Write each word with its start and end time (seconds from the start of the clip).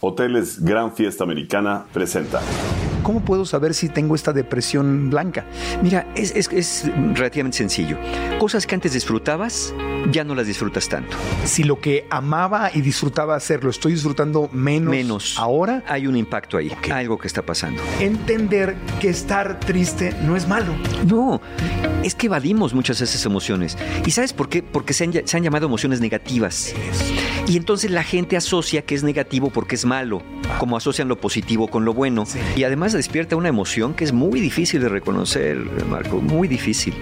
Hoteles 0.00 0.62
Gran 0.62 0.94
Fiesta 0.94 1.24
Americana 1.24 1.86
presenta. 1.92 2.40
¿Cómo 3.06 3.20
puedo 3.20 3.44
saber 3.44 3.72
si 3.72 3.88
tengo 3.88 4.16
esta 4.16 4.32
depresión 4.32 5.10
blanca? 5.10 5.44
Mira, 5.80 6.08
es, 6.16 6.32
es, 6.34 6.48
es, 6.52 6.90
relativamente 7.14 7.56
sencillo. 7.56 7.96
Cosas 8.40 8.66
que 8.66 8.74
antes 8.74 8.94
disfrutabas, 8.94 9.72
ya 10.10 10.24
no 10.24 10.34
las 10.34 10.48
disfrutas 10.48 10.88
tanto. 10.88 11.16
Si 11.44 11.62
lo 11.62 11.78
que 11.80 12.04
amaba 12.10 12.68
y 12.74 12.80
disfrutaba 12.80 13.36
hacer 13.36 13.62
lo 13.62 13.70
estoy 13.70 13.92
disfrutando 13.92 14.48
menos, 14.52 14.90
Menos. 14.90 15.34
ahora, 15.38 15.84
Hay 15.86 16.08
un 16.08 16.16
impacto 16.16 16.56
ahí, 16.56 16.72
algo 16.92 17.16
que 17.16 17.28
está 17.28 17.42
pasando. 17.46 17.80
entender 18.00 18.74
que 19.00 19.08
estar 19.10 19.60
triste 19.60 20.12
no 20.24 20.34
es 20.34 20.48
malo. 20.48 20.72
No, 21.06 21.40
es 22.02 22.16
que 22.16 22.26
evadimos 22.26 22.74
muchas 22.74 23.00
esas 23.00 23.24
emociones. 23.24 23.78
¿Y 24.04 24.10
sabes 24.10 24.32
por 24.32 24.48
qué? 24.48 24.64
Porque 24.64 24.92
se 24.94 25.04
han, 25.04 25.12
ll- 25.12 25.26
se 25.26 25.36
han 25.36 25.44
llamado 25.44 25.66
emociones 25.66 26.00
negativas. 26.00 26.74
Y 27.46 27.56
entonces 27.56 27.92
la 27.92 28.02
gente 28.02 28.36
asocia 28.36 28.82
que 28.82 28.96
es 28.96 29.04
negativo 29.04 29.50
porque 29.50 29.76
es 29.76 29.84
malo, 29.84 30.22
como 30.58 30.76
asocian 30.76 31.06
lo 31.06 31.20
positivo 31.20 31.68
con 31.68 31.84
lo 31.84 31.94
bueno. 31.94 32.24
Y 32.56 32.64
además 32.64 32.95
despierta 32.96 33.36
una 33.36 33.48
emoción 33.48 33.94
que 33.94 34.04
es 34.04 34.12
muy 34.12 34.40
difícil 34.40 34.80
de 34.80 34.88
reconocer, 34.88 35.58
Marco, 35.88 36.20
muy 36.20 36.48
difícil, 36.48 36.94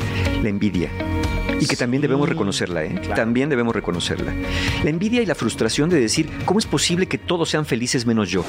la 0.42 0.48
envidia. 0.48 0.90
Y 1.60 1.66
que 1.66 1.76
también 1.76 2.02
debemos 2.02 2.28
reconocerla, 2.28 2.84
¿eh? 2.84 3.00
También 3.14 3.48
debemos 3.48 3.74
reconocerla. 3.74 4.34
La 4.82 4.90
envidia 4.90 5.22
y 5.22 5.26
la 5.26 5.34
frustración 5.34 5.88
de 5.88 6.00
decir, 6.00 6.28
¿cómo 6.44 6.58
es 6.58 6.66
posible 6.66 7.06
que 7.06 7.18
todos 7.18 7.48
sean 7.48 7.64
felices 7.64 8.06
menos 8.06 8.28
yo? 8.28 8.44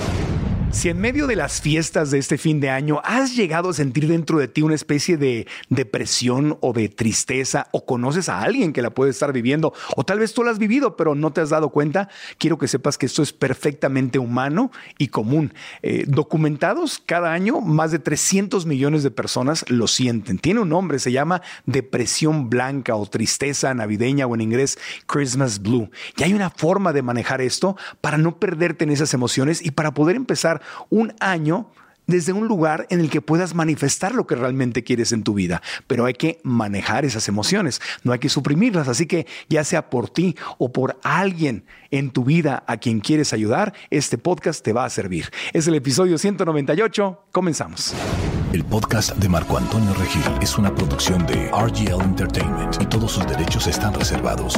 Si 0.75 0.89
en 0.89 0.99
medio 0.99 1.25
de 1.25 1.37
las 1.37 1.61
fiestas 1.61 2.11
de 2.11 2.17
este 2.17 2.37
fin 2.37 2.59
de 2.59 2.69
año 2.69 2.99
has 3.05 3.33
llegado 3.33 3.69
a 3.69 3.73
sentir 3.73 4.09
dentro 4.09 4.39
de 4.39 4.49
ti 4.49 4.61
una 4.61 4.75
especie 4.75 5.15
de 5.15 5.47
depresión 5.69 6.57
o 6.59 6.73
de 6.73 6.89
tristeza 6.89 7.69
o 7.71 7.85
conoces 7.85 8.27
a 8.27 8.41
alguien 8.41 8.73
que 8.73 8.81
la 8.81 8.89
puede 8.89 9.11
estar 9.11 9.31
viviendo 9.31 9.73
o 9.95 10.03
tal 10.03 10.19
vez 10.19 10.33
tú 10.33 10.43
la 10.43 10.51
has 10.51 10.59
vivido 10.59 10.97
pero 10.97 11.15
no 11.15 11.31
te 11.31 11.39
has 11.39 11.49
dado 11.49 11.69
cuenta, 11.69 12.09
quiero 12.37 12.57
que 12.57 12.67
sepas 12.67 12.97
que 12.97 13.05
esto 13.05 13.23
es 13.23 13.31
perfectamente 13.31 14.19
humano 14.19 14.69
y 14.97 15.07
común. 15.07 15.53
Eh, 15.81 16.03
documentados 16.07 17.01
cada 17.03 17.31
año, 17.31 17.61
más 17.61 17.91
de 17.91 17.99
300 17.99 18.65
millones 18.65 19.01
de 19.01 19.11
personas 19.11 19.63
lo 19.69 19.87
sienten. 19.87 20.39
Tiene 20.39 20.59
un 20.59 20.69
nombre, 20.69 20.99
se 20.99 21.13
llama 21.13 21.41
depresión 21.65 22.49
blanca 22.49 22.95
o 22.95 23.05
tristeza 23.05 23.73
navideña 23.73 24.27
o 24.27 24.35
en 24.35 24.41
inglés 24.41 24.77
Christmas 25.07 25.61
Blue. 25.61 25.89
Y 26.17 26.23
hay 26.23 26.33
una 26.33 26.49
forma 26.49 26.91
de 26.91 27.01
manejar 27.01 27.39
esto 27.39 27.77
para 28.01 28.17
no 28.17 28.39
perderte 28.39 28.83
en 28.83 28.91
esas 28.91 29.13
emociones 29.13 29.65
y 29.65 29.71
para 29.71 29.93
poder 29.93 30.17
empezar 30.17 30.64
un 30.89 31.13
año 31.19 31.69
desde 32.07 32.33
un 32.33 32.47
lugar 32.47 32.87
en 32.89 32.99
el 32.99 33.09
que 33.09 33.21
puedas 33.21 33.55
manifestar 33.55 34.13
lo 34.13 34.27
que 34.27 34.35
realmente 34.35 34.83
quieres 34.83 35.11
en 35.11 35.23
tu 35.23 35.33
vida. 35.33 35.61
Pero 35.87 36.05
hay 36.05 36.13
que 36.13 36.39
manejar 36.43 37.05
esas 37.05 37.27
emociones, 37.27 37.81
no 38.03 38.13
hay 38.13 38.19
que 38.19 38.29
suprimirlas. 38.29 38.87
Así 38.87 39.05
que 39.05 39.27
ya 39.49 39.63
sea 39.63 39.89
por 39.89 40.09
ti 40.09 40.35
o 40.57 40.71
por 40.71 40.99
alguien 41.03 41.65
en 41.91 42.11
tu 42.11 42.23
vida 42.23 42.63
a 42.67 42.77
quien 42.77 42.99
quieres 42.99 43.33
ayudar, 43.33 43.73
este 43.89 44.17
podcast 44.17 44.63
te 44.63 44.73
va 44.73 44.85
a 44.85 44.89
servir. 44.89 45.31
Es 45.53 45.67
el 45.67 45.75
episodio 45.75 46.17
198. 46.17 47.25
Comenzamos. 47.31 47.93
El 48.53 48.63
podcast 48.63 49.15
de 49.17 49.27
Marco 49.27 49.57
Antonio 49.57 49.93
Regil 49.95 50.23
es 50.41 50.57
una 50.57 50.73
producción 50.73 51.25
de 51.25 51.49
RGL 51.51 52.01
Entertainment 52.01 52.81
y 52.81 52.85
todos 52.85 53.11
sus 53.11 53.27
derechos 53.27 53.67
están 53.67 53.93
reservados. 53.93 54.55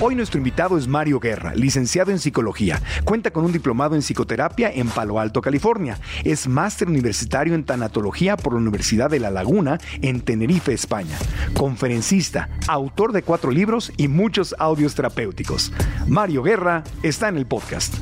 Hoy 0.00 0.14
nuestro 0.14 0.38
invitado 0.38 0.78
es 0.78 0.86
Mario 0.86 1.18
Guerra, 1.18 1.56
licenciado 1.56 2.12
en 2.12 2.20
psicología. 2.20 2.80
Cuenta 3.02 3.32
con 3.32 3.44
un 3.44 3.50
diplomado 3.50 3.96
en 3.96 4.02
psicoterapia 4.02 4.70
en 4.72 4.86
Palo 4.86 5.18
Alto, 5.18 5.40
California. 5.42 5.98
Es 6.22 6.46
máster 6.46 6.86
universitario 6.86 7.56
en 7.56 7.64
tanatología 7.64 8.36
por 8.36 8.52
la 8.52 8.60
Universidad 8.60 9.10
de 9.10 9.18
La 9.18 9.32
Laguna 9.32 9.80
en 10.00 10.20
Tenerife, 10.20 10.72
España. 10.72 11.18
Conferencista, 11.52 12.48
autor 12.68 13.10
de 13.10 13.22
cuatro 13.22 13.50
libros 13.50 13.92
y 13.96 14.06
muchos 14.06 14.54
audios 14.60 14.94
terapéuticos. 14.94 15.72
Mario 16.06 16.44
Guerra 16.44 16.84
está 17.02 17.26
en 17.28 17.36
el 17.36 17.46
podcast. 17.46 17.92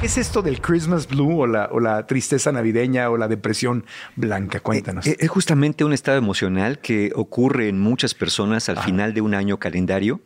¿Qué 0.00 0.06
es 0.06 0.16
esto 0.16 0.42
del 0.42 0.60
Christmas 0.60 1.08
Blue 1.08 1.40
o 1.40 1.46
la, 1.48 1.68
o 1.72 1.80
la 1.80 2.06
tristeza 2.06 2.52
navideña 2.52 3.10
o 3.10 3.16
la 3.16 3.26
depresión 3.26 3.84
blanca? 4.14 4.60
Cuéntanos. 4.60 5.04
Eh, 5.06 5.16
Es 5.18 5.28
justamente 5.28 5.82
un 5.82 5.92
estado 5.92 6.18
emocional 6.18 6.78
que 6.78 7.10
ocurre 7.16 7.68
en 7.68 7.80
muchas 7.80 8.14
personas 8.14 8.68
al 8.68 8.78
final 8.78 9.12
de 9.12 9.20
un 9.22 9.34
año 9.34 9.58
calendario, 9.58 10.20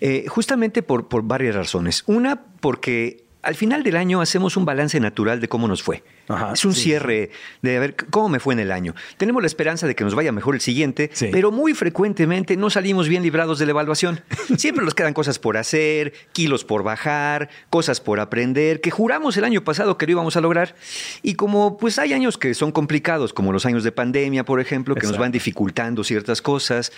Eh, 0.00 0.26
justamente 0.28 0.82
por, 0.82 1.08
por 1.08 1.22
varias 1.22 1.54
razones. 1.54 2.04
Una, 2.06 2.42
porque 2.60 3.24
al 3.42 3.54
final 3.54 3.82
del 3.82 3.96
año 3.96 4.20
hacemos 4.20 4.58
un 4.58 4.66
balance 4.66 5.00
natural 5.00 5.40
de 5.40 5.48
cómo 5.48 5.68
nos 5.68 5.82
fue. 5.82 6.04
Ajá, 6.28 6.52
es 6.52 6.64
un 6.64 6.74
sí, 6.74 6.82
cierre 6.82 7.30
de 7.62 7.76
a 7.76 7.80
ver 7.80 7.96
cómo 8.10 8.28
me 8.28 8.40
fue 8.40 8.54
en 8.54 8.60
el 8.60 8.72
año. 8.72 8.94
Tenemos 9.16 9.42
la 9.42 9.46
esperanza 9.46 9.86
de 9.86 9.94
que 9.94 10.04
nos 10.04 10.14
vaya 10.14 10.32
mejor 10.32 10.54
el 10.54 10.60
siguiente, 10.60 11.10
Sí. 11.12 11.28
pero 11.32 11.50
muy 11.50 11.74
frecuentemente 11.74 12.56
no 12.56 12.70
salimos 12.70 13.08
bien 13.08 13.22
librados 13.22 13.58
de 13.58 13.66
la 13.66 13.70
evaluación. 13.70 14.20
Siempre 14.56 14.84
nos 14.84 14.94
quedan 14.94 15.14
cosas 15.14 15.38
por 15.38 15.56
hacer, 15.56 16.12
kilos 16.32 16.64
por 16.64 16.82
bajar, 16.82 17.48
cosas 17.70 18.00
por 18.00 18.20
aprender, 18.20 18.80
que 18.80 18.90
juramos 18.90 19.36
el 19.36 19.44
año 19.44 19.62
pasado 19.64 19.96
que 19.98 20.06
lo 20.06 20.12
íbamos 20.12 20.36
a 20.36 20.40
lograr. 20.40 20.74
Y 21.22 21.34
como 21.34 21.78
pues 21.78 21.98
hay 21.98 22.12
años 22.12 22.38
que 22.38 22.54
son 22.54 22.72
complicados, 22.72 23.32
como 23.32 23.52
los 23.52 23.66
años 23.66 23.84
de 23.84 23.92
pandemia, 23.92 24.44
por 24.44 24.60
ejemplo, 24.60 24.94
que 24.94 25.06
nos 25.06 25.18
van 25.18 25.32
dificultando 25.32 26.04
ciertas 26.04 26.42
cosas, 26.42 26.92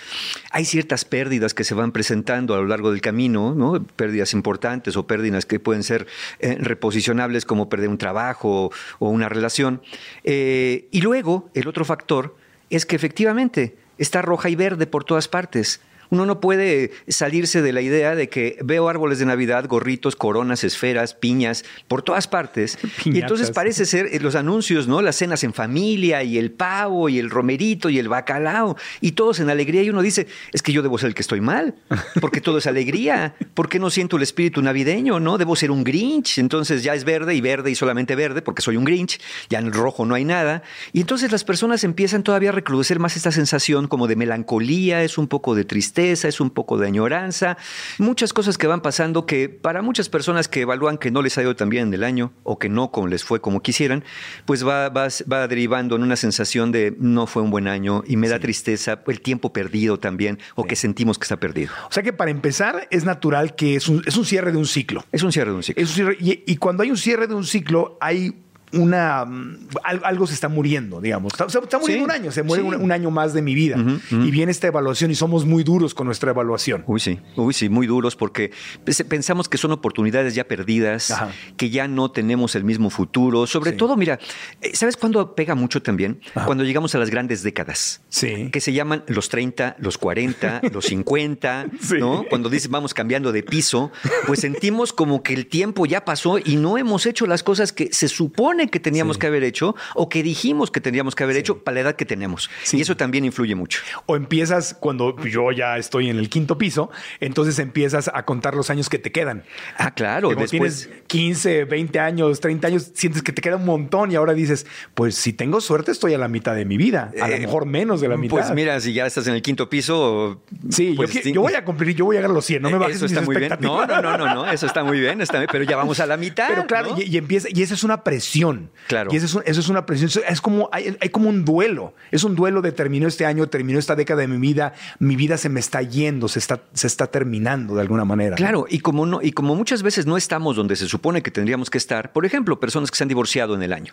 hay 0.51 0.65
ciertas 0.65 1.05
pérdidas 1.05 1.55
que 1.55 1.65
se 1.65 1.75
van 1.75 1.93
presentando 1.93 2.55
a 2.55 2.59
lo 2.59 2.67
largo 2.67 2.91
del 2.91 3.01
camino, 3.01 3.55
¿no? 3.55 3.83
Pérdidas 3.97 4.33
importantes 4.33 4.97
o 4.97 5.07
pérdidas 5.07 5.47
que 5.47 5.61
pueden 5.61 5.83
ser 5.83 6.07
eh, 6.39 6.57
reposicionables 6.61 7.45
como 7.45 7.69
perder 7.69 7.89
un 7.89 7.99
trabajo 7.99 8.71
o 8.99 9.11
una 9.21 9.29
relación. 9.29 9.83
Eh, 10.25 10.89
y 10.91 11.01
luego, 11.03 11.51
el 11.55 11.69
otro 11.69 11.85
factor 11.85 12.37
es 12.71 12.87
que 12.87 12.97
efectivamente 12.97 13.77
está 13.99 14.23
roja 14.23 14.49
y 14.49 14.57
verde 14.57 14.87
por 14.87 15.05
todas 15.05 15.29
partes. 15.29 15.81
Uno 16.11 16.27
no 16.27 16.41
puede 16.41 16.91
salirse 17.09 17.63
de 17.63 17.73
la 17.73 17.81
idea 17.81 18.15
de 18.15 18.29
que 18.29 18.59
veo 18.63 18.89
árboles 18.89 19.21
de 19.21 19.27
Navidad, 19.27 19.67
gorritos, 19.69 20.17
coronas, 20.17 20.65
esferas, 20.65 21.15
piñas, 21.15 21.65
por 21.89 22.03
todas 22.03 22.29
partes. 22.29 22.79
Y 23.11 23.19
entonces 23.21 23.51
parece 23.51 23.87
ser 23.87 24.07
eh, 24.13 24.21
los 24.21 24.35
anuncios, 24.35 24.87
¿no? 24.87 25.03
Las 25.03 25.17
cenas 25.17 25.43
en 25.43 25.53
familia 25.53 26.23
y 26.23 26.39
el 26.39 26.53
pavo 26.53 27.09
y 27.09 27.19
el 27.19 27.29
romerito 27.29 27.89
y 27.91 27.99
el 27.99 28.09
bacalao 28.09 28.77
y 29.01 29.13
todos 29.13 29.41
en 29.41 29.51
alegría. 29.51 29.83
Y 29.83 29.91
uno 29.91 30.03
dice, 30.03 30.29
es 30.53 30.63
que 30.63 30.73
yo 30.73 30.83
debo 30.83 30.99
ser 30.99 31.09
el 31.09 31.15
que 31.15 31.23
estoy 31.23 31.41
mal, 31.41 31.75
porque 32.21 32.41
todo 32.41 32.59
es 32.59 32.67
alegría. 32.67 33.35
¿Por 33.55 33.69
qué 33.69 33.79
no 33.79 33.91
siento 33.91 34.17
el 34.17 34.23
espíritu 34.23 34.63
navideño, 34.63 35.19
no? 35.19 35.39
Debo 35.39 35.57
ser 35.57 35.71
un 35.71 35.83
Grinch. 35.83 36.39
Entonces 36.39 36.83
ya 36.83 36.95
es 36.95 37.05
verde 37.05 37.35
y 37.35 37.41
verde 37.41 37.71
y 37.71 37.75
solamente 37.75 38.15
verde, 38.15 38.43
porque 38.43 38.63
soy 38.63 38.77
un 38.77 38.85
Grinch. 38.85 39.21
Ya 39.49 39.59
en 39.59 39.67
el 39.67 39.73
rojo 39.73 40.05
no 40.07 40.15
hay 40.15 40.25
nada. 40.25 40.63
Y 40.93 41.01
entonces 41.01 41.33
las 41.33 41.43
personas 41.43 41.83
empiezan 41.83 42.23
todavía 42.23 42.51
a 42.51 42.53
recrudecer 42.53 42.99
más 42.99 43.17
esta 43.17 43.33
sensación 43.33 43.89
como 43.89 44.07
de 44.07 44.17
melancolía, 44.17 45.03
es 45.03 45.19
un 45.19 45.27
poco 45.27 45.55
de 45.55 45.65
tristeza 45.65 46.00
tristeza, 46.01 46.29
es 46.29 46.41
un 46.41 46.51
poco 46.51 46.79
de 46.79 46.87
añoranza, 46.87 47.57
muchas 47.99 48.33
cosas 48.33 48.57
que 48.57 48.67
van 48.67 48.81
pasando 48.81 49.27
que 49.27 49.49
para 49.49 49.83
muchas 49.83 50.09
personas 50.09 50.49
que 50.49 50.63
evalúan 50.63 50.97
que 50.99 51.11
no 51.11 51.21
les 51.23 51.37
ha 51.39 51.43
ido 51.43 51.55
tan 51.57 51.69
bien 51.69 51.89
en 51.89 51.95
el 51.95 52.05
año 52.05 52.33
o 52.43 52.59
que 52.59 52.69
no 52.69 52.91
como 52.91 53.07
les 53.07 53.23
fue 53.25 53.41
como 53.41 53.61
quisieran, 53.61 54.03
pues 54.47 54.67
va, 54.67 54.89
va, 54.89 55.09
va 55.31 55.47
derivando 55.49 55.97
en 55.97 56.03
una 56.03 56.17
sensación 56.17 56.73
de 56.73 56.95
no 56.99 57.27
fue 57.27 57.43
un 57.43 57.51
buen 57.51 57.69
año 57.69 58.03
y 58.07 58.17
me 58.17 58.29
da 58.29 58.39
tristeza 58.39 59.01
el 59.07 59.21
tiempo 59.21 59.53
perdido 59.53 59.99
también 59.99 60.39
o 60.55 60.65
que 60.65 60.77
sentimos 60.77 61.19
que 61.19 61.25
está 61.25 61.37
perdido. 61.39 61.73
O 61.89 61.93
sea 61.93 62.03
que 62.03 62.13
para 62.13 62.31
empezar 62.31 62.89
es 62.91 63.05
natural 63.05 63.55
que 63.55 63.77
es 63.77 63.89
un, 63.89 64.03
es 64.07 64.17
un 64.17 64.25
cierre 64.25 64.53
de 64.53 64.59
un 64.59 64.67
ciclo. 64.67 65.05
Es 65.13 65.23
un 65.23 65.33
cierre 65.33 65.51
de 65.51 65.57
un 65.57 65.63
ciclo. 65.63 65.83
Es 65.83 65.91
un 65.91 65.95
cierre- 65.97 66.17
y, 66.21 66.43
y 66.47 66.57
cuando 66.57 66.83
hay 66.83 66.91
un 66.91 66.97
cierre 66.97 67.27
de 67.27 67.35
un 67.35 67.45
ciclo, 67.45 67.99
hay 68.01 68.35
una 68.73 69.25
mm, 69.25 69.69
al- 69.85 70.01
algo 70.05 70.27
se 70.27 70.35
está 70.35 70.49
muriendo, 70.49 71.01
digamos. 71.01 71.33
Está, 71.33 71.47
está 71.47 71.79
muriendo 71.79 71.87
Sí, 71.87 72.05
un 72.05 72.11
año, 72.11 72.33
se 72.33 72.43
muere 72.43 72.63
sí. 72.63 72.69
un, 72.69 72.75
un 72.77 72.93
año 72.93 73.11
más 73.11 73.33
de 73.35 73.43
mi 73.43 73.55
vida. 73.55 73.77
Y 74.11 74.31
viene 74.31 74.53
esta 74.53 74.67
evaluación 74.69 75.11
y 75.11 75.15
somos 75.15 75.45
muy 75.45 75.65
duros 75.65 75.95
con 75.95 76.07
nuestra 76.07 76.31
evaluación. 76.31 76.85
Uy, 76.87 77.01
sí, 77.01 77.19
uy, 77.37 77.53
sí, 77.55 77.69
muy 77.69 77.87
duros 77.87 78.17
porque 78.17 78.53
pens- 78.85 79.05
pensamos 79.07 79.49
que 79.49 79.59
son 79.59 79.73
oportunidades 79.73 80.35
ya 80.35 80.45
perdidas, 80.45 81.11
Ajá. 81.11 81.31
que 81.57 81.71
ya 81.71 81.89
no 81.89 82.11
tenemos 82.11 82.55
el 82.55 82.65
mismo 82.65 82.91
futuro. 82.91 83.47
Sobre 83.47 83.73
Sí. 83.73 83.77
todo, 83.77 83.97
mira, 83.97 84.19
eh, 84.61 84.71
¿sabes 84.75 84.97
cuándo 84.97 85.35
pega 85.35 85.55
mucho 85.55 85.83
también? 85.83 86.21
Cuando 86.47 86.65
llegamos 86.65 86.95
a 86.95 86.99
las 86.99 87.11
grandes 87.11 87.43
décadas. 87.43 88.03
Sí. 88.09 88.51
Que 88.53 88.61
se 88.61 88.73
llaman 88.73 89.05
los 89.09 89.29
30, 89.29 89.77
los 89.79 89.99
40, 89.99 90.61
los 90.73 90.85
50, 90.87 91.67
Sí. 91.81 91.97
¿no? 91.99 92.25
Cuando 92.29 92.49
dices 92.49 92.71
vamos 92.71 92.95
cambiando 92.95 93.33
de 93.33 93.43
piso, 93.43 93.91
pues 94.27 94.41
sentimos 94.41 94.93
como 94.93 95.23
que 95.23 95.35
el 95.35 95.47
tiempo 95.47 95.87
ya 95.87 96.05
pasó 96.05 96.39
y 96.39 96.57
no 96.57 96.79
hemos 96.79 97.07
hecho 97.07 97.27
las 97.27 97.43
cosas 97.43 97.73
que 97.73 97.93
se 97.93 98.09
supone 98.09 98.60
que 98.69 98.81
teníamos 98.81 99.17
Sí. 99.17 99.21
que 99.21 99.27
haber 99.27 99.45
hecho 99.45 99.75
o 99.95 100.09
que 100.09 100.23
dijimos 100.23 100.71
que 100.71 100.81
teníamos 100.81 101.15
que 101.15 101.25
haber 101.25 101.37
hecho 101.37 101.63
para 101.65 101.75
la 101.77 101.81
edad 101.81 101.97
que 101.97 102.05
tenemos. 102.05 102.51
Sí. 102.65 102.79
Y 102.79 102.81
eso 102.83 102.97
también 102.97 103.25
influye 103.25 103.55
mucho. 103.55 103.81
O 104.07 104.17
empiezas 104.17 104.75
cuando 104.79 105.17
yo 105.25 105.51
ya 105.53 105.79
estoy 105.79 106.11
en 106.11 106.19
el 106.19 106.29
quinto 106.29 106.59
piso, 106.59 106.91
entonces 107.21 107.59
empiezas 107.59 108.11
a 108.13 108.25
contar 108.25 108.55
los 108.55 108.71
años 108.71 108.89
que 108.89 108.99
te 108.99 109.13
quedan. 109.13 109.45
Ah, 109.79 109.93
claro. 109.95 110.29
Como 110.31 110.41
Después, 110.43 110.89
tienes 110.89 111.03
15, 111.07 111.65
20 111.65 111.99
años, 112.01 112.41
30 112.41 112.69
años, 112.69 112.91
sientes 112.95 113.23
que 113.23 113.33
te 113.33 113.41
queda 113.43 113.57
un 113.57 113.65
montón 113.65 114.11
y 114.13 114.17
ahora 114.17 114.33
dices, 114.35 114.67
pues 114.95 115.15
si 115.15 115.33
tengo 115.33 115.61
suerte 115.61 115.91
estoy 115.93 116.15
a 116.15 116.19
la 116.19 116.29
mitad 116.29 116.55
de 116.55 116.65
mi 116.65 116.77
vida, 116.77 117.13
a 117.21 117.29
lo 117.29 117.35
Eh, 117.35 117.41
mejor 117.41 117.67
menos 117.67 118.01
de 118.01 118.09
la 118.09 118.17
mitad. 118.17 118.37
Pues 118.37 118.51
mira, 118.53 118.81
si 118.81 118.93
ya 118.93 119.07
estás 119.07 119.27
en 119.27 119.35
el 119.35 119.43
quinto 119.43 119.69
piso. 119.71 120.43
Sí, 120.71 120.95
pues 120.97 121.13
yo, 121.13 121.21
yo 121.33 121.41
voy 121.43 121.55
a 121.55 121.65
cumplir, 121.65 121.95
yo 121.97 122.05
voy 122.05 122.17
a 122.17 122.19
llegar 122.19 122.31
a 122.31 122.35
los 122.35 122.45
100, 122.45 122.63
no 122.63 122.71
me 122.71 122.79
bajes 122.79 122.97
Eso 122.97 123.05
mis 123.05 123.13
está 123.13 123.25
muy 123.25 123.37
bien. 123.37 123.53
No, 123.61 123.87
no, 123.87 124.01
no, 124.03 124.17
no, 124.19 124.35
no, 124.35 124.51
eso 124.51 124.67
está 124.67 124.83
muy 124.85 124.99
bien, 125.01 125.21
está 125.21 125.39
bien, 125.39 125.49
pero 125.51 125.65
ya 125.65 125.77
vamos 125.77 126.01
a 126.01 126.07
la 126.07 126.17
mitad. 126.17 126.49
Pero 126.51 126.67
claro, 126.67 126.91
¿no? 126.91 127.01
y, 127.01 127.05
y 127.05 127.17
empieza, 127.17 127.49
y 127.51 127.63
esa 127.63 127.75
es 127.75 127.85
una 127.85 128.03
presión. 128.03 128.50
Claro. 128.89 129.11
Y 129.13 129.17
eso 129.17 129.27
es, 129.27 129.35
un- 129.35 129.43
eso 129.47 129.61
es 129.61 129.69
una 129.69 129.87
presión. 129.87 130.11
Es 130.29 130.41
como, 130.41 130.69
hay, 130.73 130.97
hay 131.01 131.09
como 131.11 131.29
un 131.29 131.45
duelo. 131.45 131.95
Es 132.11 132.25
un 132.25 132.35
duelo 132.35 132.63
de 132.63 132.73
terminó 132.73 133.07
este 133.09 133.27
año, 133.27 133.47
terminó 133.49 133.79
esta 133.79 133.95
década 133.97 134.21
de 134.23 134.29
mi 134.29 134.39
vida, 134.39 134.73
mi 134.99 135.17
vida 135.17 135.37
se 135.37 135.49
me 135.49 135.61
está 135.61 135.83
yendo, 135.83 136.29
se 136.29 136.39
está, 136.39 136.61
se 136.73 136.87
está 136.87 137.07
terminando 137.07 137.75
de 137.75 137.83
alguna 137.83 138.05
manera. 138.05 138.37
Claro, 138.37 138.67
y 138.69 138.81
como 138.81 139.07
no, 139.07 139.21
y 139.23 139.33
como 139.33 139.55
muchas 139.55 139.83
veces 139.83 140.07
no 140.07 140.17
estamos 140.17 140.57
donde 140.57 140.77
se 140.77 140.87
supone 140.87 141.23
que 141.23 141.31
tendríamos 141.31 141.71
que 141.71 141.79
estar, 141.79 142.13
por 142.13 142.27
ejemplo, 142.27 142.59
personas 142.61 142.91
que 142.91 142.97
se 142.97 143.05
han 143.05 143.09
divorciado 143.09 143.55
en 143.55 143.63
el 143.63 143.73
año, 143.73 143.93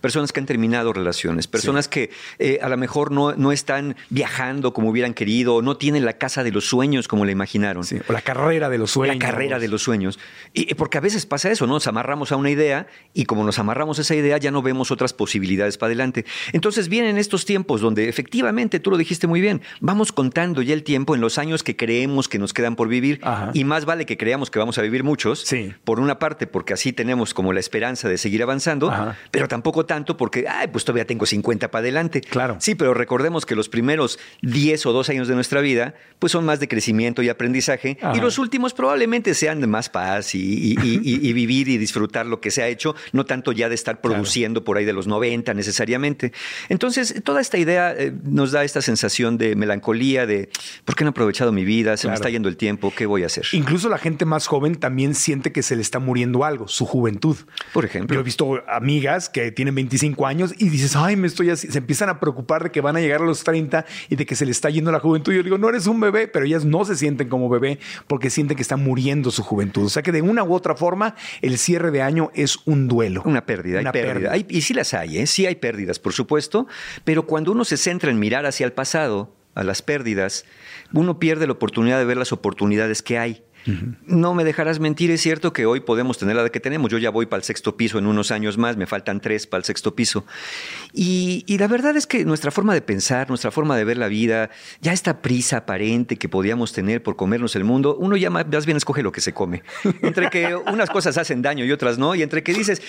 personas 0.00 0.32
que 0.32 0.40
han 0.40 0.46
terminado 0.46 0.92
relaciones, 0.92 1.46
personas 1.46 1.88
que 1.88 2.10
eh, 2.38 2.58
a 2.62 2.68
lo 2.68 2.76
mejor 2.76 3.10
no, 3.12 3.34
no 3.34 3.52
están 3.52 3.96
viajando 4.10 4.72
como 4.72 4.90
hubieran 4.90 5.14
querido, 5.14 5.56
o 5.56 5.62
no 5.62 5.76
tienen 5.76 6.04
la 6.04 6.14
casa 6.14 6.44
de 6.44 6.52
los 6.52 6.66
sueños 6.68 7.08
como 7.08 7.24
la 7.24 7.32
imaginaron. 7.32 7.84
Sí, 7.84 7.98
O 8.08 8.12
la 8.12 8.20
carrera 8.22 8.68
de 8.68 8.78
los 8.78 8.90
sueños. 8.92 9.16
La 9.16 9.20
carrera 9.26 9.58
de 9.58 9.68
los 9.68 9.82
sueños. 9.82 10.18
Y 10.54 10.68
y 10.70 10.74
porque 10.74 10.98
a 10.98 11.00
veces 11.00 11.24
pasa 11.24 11.50
eso, 11.50 11.66
¿no? 11.66 11.74
Nos 11.74 11.86
amarramos 11.86 12.30
a 12.30 12.36
una 12.36 12.50
idea 12.50 12.86
y 13.14 13.24
como 13.24 13.42
nos 13.42 13.58
amarramos 13.58 13.98
a 13.98 14.02
esa 14.02 14.14
idea 14.14 14.36
ya 14.36 14.50
no 14.50 14.60
vemos 14.60 14.90
otras 14.90 15.14
posibilidades 15.14 15.78
para 15.78 15.88
adelante. 15.88 16.26
Entonces 16.52 16.88
vienen 16.90 17.16
estos 17.16 17.46
tiempos 17.46 17.80
donde 17.80 18.08
efectivamente, 18.08 18.78
tú 18.78 18.90
lo 18.90 18.98
dijiste 18.98 19.26
muy 19.26 19.40
bien, 19.40 19.62
vamos 19.80 20.12
contando 20.12 20.60
ya 20.60 20.74
el 20.74 20.82
tiempo 20.82 21.14
en 21.14 21.22
los 21.22 21.38
años 21.38 21.62
que 21.62 21.74
creemos 21.74 22.28
que 22.28 22.38
nos 22.38 22.52
quedan 22.52 22.76
por 22.76 22.88
vivir 22.88 23.20
Ajá. 23.22 23.50
y 23.54 23.64
más 23.64 23.86
vale 23.86 24.04
que 24.04 24.18
creamos 24.18 24.50
que 24.50 24.58
vamos 24.58 24.76
a 24.78 24.82
vivir 24.82 25.04
muchos, 25.04 25.40
Sí. 25.40 25.72
por 25.84 26.00
una 26.00 26.18
parte 26.18 26.46
porque 26.46 26.74
así 26.74 26.92
tenemos 26.92 27.32
como 27.32 27.52
la 27.54 27.60
esperanza 27.60 28.08
de 28.10 28.18
seguir 28.18 28.42
avanzando, 28.42 28.90
Ajá. 28.90 29.16
pero 29.30 29.48
tampoco 29.48 29.86
tanto 29.88 30.16
porque, 30.16 30.46
ay, 30.48 30.68
pues 30.68 30.84
todavía 30.84 31.04
tengo 31.04 31.26
50 31.26 31.72
para 31.72 31.80
adelante. 31.80 32.20
Claro. 32.20 32.56
Sí, 32.60 32.76
pero 32.76 32.94
recordemos 32.94 33.44
que 33.44 33.56
los 33.56 33.68
primeros 33.68 34.20
10 34.42 34.86
o 34.86 34.92
2 34.92 35.08
años 35.10 35.26
de 35.26 35.34
nuestra 35.34 35.60
vida, 35.60 35.94
pues 36.20 36.30
son 36.30 36.44
más 36.44 36.60
de 36.60 36.68
crecimiento 36.68 37.22
y 37.22 37.28
aprendizaje, 37.28 37.98
Ajá. 38.00 38.16
y 38.16 38.20
los 38.20 38.38
últimos 38.38 38.72
probablemente 38.74 39.34
sean 39.34 39.60
de 39.60 39.66
más 39.66 39.88
paz 39.88 40.36
y, 40.36 40.38
y- 40.38 40.76
y- 40.80 41.00
y- 41.02 41.28
y 41.28 41.32
vivir 41.32 41.68
y 41.68 41.78
disfrutar 41.78 42.26
lo 42.26 42.40
que 42.40 42.52
se 42.52 42.62
ha 42.62 42.68
hecho, 42.68 42.94
no 43.12 43.24
tanto 43.26 43.50
ya 43.50 43.68
de 43.68 43.74
estar 43.74 44.00
produciendo 44.00 44.62
por 44.62 44.76
ahí 44.76 44.84
de 44.84 44.92
los 44.92 45.08
90 45.08 45.54
necesariamente. 45.54 46.32
Entonces, 46.68 47.22
toda 47.24 47.40
esta 47.40 47.58
idea 47.58 47.92
eh, 47.96 48.12
nos 48.24 48.52
da 48.52 48.62
esta 48.62 48.82
sensación 48.82 49.38
de 49.38 49.56
melancolía, 49.56 50.26
de 50.26 50.50
¿por 50.84 50.94
qué 50.94 51.04
no 51.04 51.08
he 51.08 51.12
aprovechado 51.12 51.50
mi 51.52 51.64
vida? 51.64 51.96
Se 51.96 52.06
me 52.08 52.14
está 52.14 52.28
yendo 52.28 52.48
el 52.48 52.56
tiempo, 52.56 52.92
¿qué 52.94 53.06
voy 53.06 53.22
a 53.22 53.26
hacer? 53.26 53.46
Incluso 53.52 53.88
la 53.88 53.98
gente 53.98 54.24
más 54.24 54.46
joven 54.46 54.76
también 54.76 55.14
siente 55.14 55.52
que 55.52 55.62
se 55.62 55.74
le 55.76 55.82
está 55.82 55.98
muriendo 55.98 56.44
algo, 56.44 56.68
su 56.68 56.84
juventud. 56.84 57.36
Por 57.72 57.84
ejemplo. 57.84 58.14
Yo 58.14 58.20
he 58.20 58.24
visto 58.24 58.62
amigas 58.68 59.28
que 59.28 59.50
tienen 59.52 59.74
25 59.78 60.26
años 60.26 60.54
y 60.58 60.68
dices, 60.70 60.96
ay, 60.96 61.14
me 61.16 61.26
estoy 61.28 61.50
así. 61.50 61.68
Se 61.68 61.78
empiezan 61.78 62.08
a 62.08 62.18
preocupar 62.18 62.64
de 62.64 62.70
que 62.70 62.80
van 62.80 62.96
a 62.96 63.00
llegar 63.00 63.22
a 63.22 63.24
los 63.24 63.44
30 63.44 63.86
y 64.08 64.16
de 64.16 64.26
que 64.26 64.34
se 64.34 64.44
le 64.44 64.50
está 64.50 64.70
yendo 64.70 64.90
la 64.90 64.98
juventud. 65.00 65.32
Yo 65.32 65.42
digo, 65.42 65.56
no 65.56 65.68
eres 65.68 65.86
un 65.86 66.00
bebé, 66.00 66.26
pero 66.26 66.44
ellas 66.46 66.64
no 66.64 66.84
se 66.84 66.96
sienten 66.96 67.28
como 67.28 67.48
bebé 67.48 67.78
porque 68.08 68.28
sienten 68.30 68.56
que 68.56 68.62
está 68.62 68.76
muriendo 68.76 69.30
su 69.30 69.42
juventud. 69.42 69.84
O 69.86 69.88
sea 69.88 70.02
que 70.02 70.10
de 70.12 70.20
una 70.22 70.42
u 70.42 70.52
otra 70.52 70.74
forma, 70.74 71.14
el 71.42 71.58
cierre 71.58 71.90
de 71.92 72.02
año 72.02 72.30
es 72.34 72.58
un 72.64 72.88
duelo. 72.88 73.22
Una 73.24 73.46
pérdida, 73.46 73.80
Una 73.80 73.90
hay 73.90 73.92
pérdida. 73.92 74.12
pérdida. 74.14 74.32
Hay- 74.32 74.46
y 74.48 74.60
sí 74.62 74.74
las 74.74 74.92
hay, 74.94 75.18
¿eh? 75.18 75.26
sí 75.26 75.46
hay 75.46 75.54
pérdidas, 75.54 75.98
por 76.00 76.12
supuesto, 76.12 76.66
pero 77.04 77.26
cuando 77.26 77.52
uno 77.52 77.64
se 77.64 77.76
centra 77.76 78.10
en 78.10 78.18
mirar 78.18 78.46
hacia 78.46 78.66
el 78.66 78.72
pasado, 78.72 79.34
a 79.54 79.64
las 79.64 79.82
pérdidas, 79.82 80.44
uno 80.92 81.18
pierde 81.18 81.46
la 81.46 81.52
oportunidad 81.52 81.98
de 81.98 82.04
ver 82.04 82.16
las 82.16 82.32
oportunidades 82.32 83.02
que 83.02 83.18
hay. 83.18 83.42
No 84.06 84.34
me 84.34 84.44
dejarás 84.44 84.80
mentir, 84.80 85.10
es 85.10 85.20
cierto 85.20 85.52
que 85.52 85.66
hoy 85.66 85.80
podemos 85.80 86.18
tener 86.18 86.36
la 86.36 86.48
que 86.48 86.60
tenemos. 86.60 86.90
Yo 86.90 86.98
ya 86.98 87.10
voy 87.10 87.26
para 87.26 87.38
el 87.38 87.44
sexto 87.44 87.76
piso 87.76 87.98
en 87.98 88.06
unos 88.06 88.30
años 88.30 88.56
más, 88.58 88.76
me 88.76 88.86
faltan 88.86 89.20
tres 89.20 89.46
para 89.46 89.58
el 89.58 89.64
sexto 89.64 89.94
piso. 89.94 90.24
Y, 90.92 91.44
y 91.46 91.58
la 91.58 91.68
verdad 91.68 91.96
es 91.96 92.06
que 92.06 92.24
nuestra 92.24 92.50
forma 92.50 92.74
de 92.74 92.80
pensar, 92.82 93.28
nuestra 93.28 93.50
forma 93.50 93.76
de 93.76 93.84
ver 93.84 93.98
la 93.98 94.08
vida, 94.08 94.50
ya 94.80 94.92
esta 94.92 95.20
prisa 95.20 95.58
aparente 95.58 96.16
que 96.16 96.28
podíamos 96.28 96.72
tener 96.72 97.02
por 97.02 97.16
comernos 97.16 97.56
el 97.56 97.64
mundo, 97.64 97.96
uno 97.98 98.16
ya 98.16 98.30
más 98.30 98.66
bien 98.66 98.76
escoge 98.76 99.02
lo 99.02 99.12
que 99.12 99.20
se 99.20 99.32
come. 99.32 99.62
Entre 100.02 100.30
que 100.30 100.54
unas 100.54 100.90
cosas 100.90 101.18
hacen 101.18 101.42
daño 101.42 101.64
y 101.64 101.72
otras 101.72 101.98
no, 101.98 102.14
y 102.14 102.22
entre 102.22 102.42
que 102.42 102.52
dices, 102.52 102.82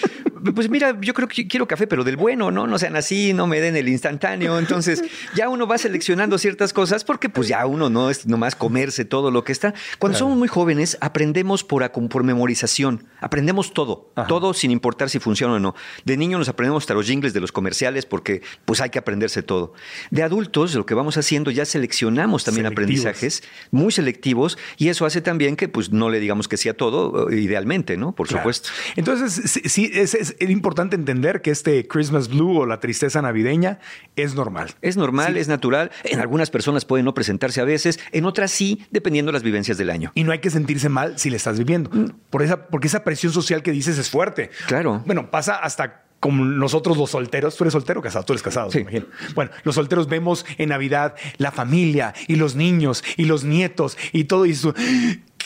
pues 0.55 0.69
mira, 0.69 0.97
yo 1.01 1.13
creo 1.13 1.27
que 1.27 1.47
quiero 1.47 1.67
café, 1.67 1.87
pero 1.87 2.03
del 2.03 2.17
bueno, 2.17 2.51
¿no? 2.51 2.67
No 2.67 2.77
sean 2.79 2.95
así, 2.95 3.33
no 3.33 3.47
me 3.47 3.59
den 3.59 3.75
el 3.75 3.87
instantáneo. 3.89 4.59
Entonces, 4.59 5.03
ya 5.35 5.49
uno 5.49 5.67
va 5.67 5.77
seleccionando 5.77 6.37
ciertas 6.37 6.73
cosas 6.73 7.03
porque 7.03 7.29
pues 7.29 7.47
ya 7.47 7.65
uno 7.65 7.89
no 7.89 8.09
es 8.09 8.25
nomás 8.27 8.55
comerse 8.55 9.05
todo 9.05 9.31
lo 9.31 9.43
que 9.43 9.51
está. 9.51 9.73
Cuando 9.99 10.17
somos 10.17 10.37
muy 10.37 10.47
jóvenes, 10.47 10.97
aprendemos 11.01 11.63
por, 11.63 11.89
por 12.09 12.23
memorización. 12.23 13.05
Aprendemos 13.19 13.73
todo, 13.73 14.11
todo 14.27 14.53
sin 14.53 14.71
importar 14.71 15.09
si 15.09 15.19
funciona 15.19 15.53
o 15.55 15.59
no. 15.59 15.75
De 16.05 16.17
niño 16.17 16.37
nos 16.37 16.49
aprendemos 16.49 16.83
hasta 16.83 16.93
los 16.93 17.05
jingles 17.05 17.33
de 17.33 17.39
los 17.41 17.51
comerciales 17.51 18.05
porque 18.05 18.41
pues 18.65 18.81
hay 18.81 18.89
que 18.89 18.99
aprenderse 18.99 19.43
todo. 19.43 19.73
De 20.11 20.23
adultos, 20.23 20.73
lo 20.75 20.85
que 20.85 20.93
vamos 20.93 21.17
haciendo, 21.17 21.51
ya 21.51 21.65
seleccionamos 21.65 22.43
también 22.43 22.65
Selectivos. 22.65 23.05
aprendizajes 23.05 23.43
muy 23.71 23.91
selectivos 23.91 24.57
y 24.77 24.89
eso 24.89 25.05
hace 25.05 25.21
también 25.21 25.55
que 25.55 25.67
pues 25.69 25.91
no 25.91 26.09
le 26.09 26.19
digamos 26.19 26.47
que 26.47 26.57
sí 26.57 26.69
a 26.69 26.73
todo, 26.75 27.29
eh, 27.29 27.39
idealmente, 27.39 27.97
¿no? 27.97 28.13
Por 28.13 28.27
Claro. 28.27 28.41
supuesto. 28.43 28.69
Entonces, 28.95 29.51
sí, 29.51 29.61
sí, 29.65 29.89
es, 29.93 30.28
es 30.39 30.49
importante 30.49 30.95
entender 30.95 31.41
que 31.41 31.51
este 31.51 31.87
Christmas 31.87 32.27
Blue 32.29 32.59
o 32.59 32.65
la 32.65 32.79
tristeza 32.79 33.21
navideña 33.21 33.79
es 34.15 34.35
normal. 34.35 34.69
Es 34.81 34.97
normal, 34.97 35.33
Sí. 35.33 35.39
es 35.39 35.47
natural. 35.47 35.91
En 36.03 36.19
algunas 36.19 36.49
personas 36.49 36.85
puede 36.85 37.03
no 37.03 37.13
presentarse 37.13 37.61
a 37.61 37.65
veces, 37.65 37.99
en 38.11 38.25
otras 38.25 38.51
sí, 38.51 38.85
dependiendo 38.91 39.31
de 39.31 39.33
las 39.33 39.43
vivencias 39.43 39.77
del 39.77 39.89
año. 39.89 40.11
Y 40.15 40.23
no 40.23 40.31
hay 40.31 40.39
que 40.39 40.49
sentirse 40.49 40.89
mal 40.89 41.17
si 41.19 41.29
le 41.29 41.37
estás 41.37 41.57
viviendo. 41.57 41.89
Por 42.29 42.43
esa, 42.43 42.67
porque 42.67 42.87
esa 42.87 43.03
presión 43.03 43.31
social 43.33 43.63
que 43.63 43.71
dices 43.71 43.97
es 43.97 44.09
fuerte. 44.09 44.49
Claro. 44.67 45.03
Bueno, 45.05 45.29
pasa 45.31 45.55
hasta 45.55 46.03
como 46.19 46.43
nosotros 46.43 46.97
los 46.97 47.11
solteros. 47.11 47.55
¿Tú 47.55 47.63
eres 47.63 47.71
soltero 47.71 48.01
o 48.01 48.03
casado? 48.03 48.25
Tú 48.25 48.33
eres 48.33 48.43
casado, 48.43 48.69
Sí. 48.71 48.79
me 48.79 48.81
imagino. 48.81 49.05
Bueno, 49.35 49.51
los 49.63 49.75
solteros 49.75 50.09
vemos 50.09 50.45
en 50.57 50.67
Navidad 50.69 51.15
la 51.37 51.51
familia 51.51 52.13
y 52.27 52.35
los 52.35 52.55
niños 52.55 53.05
y 53.15 53.23
los 53.23 53.45
nietos 53.45 53.97
y 54.11 54.25
todo 54.25 54.43
eso. 54.43 54.73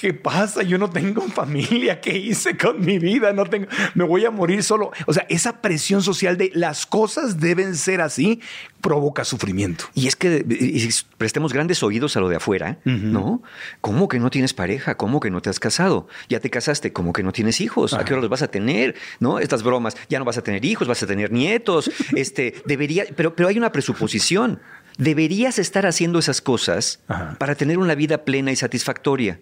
¿Qué 0.04 0.14
pasa? 0.14 0.64
Yo 0.64 0.78
no 0.78 0.90
tengo 0.90 1.22
familia. 1.30 2.02
¿Qué 2.02 2.18
hice 2.18 2.58
con 2.58 2.82
mi 2.84 3.00
vida? 3.00 3.32
No 3.32 3.46
tengo. 3.46 3.68
Me 3.94 4.04
voy 4.04 4.26
a 4.26 4.32
morir 4.32 4.62
solo. 4.62 4.92
O 5.08 5.14
sea, 5.14 5.26
esa 5.30 5.62
presión 5.62 6.04
social 6.04 6.36
de 6.36 6.52
las 6.54 6.86
cosas 6.86 7.40
deben 7.40 7.74
ser 7.78 8.02
así 8.02 8.42
provoca 8.82 9.24
sufrimiento. 9.24 9.86
Y 9.94 10.08
es 10.08 10.18
que 10.18 10.46
y 10.46 10.90
prestemos 11.18 11.54
grandes 11.54 11.84
oídos 11.84 12.18
a 12.18 12.20
lo 12.20 12.28
de 12.28 12.36
afuera, 12.36 12.80
¿no? 12.84 13.44
¿Cómo 13.80 14.10
que 14.10 14.20
no 14.20 14.30
tienes 14.30 14.54
pareja? 14.54 14.98
¿Cómo 14.98 15.22
que 15.22 15.32
no 15.32 15.42
te 15.42 15.50
has 15.50 15.62
casado? 15.62 16.10
¿Ya 16.28 16.42
te 16.42 16.50
casaste? 16.50 16.92
¿Cómo 16.92 17.14
que 17.14 17.24
no 17.24 17.32
tienes 17.32 17.62
hijos? 17.62 17.94
¿A 17.94 18.04
qué 18.04 18.12
hora 18.12 18.20
los 18.24 18.30
vas 18.30 18.42
a 18.42 18.50
tener? 18.50 18.96
¿No? 19.22 19.40
Estas 19.40 19.64
bromas, 19.64 19.96
ya 20.10 20.20
no 20.20 20.26
vas 20.26 20.38
a 20.38 20.44
tener 20.44 20.66
hijos, 20.66 20.86
vas 20.86 21.02
a 21.02 21.08
tener 21.08 21.32
nietos. 21.32 21.90
Este, 22.14 22.56
debería, 22.66 23.06
pero, 23.16 23.38
pero 23.38 23.48
hay 23.48 23.58
una 23.58 23.72
presuposición. 23.72 24.60
Deberías 24.98 25.60
estar 25.60 25.86
haciendo 25.86 26.20
esas 26.20 26.42
cosas 26.42 27.00
Ajá. 27.08 27.38
para 27.40 27.56
tener 27.56 27.78
una 27.78 27.96
vida 27.96 28.26
plena 28.26 28.52
y 28.52 28.58
satisfactoria. 28.58 29.40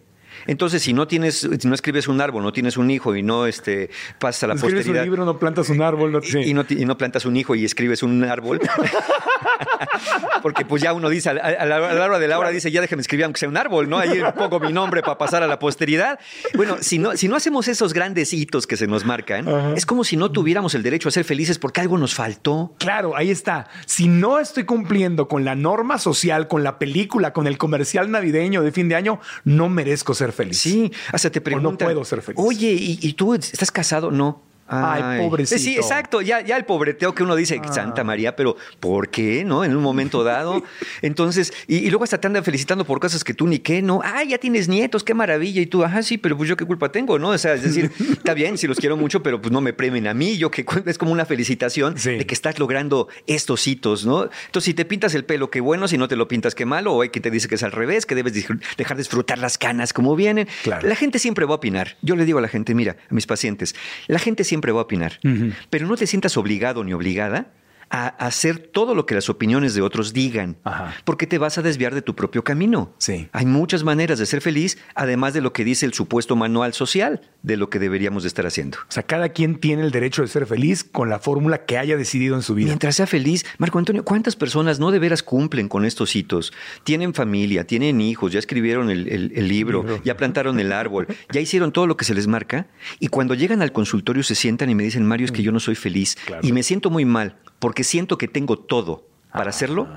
Entonces, 0.47 0.81
si 0.81 0.93
no 0.93 1.07
tienes, 1.07 1.47
si 1.59 1.67
no 1.67 1.73
escribes 1.73 2.07
un 2.07 2.19
árbol, 2.21 2.43
no 2.43 2.51
tienes 2.53 2.77
un 2.77 2.89
hijo 2.91 3.15
y 3.15 3.23
no 3.23 3.45
este, 3.45 3.89
pasas 4.19 4.43
a 4.43 4.47
la 4.47 4.53
Escribes 4.55 4.75
posteridad. 4.85 5.03
un 5.03 5.09
libro, 5.09 5.25
no 5.25 5.37
plantas 5.39 5.69
un 5.69 5.81
árbol. 5.81 6.11
No, 6.11 6.19
y- 6.23 6.49
y, 6.49 6.53
no, 6.53 6.65
y 6.69 6.85
no 6.85 6.97
plantas 6.97 7.25
un 7.25 7.35
hijo 7.37 7.55
y 7.55 7.65
escribes 7.65 8.03
un 8.03 8.23
árbol, 8.23 8.59
Porque 10.41 10.65
pues 10.65 10.81
ya 10.81 10.93
uno 10.93 11.09
dice, 11.09 11.29
a 11.29 11.33
la, 11.33 11.75
a 11.75 11.93
la 11.93 12.05
hora 12.05 12.19
de 12.19 12.27
la 12.27 12.39
hora 12.39 12.49
dice, 12.49 12.71
ya 12.71 12.81
déjame 12.81 13.01
escribir 13.01 13.25
aunque 13.25 13.39
sea 13.39 13.49
un 13.49 13.57
árbol, 13.57 13.89
¿no? 13.89 13.97
Ahí 13.97 14.21
pongo 14.37 14.59
mi 14.59 14.73
nombre 14.73 15.01
para 15.01 15.17
pasar 15.17 15.43
a 15.43 15.47
la 15.47 15.59
posteridad. 15.59 16.19
Bueno, 16.55 16.77
si 16.81 16.99
no, 16.99 17.15
si 17.17 17.27
no 17.27 17.35
hacemos 17.35 17.67
esos 17.67 17.93
grandes 17.93 18.33
hitos 18.33 18.67
que 18.67 18.77
se 18.77 18.87
nos 18.87 19.05
marcan, 19.05 19.47
es 19.75 19.85
como 19.85 20.03
si 20.03 20.17
no 20.17 20.31
tuviéramos 20.31 20.75
el 20.75 20.83
derecho 20.83 21.09
a 21.09 21.11
ser 21.11 21.23
felices 21.23 21.59
porque 21.59 21.81
algo 21.81 21.97
nos 21.97 22.15
faltó. 22.15 22.75
Claro, 22.79 23.15
ahí 23.15 23.29
está. 23.31 23.67
Si 23.85 24.07
no 24.07 24.39
estoy 24.39 24.63
cumpliendo 24.65 25.27
con 25.27 25.45
la 25.45 25.55
norma 25.55 25.97
social, 25.97 26.47
con 26.47 26.63
la 26.63 26.79
película, 26.79 27.33
con 27.33 27.47
el 27.47 27.57
comercial 27.57 28.11
navideño 28.11 28.61
de 28.63 28.71
fin 28.71 28.89
de 28.89 28.95
año, 28.95 29.19
no 29.43 29.69
merezco 29.69 30.13
ser 30.13 30.31
feliz. 30.31 30.59
Sí, 30.59 30.91
hasta 31.11 31.29
te 31.29 31.41
preguntan. 31.41 31.87
no 31.87 31.93
puedo 31.93 32.05
ser 32.05 32.21
feliz. 32.21 32.39
Oye, 32.43 32.71
¿y, 32.71 32.99
y 33.01 33.13
tú 33.13 33.33
estás 33.33 33.71
casado? 33.71 34.11
No. 34.11 34.50
Ay, 34.71 35.19
pobrecito. 35.19 35.59
Sí, 35.61 35.75
exacto. 35.75 36.21
Ya, 36.21 36.41
ya 36.41 36.57
el 36.57 36.65
pobreteo 36.65 37.13
que 37.13 37.23
uno 37.23 37.35
dice, 37.35 37.59
Ah. 37.63 37.73
Santa 37.73 38.03
María, 38.03 38.35
pero 38.35 38.55
¿por 38.79 39.09
qué? 39.09 39.43
¿No? 39.43 39.63
En 39.63 39.75
un 39.75 39.83
momento 39.83 40.23
dado. 40.23 40.63
Entonces, 41.01 41.53
y, 41.67 41.77
y 41.77 41.89
luego 41.89 42.03
hasta 42.03 42.19
te 42.19 42.27
andan 42.27 42.43
felicitando 42.43 42.85
por 42.85 42.99
cosas 42.99 43.23
que 43.23 43.33
tú 43.33 43.47
ni 43.47 43.59
qué, 43.59 43.81
¿no? 43.81 44.01
Ah, 44.03 44.23
ya 44.23 44.37
tienes 44.37 44.67
nietos, 44.67 45.03
qué 45.03 45.13
maravilla. 45.13 45.61
Y 45.61 45.65
tú, 45.65 45.83
ajá, 45.83 46.01
sí, 46.03 46.17
pero 46.17 46.37
pues 46.37 46.49
yo 46.49 46.57
qué 46.57 46.65
culpa 46.65 46.91
tengo, 46.91 47.19
¿no? 47.19 47.29
O 47.29 47.37
sea, 47.37 47.53
es 47.53 47.63
decir, 47.63 47.91
está 48.11 48.33
bien, 48.33 48.57
si 48.57 48.67
los 48.67 48.77
quiero 48.79 48.97
mucho, 48.97 49.21
pero 49.23 49.41
pues 49.41 49.51
no 49.51 49.61
me 49.61 49.73
premien 49.73 50.07
a 50.07 50.13
mí. 50.13 50.37
Yo 50.37 50.51
que 50.51 50.65
es 50.85 50.97
como 50.97 51.11
una 51.11 51.25
felicitación 51.25 51.97
Sí. 51.97 52.11
de 52.17 52.25
que 52.25 52.33
estás 52.33 52.59
logrando 52.59 53.07
estos 53.27 53.67
hitos, 53.67 54.05
¿no? 54.05 54.23
Entonces, 54.45 54.63
si 54.65 54.73
te 54.73 54.85
pintas 54.85 55.13
el 55.15 55.25
pelo, 55.25 55.49
qué 55.49 55.59
bueno, 55.61 55.87
si 55.87 55.97
no 55.97 56.07
te 56.07 56.15
lo 56.15 56.27
pintas, 56.27 56.55
qué 56.55 56.65
malo, 56.65 56.93
o 56.93 57.01
hay 57.01 57.09
que 57.09 57.19
te 57.19 57.31
dice 57.31 57.47
que 57.47 57.55
es 57.55 57.63
al 57.63 57.71
revés, 57.71 58.05
que 58.05 58.15
debes 58.15 58.33
dejar 58.77 58.97
de 58.97 59.01
disfrutar 59.01 59.37
las 59.39 59.57
canas 59.57 59.93
como 59.93 60.15
vienen. 60.15 60.47
Claro. 60.63 60.87
La 60.87 60.95
gente 60.95 61.19
siempre 61.19 61.45
va 61.45 61.53
a 61.53 61.55
opinar. 61.55 61.97
Yo 62.01 62.15
le 62.15 62.25
digo 62.25 62.39
a 62.39 62.41
la 62.41 62.47
gente, 62.47 62.73
mira, 62.75 62.97
a 63.09 63.13
mis 63.13 63.25
pacientes, 63.25 63.75
la 64.07 64.19
gente 64.19 64.43
siempre 64.43 64.60
va 64.71 64.81
a 64.81 64.83
opinar, 64.83 65.19
pero 65.71 65.87
no 65.87 65.97
te 65.97 66.05
sientas 66.05 66.37
obligado 66.37 66.83
ni 66.83 66.93
obligada 66.93 67.47
a 67.91 68.07
hacer 68.07 68.57
todo 68.57 68.95
lo 68.95 69.05
que 69.05 69.15
las 69.15 69.29
opiniones 69.29 69.73
de 69.73 69.81
otros 69.81 70.13
digan, 70.13 70.57
Ajá. 70.63 70.95
porque 71.03 71.27
te 71.27 71.37
vas 71.37 71.57
a 71.57 71.61
desviar 71.61 71.93
de 71.93 72.01
tu 72.01 72.15
propio 72.15 72.43
camino. 72.43 72.93
Sí. 72.97 73.27
Hay 73.33 73.45
muchas 73.45 73.83
maneras 73.83 74.17
de 74.17 74.25
ser 74.25 74.41
feliz, 74.41 74.77
además 74.95 75.33
de 75.33 75.41
lo 75.41 75.51
que 75.53 75.65
dice 75.65 75.85
el 75.85 75.93
supuesto 75.93 76.35
manual 76.35 76.73
social 76.73 77.21
de 77.43 77.57
lo 77.57 77.69
que 77.69 77.79
deberíamos 77.79 78.23
de 78.23 78.27
estar 78.27 78.45
haciendo. 78.45 78.77
O 78.87 78.91
sea, 78.91 79.03
cada 79.03 79.29
quien 79.29 79.59
tiene 79.59 79.81
el 79.83 79.91
derecho 79.91 80.21
de 80.21 80.27
ser 80.29 80.45
feliz 80.45 80.83
con 80.83 81.09
la 81.09 81.19
fórmula 81.19 81.65
que 81.65 81.77
haya 81.77 81.97
decidido 81.97 82.35
en 82.35 82.41
su 82.43 82.55
vida. 82.55 82.67
Mientras 82.67 82.95
sea 82.95 83.07
feliz, 83.07 83.45
Marco 83.57 83.77
Antonio, 83.79 84.05
¿cuántas 84.05 84.35
personas 84.35 84.79
no 84.79 84.91
de 84.91 84.99
veras 84.99 85.21
cumplen 85.23 85.67
con 85.67 85.83
estos 85.85 86.15
hitos? 86.15 86.53
Tienen 86.83 87.13
familia, 87.13 87.65
tienen 87.65 87.99
hijos, 87.99 88.31
ya 88.31 88.39
escribieron 88.39 88.89
el, 88.89 89.07
el- 89.09 89.31
el 89.35 89.47
libro, 89.47 89.81
Libro. 89.83 90.01
ya 90.03 90.15
plantaron 90.17 90.59
el 90.59 90.71
árbol, 90.71 91.07
ya 91.31 91.41
hicieron 91.41 91.71
todo 91.71 91.87
lo 91.87 91.97
que 91.97 92.05
se 92.05 92.13
les 92.13 92.27
marca 92.27 92.67
y 92.99 93.07
cuando 93.07 93.33
llegan 93.33 93.61
al 93.61 93.71
consultorio 93.73 94.23
se 94.23 94.35
sientan 94.35 94.69
y 94.69 94.75
me 94.75 94.83
dicen, 94.83 95.05
Mario, 95.05 95.25
es 95.25 95.31
que 95.31 95.43
yo 95.43 95.51
no 95.51 95.59
soy 95.59 95.75
feliz 95.75 96.15
Claro. 96.25 96.47
y 96.47 96.51
me 96.51 96.63
siento 96.63 96.89
muy 96.89 97.05
mal 97.05 97.35
porque 97.59 97.80
siento 97.83 98.17
que 98.17 98.27
tengo 98.27 98.57
todo 98.57 99.05
para 99.31 99.49
hacerlo 99.49 99.87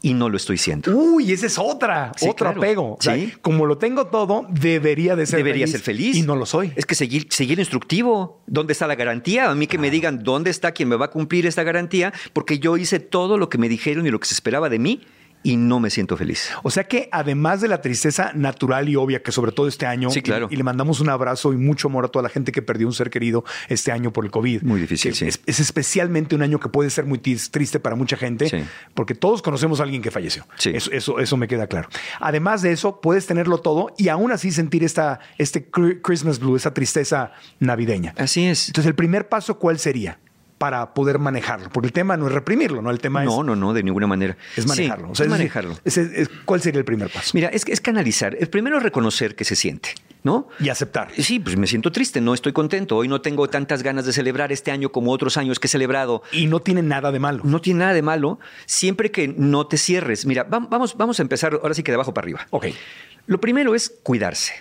y 0.00 0.14
no 0.14 0.28
lo 0.28 0.36
estoy 0.36 0.58
siendo. 0.58 0.96
Uy, 0.96 1.32
esa 1.32 1.46
es 1.46 1.58
otra, 1.58 2.12
Sí, 2.16 2.26
otro 2.28 2.46
claro. 2.46 2.60
apego. 2.60 2.94
O 2.94 2.98
sea, 3.00 3.14
Sí. 3.16 3.32
como 3.42 3.66
lo 3.66 3.78
tengo 3.78 4.06
todo, 4.06 4.46
debería 4.48 5.16
de 5.16 5.26
ser 5.26 5.38
Debería 5.38 5.66
feliz. 5.66 5.72
ser 5.72 5.80
feliz. 5.80 6.16
Y 6.16 6.22
no 6.22 6.36
lo 6.36 6.46
soy. 6.46 6.72
Es 6.76 6.86
que 6.86 6.94
seguir, 6.94 7.26
seguir 7.30 7.58
instructivo. 7.58 8.40
¿Dónde 8.46 8.72
está 8.74 8.86
la 8.86 8.94
garantía? 8.94 9.50
A 9.50 9.54
mí 9.56 9.66
que 9.66 9.76
me 9.78 9.90
digan 9.90 10.22
dónde 10.22 10.50
está 10.50 10.70
quien 10.72 10.88
me 10.88 10.96
va 10.96 11.06
a 11.06 11.10
cumplir 11.10 11.46
esta 11.46 11.64
garantía, 11.64 12.12
porque 12.32 12.60
yo 12.60 12.76
hice 12.76 13.00
todo 13.00 13.38
lo 13.38 13.48
que 13.48 13.58
me 13.58 13.68
dijeron 13.68 14.06
y 14.06 14.10
lo 14.10 14.20
que 14.20 14.26
se 14.28 14.34
esperaba 14.34 14.68
de 14.68 14.78
mí 14.78 15.00
y 15.42 15.56
no 15.56 15.78
me 15.80 15.90
siento 15.90 16.16
feliz. 16.16 16.50
O 16.62 16.70
sea 16.70 16.84
que 16.84 17.08
además 17.12 17.60
de 17.60 17.68
la 17.68 17.80
tristeza 17.80 18.32
natural 18.34 18.88
y 18.88 18.96
obvia 18.96 19.22
que 19.22 19.32
sobre 19.32 19.52
todo 19.52 19.68
este 19.68 19.86
año, 19.86 20.10
Sí, 20.10 20.20
claro. 20.22 20.48
y, 20.50 20.54
y 20.54 20.56
le 20.56 20.64
mandamos 20.64 21.00
un 21.00 21.08
abrazo 21.08 21.52
y 21.52 21.56
mucho 21.56 21.88
amor 21.88 22.04
a 22.04 22.08
toda 22.08 22.22
la 22.24 22.28
gente 22.28 22.52
que 22.52 22.60
perdió 22.62 22.86
un 22.86 22.92
ser 22.92 23.08
querido 23.10 23.44
este 23.68 23.92
año 23.92 24.12
por 24.12 24.24
el 24.24 24.30
COVID. 24.30 24.62
Muy 24.62 24.80
difícil, 24.80 25.14
sí. 25.14 25.26
Es, 25.26 25.40
es 25.46 25.60
especialmente 25.60 26.34
un 26.34 26.42
año 26.42 26.58
que 26.60 26.68
puede 26.68 26.90
ser 26.90 27.04
muy 27.04 27.18
triste 27.18 27.80
para 27.80 27.94
mucha 27.96 28.16
gente, 28.16 28.48
Sí. 28.48 28.64
porque 28.94 29.14
todos 29.14 29.40
conocemos 29.42 29.80
a 29.80 29.84
alguien 29.84 30.02
que 30.02 30.10
falleció. 30.10 30.46
Sí. 30.56 30.70
Eso, 30.74 30.90
eso, 30.92 31.18
eso 31.20 31.36
me 31.36 31.46
queda 31.48 31.66
claro. 31.66 31.88
Además 32.20 32.62
de 32.62 32.72
eso, 32.72 33.00
puedes 33.00 33.26
tenerlo 33.26 33.58
todo 33.58 33.94
y 33.96 34.08
aún 34.08 34.32
así 34.32 34.50
sentir 34.50 34.82
esta, 34.84 35.20
este 35.38 35.68
Christmas 36.02 36.38
blue, 36.40 36.56
esa 36.56 36.74
tristeza 36.74 37.32
navideña. 37.60 38.14
Así 38.18 38.44
es. 38.46 38.68
Entonces, 38.68 38.88
el 38.88 38.94
primer 38.94 39.28
paso, 39.28 39.58
¿cuál 39.58 39.78
sería? 39.78 40.18
Para 40.58 40.92
poder 40.92 41.18
manejarlo. 41.20 41.70
Porque 41.70 41.86
el 41.86 41.92
tema 41.92 42.16
no 42.16 42.26
es 42.26 42.32
reprimirlo, 42.32 42.82
¿no? 42.82 42.90
El 42.90 42.98
tema 42.98 43.22
No, 43.24 43.40
es, 43.40 43.46
no, 43.46 43.54
no, 43.56 43.72
de 43.72 43.82
ninguna 43.84 44.06
manera. 44.08 44.36
es 44.56 44.66
manejarlo. 44.66 45.06
Sí, 45.06 45.12
O 45.12 45.14
sea, 45.14 45.24
es 45.26 45.30
manejarlo. 45.30 45.78
es- 45.84 46.28
¿Cuál 46.44 46.60
sería 46.60 46.78
el 46.80 46.84
primer 46.84 47.08
paso? 47.10 47.30
Mira, 47.34 47.48
es, 47.48 47.64
que 47.64 47.72
es 47.72 47.80
canalizar. 47.80 48.36
El 48.38 48.48
primero 48.48 48.76
es 48.78 48.82
reconocer 48.82 49.36
que 49.36 49.44
se 49.44 49.54
siente, 49.54 49.90
¿no? 50.24 50.48
Y 50.58 50.68
aceptar. 50.68 51.08
Sí, 51.16 51.38
pues 51.38 51.56
me 51.56 51.68
siento 51.68 51.92
triste, 51.92 52.20
no 52.20 52.34
estoy 52.34 52.52
contento. 52.52 52.96
Hoy 52.96 53.06
no 53.06 53.20
tengo 53.20 53.48
tantas 53.48 53.84
ganas 53.84 54.04
de 54.04 54.12
celebrar 54.12 54.50
este 54.50 54.72
año 54.72 54.90
como 54.90 55.12
otros 55.12 55.36
años 55.36 55.60
que 55.60 55.68
he 55.68 55.70
celebrado. 55.70 56.22
Y 56.32 56.46
no 56.48 56.58
tiene 56.60 56.82
nada 56.82 57.12
de 57.12 57.20
malo. 57.20 57.42
No 57.44 57.60
tiene 57.60 57.78
nada 57.80 57.92
de 57.92 58.02
malo 58.02 58.40
siempre 58.66 59.12
que 59.12 59.28
no 59.28 59.68
te 59.68 59.76
cierres. 59.78 60.26
Mira, 60.26 60.48
vam- 60.50 60.68
vamos, 60.68 60.96
vamos 60.96 61.20
a 61.20 61.22
empezar 61.22 61.54
ahora 61.54 61.74
sí 61.74 61.82
que 61.84 61.92
de 61.92 61.96
abajo 61.96 62.12
para 62.12 62.24
arriba. 62.24 62.46
Ok. 62.50 62.66
Lo 63.26 63.40
primero 63.40 63.74
es 63.76 63.92
cuidarse. 64.02 64.54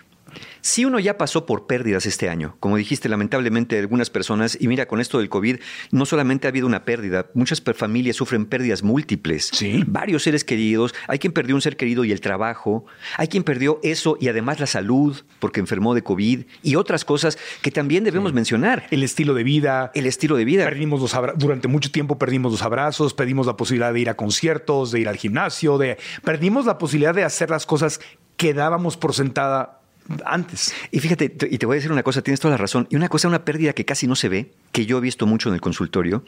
Si 0.68 0.84
uno 0.84 1.00
ya 1.00 1.18
pasó 1.18 1.46
por 1.46 1.66
pérdidas 1.66 2.06
este 2.06 2.28
año, 2.28 2.58
como 2.60 2.76
dijiste, 2.76 3.08
lamentablemente 3.08 3.80
algunas 3.80 4.10
personas, 4.10 4.58
y 4.60 4.68
mira, 4.68 4.86
con 4.86 5.00
esto 5.00 5.20
del 5.20 5.30
COVID, 5.30 5.62
no 5.92 6.06
solamente 6.06 6.46
ha 6.46 6.50
habido 6.50 6.68
una 6.68 6.84
pérdida, 6.84 7.28
muchas 7.36 7.64
familias 7.74 8.18
sufren 8.18 8.46
pérdidas 8.46 8.84
múltiples. 8.84 9.50
Sí. 9.54 9.86
Varios 9.88 10.24
seres 10.24 10.44
queridos, 10.44 10.94
hay 11.08 11.20
quien 11.20 11.32
perdió 11.32 11.56
un 11.56 11.62
ser 11.62 11.78
querido 11.78 12.04
y 12.04 12.12
el 12.12 12.20
trabajo, 12.20 12.86
hay 13.16 13.30
quien 13.30 13.46
perdió 13.46 13.80
eso 13.82 14.18
y 14.20 14.28
además 14.28 14.60
la 14.60 14.66
salud, 14.66 15.16
porque 15.40 15.62
enfermó 15.62 15.96
de 15.96 16.04
COVID, 16.04 16.42
y 16.64 16.76
otras 16.76 17.06
cosas 17.06 17.38
que 17.62 17.72
también 17.72 18.04
debemos 18.04 18.34
mencionar. 18.34 18.88
El 18.92 19.04
estilo 19.04 19.34
de 19.34 19.46
vida. 19.46 19.92
El 19.96 20.06
estilo 20.06 20.36
de 20.36 20.44
vida. 20.44 20.66
Perdimos 20.66 21.00
los 21.00 21.16
durante 21.38 21.70
mucho 21.70 21.92
tiempo 21.92 22.20
perdimos 22.20 22.52
los 22.52 22.62
abrazos, 22.62 23.14
perdimos 23.14 23.48
la 23.48 23.56
posibilidad 23.56 23.94
de 23.94 24.02
ir 24.02 24.10
a 24.10 24.18
conciertos, 24.18 24.92
de 24.92 25.00
ir 25.00 25.08
al 25.08 25.16
gimnasio, 25.16 25.78
de 25.78 25.98
perdimos 26.26 26.66
la 26.66 26.78
posibilidad 26.78 27.16
de 27.16 27.24
hacer 27.24 27.50
las 27.52 27.66
cosas 27.66 28.02
que 28.36 28.54
dábamos 28.54 28.98
por 28.98 29.14
sentada 29.14 29.77
antes. 30.26 30.74
Y 30.92 31.00
fíjate, 31.00 31.30
te- 31.30 31.48
y 31.50 31.58
te 31.58 31.66
voy 31.66 31.76
a 31.76 31.78
decir 31.78 31.92
una 31.92 32.04
cosa, 32.04 32.22
tienes 32.22 32.40
toda 32.40 32.52
la 32.54 32.58
razón. 32.58 32.88
Y 32.90 32.96
una 32.96 33.10
cosa, 33.10 33.28
una 33.28 33.44
pérdida 33.46 33.74
que 33.74 33.86
casi 33.86 34.08
no 34.08 34.16
se 34.16 34.30
ve, 34.30 34.52
que 34.72 34.86
yo 34.86 34.98
he 34.98 35.02
visto 35.02 35.26
mucho 35.26 35.50
en 35.50 35.56
el 35.56 35.62
consultorio, 35.62 36.24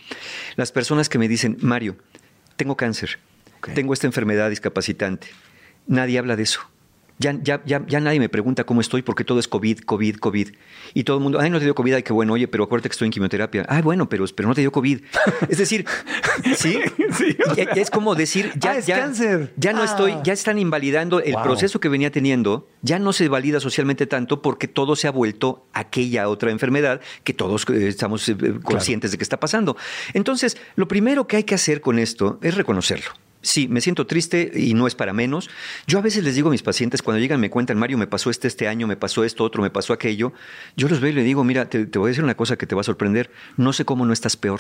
las 0.56 0.72
personas 0.72 1.10
que 1.10 1.18
me 1.18 1.28
dicen, 1.28 1.58
Mario, 1.62 1.96
tengo 2.56 2.76
cáncer, 2.76 3.20
tengo 3.74 3.94
esta 3.94 4.08
enfermedad 4.08 4.50
discapacitante. 4.50 5.28
Nadie 5.88 6.20
habla 6.20 6.36
de 6.36 6.44
eso. 6.44 6.62
Ya, 7.22 7.38
ya, 7.44 7.62
ya, 7.66 7.86
ya 7.86 8.00
nadie 8.00 8.18
me 8.18 8.30
pregunta 8.30 8.64
cómo 8.64 8.80
estoy 8.80 9.02
porque 9.02 9.26
todo 9.26 9.40
es 9.40 9.48
COVID, 9.50 9.80
COVID, 9.82 10.16
COVID. 10.16 10.50
Y 10.94 11.04
todo 11.04 11.18
el 11.18 11.24
mundo, 11.24 11.38
ay, 11.42 11.50
no 11.50 11.60
te 11.60 11.66
dio 11.66 11.76
COVID, 11.76 11.96
ay, 11.96 12.04
qué 12.04 12.14
bueno, 12.14 12.32
oye, 12.32 12.48
pero 12.48 12.64
acuérdate 12.64 12.88
que 12.88 12.94
estoy 12.94 13.08
en 13.08 13.12
quimioterapia. 13.12 13.66
Ay, 13.68 13.82
bueno, 13.82 14.08
pero, 14.08 14.24
pero 14.34 14.48
no 14.48 14.56
te 14.56 14.62
dio 14.62 14.72
COVID. 14.72 15.02
Es 15.50 15.58
decir, 15.58 15.86
sí, 16.56 16.80
Sí. 17.12 17.36
Ya- 17.58 17.76
ya 17.76 17.82
es 17.82 17.90
como 17.92 18.16
decir, 18.16 18.54
ya, 18.58 18.72
Ah, 18.72 18.78
es 18.78 18.86
ya, 18.86 19.00
cáncer. 19.00 19.54
ya 19.58 19.74
no 19.74 19.82
Ah. 19.82 19.86
estoy, 19.86 20.16
ya 20.24 20.32
están 20.32 20.58
invalidando 20.58 21.20
el 21.20 21.34
Wow. 21.34 21.44
proceso 21.44 21.80
que 21.82 21.90
venía 21.90 22.10
teniendo, 22.10 22.68
ya 22.84 23.00
no 23.00 23.12
se 23.12 23.28
valida 23.28 23.60
socialmente 23.60 24.06
tanto 24.08 24.42
porque 24.42 24.68
todo 24.70 24.96
se 24.96 25.08
ha 25.08 25.12
vuelto 25.12 25.66
aquella 25.74 26.30
otra 26.30 26.52
enfermedad 26.52 27.02
que 27.26 27.34
todos 27.34 27.66
eh, 27.70 27.88
estamos 27.90 28.30
eh, 28.30 28.38
conscientes 28.64 29.12
de 29.12 29.18
que 29.18 29.24
está 29.24 29.40
pasando. 29.42 29.76
Entonces, 30.14 30.56
lo 30.78 30.88
primero 30.88 31.28
que 31.28 31.36
hay 31.36 31.44
que 31.44 31.56
hacer 31.56 31.82
con 31.82 32.00
esto 32.00 32.40
es 32.42 32.56
reconocerlo. 32.56 33.10
Sí, 33.42 33.68
me 33.70 33.80
siento 33.80 34.06
triste 34.06 34.52
y 34.54 34.74
no 34.74 34.86
es 34.86 34.96
para 34.96 35.14
menos. 35.14 35.50
Yo 35.88 35.98
a 36.00 36.02
veces 36.02 36.24
les 36.24 36.36
digo 36.36 36.50
a 36.50 36.52
mis 36.52 36.62
pacientes, 36.64 37.02
cuando 37.02 37.20
llegan 37.20 37.40
me 37.40 37.50
cuentan, 37.50 37.78
Mario, 37.78 37.98
me 37.98 38.08
pasó 38.08 38.30
este 38.30 38.48
este 38.48 38.68
año, 38.68 38.86
me 38.86 38.98
pasó 38.98 39.24
esto, 39.24 39.44
otro, 39.44 39.62
me 39.64 39.70
pasó 39.70 39.94
aquello. 39.94 40.34
Yo 40.76 40.90
los 40.90 41.00
veo 41.00 41.12
y 41.12 41.14
les 41.14 41.26
digo, 41.26 41.44
mira, 41.44 41.70
te, 41.70 41.86
te 41.86 42.00
voy 42.00 42.08
a 42.08 42.10
decir 42.10 42.24
una 42.24 42.36
cosa 42.36 42.58
que 42.58 42.68
te 42.68 42.76
va 42.76 42.82
a 42.82 42.84
sorprender. 42.84 43.32
No 43.56 43.72
sé 43.72 43.86
cómo 43.86 44.06
no 44.06 44.12
estás 44.14 44.36
peor. 44.36 44.60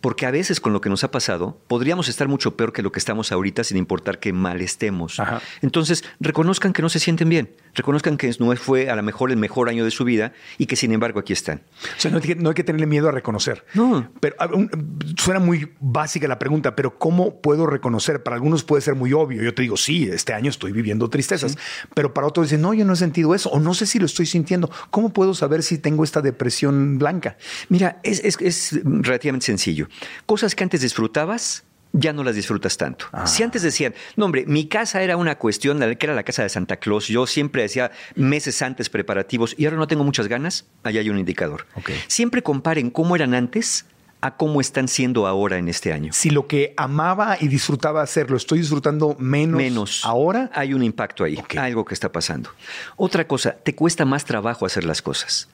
Porque 0.00 0.26
a 0.26 0.30
veces 0.30 0.60
con 0.60 0.72
lo 0.72 0.80
que 0.80 0.88
nos 0.90 1.04
ha 1.04 1.10
pasado, 1.10 1.60
podríamos 1.68 2.08
estar 2.08 2.28
mucho 2.28 2.56
peor 2.56 2.72
que 2.72 2.82
lo 2.82 2.92
que 2.92 2.98
estamos 2.98 3.32
ahorita 3.32 3.64
sin 3.64 3.76
importar 3.76 4.18
que 4.18 4.32
mal 4.32 4.60
estemos. 4.60 5.18
Ajá. 5.20 5.40
Entonces, 5.62 6.04
reconozcan 6.20 6.72
que 6.72 6.82
no 6.82 6.88
se 6.88 6.98
sienten 6.98 7.28
bien, 7.28 7.50
reconozcan 7.74 8.16
que 8.16 8.30
no 8.38 8.54
fue 8.56 8.90
a 8.90 8.96
lo 8.96 9.02
mejor 9.02 9.30
el 9.30 9.36
mejor 9.36 9.68
año 9.68 9.84
de 9.84 9.90
su 9.90 10.04
vida 10.04 10.32
y 10.58 10.66
que 10.66 10.76
sin 10.76 10.92
embargo 10.92 11.20
aquí 11.20 11.32
están. 11.32 11.62
O 11.96 12.00
sea, 12.00 12.10
no 12.10 12.18
hay 12.18 12.22
que, 12.22 12.34
no 12.34 12.48
hay 12.50 12.54
que 12.54 12.64
tenerle 12.64 12.86
miedo 12.86 13.08
a 13.08 13.12
reconocer. 13.12 13.64
No. 13.74 14.10
Pero 14.20 14.36
a- 14.38 14.46
un- 14.46 14.70
suena 15.18 15.40
muy 15.40 15.72
básica 15.80 16.26
la 16.28 16.38
pregunta, 16.38 16.74
pero 16.76 16.98
¿cómo 16.98 17.40
puedo 17.40 17.66
reconocer? 17.66 18.22
Para 18.22 18.36
algunos 18.36 18.64
puede 18.64 18.82
ser 18.82 18.94
muy 18.94 19.12
obvio. 19.12 19.42
Yo 19.42 19.54
te 19.54 19.62
digo, 19.62 19.76
sí, 19.76 20.04
este 20.12 20.32
año 20.32 20.50
estoy 20.50 20.72
viviendo 20.72 21.08
tristezas, 21.10 21.56
pero 21.94 22.12
para 22.14 22.26
otros 22.26 22.46
dicen, 22.48 22.60
no, 22.62 22.74
yo 22.74 22.84
no 22.84 22.92
he 22.92 22.96
sentido 22.96 23.34
eso, 23.34 23.50
o 23.50 23.60
no 23.60 23.74
sé 23.74 23.86
si 23.86 23.98
lo 23.98 24.06
estoy 24.06 24.26
sintiendo. 24.26 24.70
¿Cómo 24.90 25.12
puedo 25.12 25.34
saber 25.34 25.62
si 25.62 25.78
tengo 25.78 26.04
esta 26.04 26.20
depresión 26.20 26.98
blanca? 26.98 27.36
Mira, 27.68 28.00
es, 28.02 28.20
es- 28.24 28.40
es 28.40 28.80
relativamente 28.84 29.46
sencillo. 29.46 29.79
Cosas 30.26 30.54
que 30.54 30.64
antes 30.64 30.80
disfrutabas, 30.80 31.64
ya 31.92 32.12
no 32.12 32.22
las 32.22 32.36
disfrutas 32.36 32.76
tanto. 32.76 33.06
Ah. 33.12 33.26
Si 33.26 33.42
antes 33.42 33.62
decían, 33.62 33.94
no 34.16 34.26
hombre, 34.26 34.44
mi 34.46 34.68
casa 34.68 35.02
era 35.02 35.16
una 35.16 35.36
cuestión, 35.38 35.80
la 35.80 35.92
que 35.94 36.06
era 36.06 36.14
la 36.14 36.22
casa 36.22 36.42
de 36.44 36.48
Santa 36.48 36.76
Claus, 36.76 37.08
yo 37.08 37.26
siempre 37.26 37.64
hacía 37.64 37.90
meses 38.14 38.62
antes 38.62 38.88
preparativos 38.88 39.54
y 39.58 39.64
ahora 39.64 39.76
no 39.76 39.88
tengo 39.88 40.04
muchas 40.04 40.28
ganas, 40.28 40.66
allá 40.84 41.00
hay 41.00 41.10
un 41.10 41.18
indicador. 41.18 41.66
Ok. 41.74 41.90
Siempre 42.06 42.42
comparen 42.42 42.90
cómo 42.90 43.16
eran 43.16 43.34
antes 43.34 43.86
a 44.20 44.36
cómo 44.36 44.60
están 44.60 44.86
siendo 44.86 45.26
ahora 45.26 45.56
en 45.58 45.68
este 45.68 45.92
año. 45.94 46.12
Si 46.12 46.28
lo 46.30 46.46
que 46.46 46.74
amaba 46.76 47.38
y 47.40 47.48
disfrutaba 47.48 48.02
hacer 48.02 48.30
lo 48.30 48.36
estoy 48.36 48.58
disfrutando 48.58 49.16
menos, 49.18 49.56
menos. 49.56 50.02
ahora, 50.04 50.50
Hay 50.54 50.74
un 50.74 50.82
impacto 50.84 51.24
ahí, 51.24 51.36
Ok. 51.38 51.56
algo 51.56 51.84
que 51.86 51.94
está 51.94 52.12
pasando. 52.12 52.50
Otra 52.96 53.26
cosa, 53.26 53.52
te 53.52 53.74
cuesta 53.74 54.04
más 54.04 54.24
trabajo 54.26 54.66
hacer 54.66 54.84
las 54.84 55.00
cosas. 55.02 55.48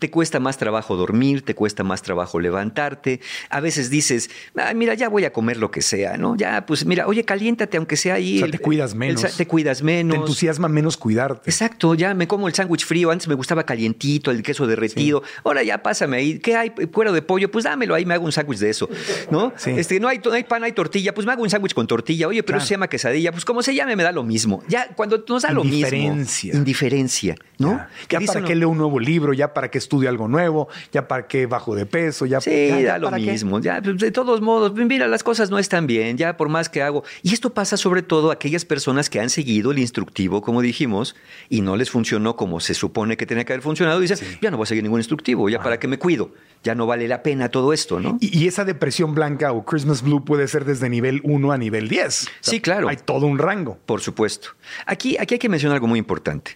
Te 0.00 0.10
cuesta 0.10 0.40
más 0.40 0.58
trabajo 0.58 0.96
dormir, 0.96 1.42
te 1.42 1.54
cuesta 1.54 1.84
más 1.84 2.02
trabajo 2.02 2.40
levantarte. 2.40 3.20
A 3.50 3.60
veces 3.60 3.90
dices, 3.90 4.30
"Ay, 4.56 4.74
mira, 4.74 4.94
ya 4.94 5.08
voy 5.08 5.24
a 5.24 5.32
comer 5.32 5.56
lo 5.58 5.70
que 5.70 5.82
sea, 5.82 6.16
¿no? 6.16 6.36
Ya, 6.36 6.66
pues 6.66 6.84
mira, 6.84 7.06
oye, 7.06 7.24
caliéntate 7.24 7.76
aunque 7.76 7.96
sea 7.96 8.14
ahí. 8.14 8.36
O 8.36 8.38
sea, 8.38 8.46
el- 8.46 8.52
te 8.52 8.58
cuidas 8.58 8.94
menos. 8.94 9.36
te 9.36 9.46
cuidas 9.46 9.82
menos. 9.82 10.14
Te 10.16 10.20
entusiasma 10.20 10.68
menos 10.68 10.96
cuidarte. 10.96 11.48
Exacto, 11.48 11.94
ya 11.94 12.14
me 12.14 12.26
como 12.26 12.48
el 12.48 12.54
sándwich 12.54 12.84
frío. 12.84 13.10
Antes 13.10 13.28
me 13.28 13.34
gustaba 13.34 13.64
calientito, 13.64 14.30
el 14.30 14.42
queso 14.42 14.66
derretido. 14.66 15.22
Ahora 15.44 15.62
ya 15.62 15.82
pásame 15.82 16.16
ahí. 16.16 16.38
¿Qué 16.40 16.56
hay? 16.56 16.70
Cuero 16.70 17.12
de 17.12 17.22
pollo. 17.22 17.50
Pues 17.50 17.64
dámelo 17.64 17.94
ahí, 17.94 18.04
me 18.06 18.14
hago 18.14 18.24
un 18.24 18.32
sándwich 18.32 18.58
de 18.58 18.70
eso. 18.70 18.88
¿No? 19.30 19.52
Sí. 19.60 19.70
Este, 19.76 20.00
no, 20.00 20.08
hay, 20.08 20.20
no 20.24 20.32
hay 20.32 20.44
pan, 20.44 20.64
hay 20.64 20.72
tortilla. 20.72 21.12
Pues 21.14 21.26
me 21.26 21.32
hago 21.32 21.42
un 21.42 21.50
sándwich 21.50 21.74
con 21.74 21.86
tortilla. 21.86 22.26
Oye, 22.26 22.42
pero 22.42 22.54
Claro. 22.56 22.58
eso 22.60 22.66
se 22.68 22.74
llama 22.74 22.88
quesadilla. 22.88 23.30
Pues 23.32 23.44
como 23.44 23.62
se 23.62 23.74
llame, 23.74 23.94
me 23.96 24.02
da 24.02 24.12
lo 24.12 24.22
mismo. 24.22 24.62
Ya 24.68 24.88
cuando 24.96 25.22
nos 25.28 25.42
da 25.42 25.52
lo 25.52 25.62
mismo. 25.64 25.76
Indiferencia. 25.76 26.54
Indiferencia, 26.54 27.34
¿no? 27.58 27.72
Ya, 27.72 27.90
Que 28.08 28.18
Ya 28.20 28.26
para 28.26 28.44
qué 28.46 28.54
leo 28.54 28.70
un 28.70 28.78
nuevo 28.78 28.98
libro, 28.98 29.32
ya 29.34 29.52
para 29.52 29.70
qué 29.70 29.76
estudio 29.90 30.08
algo 30.08 30.28
nuevo, 30.28 30.68
ya 30.92 31.08
para 31.08 31.26
qué 31.26 31.46
bajo 31.46 31.74
de 31.74 31.84
peso, 31.84 32.24
ya 32.24 32.40
Sí, 32.40 32.68
ya- 32.68 32.80
ya 32.80 32.92
da 32.92 32.98
lo 32.98 33.10
qué. 33.10 33.32
mismo. 33.32 33.58
Ya, 33.60 33.82
pues, 33.82 33.98
de 33.98 34.12
todos 34.12 34.40
modos, 34.40 34.72
mira, 34.74 35.08
las 35.08 35.24
cosas 35.24 35.50
no 35.50 35.58
están 35.58 35.88
bien, 35.88 36.16
ya 36.16 36.36
por 36.36 36.48
más 36.48 36.68
que 36.68 36.80
hago. 36.80 37.02
Y 37.24 37.34
esto 37.34 37.52
pasa 37.52 37.76
sobre 37.76 38.02
todo 38.02 38.30
a 38.30 38.34
aquellas 38.34 38.64
personas 38.64 39.10
que 39.10 39.18
han 39.18 39.30
seguido 39.30 39.72
el 39.72 39.80
instructivo, 39.80 40.42
como 40.42 40.62
dijimos, 40.62 41.16
y 41.48 41.60
no 41.60 41.74
les 41.74 41.90
funcionó 41.90 42.36
como 42.36 42.60
se 42.60 42.74
supone 42.74 43.16
que 43.16 43.26
tenía 43.26 43.44
que 43.44 43.52
haber 43.52 43.62
funcionado. 43.64 43.98
Dicen, 43.98 44.18
ya 44.40 44.52
no 44.52 44.58
voy 44.58 44.62
a 44.64 44.66
seguir 44.66 44.84
ningún 44.84 45.00
instructivo, 45.00 45.48
ya 45.48 45.60
para 45.60 45.80
qué 45.80 45.88
me 45.88 45.98
cuido. 45.98 46.30
Ya 46.62 46.74
no 46.76 46.86
vale 46.86 47.08
la 47.08 47.22
pena 47.24 47.48
todo 47.48 47.72
esto, 47.72 47.98
¿no? 47.98 48.16
Y, 48.20 48.38
y 48.38 48.46
esa 48.46 48.64
depresión 48.64 49.14
blanca 49.14 49.50
o 49.52 49.64
Christmas 49.64 50.02
Blue 50.02 50.24
puede 50.24 50.46
ser 50.46 50.64
desde 50.66 50.88
nivel 50.90 51.20
1 51.24 51.50
a 51.52 51.58
nivel 51.58 51.88
10. 51.88 52.06
O 52.06 52.10
sea, 52.10 52.30
Sí, 52.42 52.60
claro. 52.60 52.88
Hay 52.88 52.98
todo 52.98 53.26
un 53.26 53.38
rango. 53.38 53.78
Por 53.86 54.02
supuesto. 54.02 54.50
Aquí, 54.86 55.16
aquí 55.18 55.34
hay 55.34 55.38
que 55.40 55.48
mencionar 55.48 55.76
algo 55.76 55.86
muy 55.88 55.98
importante. 55.98 56.52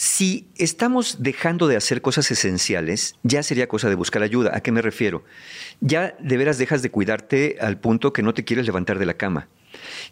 Si 0.00 0.46
estamos 0.54 1.24
dejando 1.24 1.66
de 1.66 1.74
hacer 1.74 2.02
cosas 2.02 2.30
esenciales, 2.30 3.16
ya 3.24 3.42
sería 3.42 3.66
cosa 3.66 3.88
de 3.88 3.96
buscar 3.96 4.22
ayuda. 4.22 4.52
¿A 4.54 4.60
qué 4.60 4.70
me 4.70 4.80
refiero? 4.80 5.24
Ya 5.80 6.14
de 6.20 6.36
veras 6.36 6.56
dejas 6.56 6.82
de 6.82 6.90
cuidarte 6.92 7.56
al 7.60 7.80
punto 7.80 8.12
que 8.12 8.22
no 8.22 8.32
te 8.32 8.44
quieres 8.44 8.64
levantar 8.64 9.00
de 9.00 9.06
la 9.06 9.14
cama. 9.14 9.48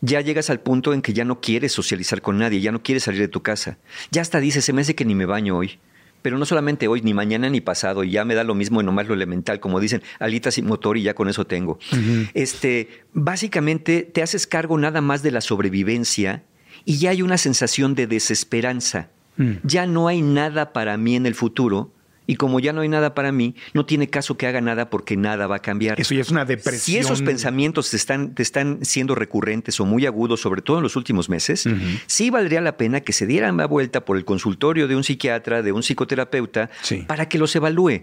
Ya 0.00 0.20
llegas 0.22 0.50
al 0.50 0.58
punto 0.58 0.92
en 0.92 1.02
que 1.02 1.12
ya 1.12 1.24
no 1.24 1.40
quieres 1.40 1.70
socializar 1.70 2.20
con 2.20 2.36
nadie, 2.36 2.60
ya 2.60 2.72
no 2.72 2.82
quieres 2.82 3.04
salir 3.04 3.20
de 3.20 3.28
tu 3.28 3.44
casa. 3.44 3.78
Ya 4.10 4.22
hasta 4.22 4.40
dices, 4.40 4.64
se 4.64 4.72
me 4.72 4.80
hace 4.80 4.96
que 4.96 5.04
ni 5.04 5.14
me 5.14 5.24
baño 5.24 5.56
hoy. 5.56 5.78
Pero 6.20 6.36
no 6.36 6.46
solamente 6.46 6.88
hoy, 6.88 7.02
ni 7.02 7.14
mañana 7.14 7.48
ni 7.48 7.60
pasado, 7.60 8.02
y 8.02 8.10
ya 8.10 8.24
me 8.24 8.34
da 8.34 8.42
lo 8.42 8.56
mismo 8.56 8.80
en 8.80 8.86
nomás 8.86 9.06
lo 9.06 9.14
elemental, 9.14 9.60
como 9.60 9.78
dicen, 9.78 10.02
alitas 10.18 10.54
sin 10.54 10.66
motor 10.66 10.96
y 10.96 11.02
ya 11.02 11.14
con 11.14 11.28
eso 11.28 11.46
tengo. 11.46 11.78
Este, 12.34 13.04
básicamente 13.12 14.02
te 14.02 14.24
haces 14.24 14.48
cargo 14.48 14.78
nada 14.78 15.00
más 15.00 15.22
de 15.22 15.30
la 15.30 15.40
sobrevivencia 15.40 16.42
y 16.84 16.98
ya 16.98 17.10
hay 17.10 17.22
una 17.22 17.38
sensación 17.38 17.94
de 17.94 18.08
desesperanza. 18.08 19.10
Ya 19.62 19.86
no 19.86 20.08
hay 20.08 20.22
nada 20.22 20.72
para 20.72 20.96
mí 20.96 21.16
en 21.16 21.26
el 21.26 21.34
futuro. 21.34 21.92
Y 22.28 22.34
como 22.34 22.58
ya 22.58 22.72
no 22.72 22.80
hay 22.80 22.88
nada 22.88 23.14
para 23.14 23.30
mí, 23.30 23.54
no 23.72 23.86
tiene 23.86 24.10
caso 24.10 24.36
que 24.36 24.48
haga 24.48 24.60
nada 24.60 24.90
porque 24.90 25.16
nada 25.16 25.46
va 25.46 25.56
a 25.56 25.58
cambiar. 25.60 26.00
Eso 26.00 26.12
ya 26.12 26.22
es 26.22 26.30
una 26.32 26.44
depresión. 26.44 26.80
Si 26.80 26.96
esos 26.98 27.22
pensamientos 27.22 27.88
te 27.90 27.96
están, 27.96 28.34
te 28.34 28.42
están 28.42 28.80
siendo 28.82 29.14
recurrentes 29.14 29.78
o 29.78 29.84
muy 29.86 30.06
agudos, 30.06 30.40
sobre 30.40 30.60
todo 30.60 30.78
en 30.78 30.82
los 30.82 30.96
últimos 30.96 31.28
meses, 31.28 31.68
sí 32.06 32.30
valdría 32.30 32.60
la 32.60 32.76
pena 32.76 33.00
que 33.02 33.12
se 33.12 33.28
dieran 33.28 33.56
la 33.58 33.66
vuelta 33.66 34.04
por 34.04 34.16
el 34.16 34.24
consultorio 34.24 34.88
de 34.88 34.96
un 34.96 35.04
psiquiatra, 35.04 35.62
de 35.62 35.70
un 35.70 35.84
psicoterapeuta, 35.84 36.68
Sí. 36.82 37.04
para 37.06 37.28
que 37.28 37.38
los 37.38 37.54
evalúe. 37.54 38.02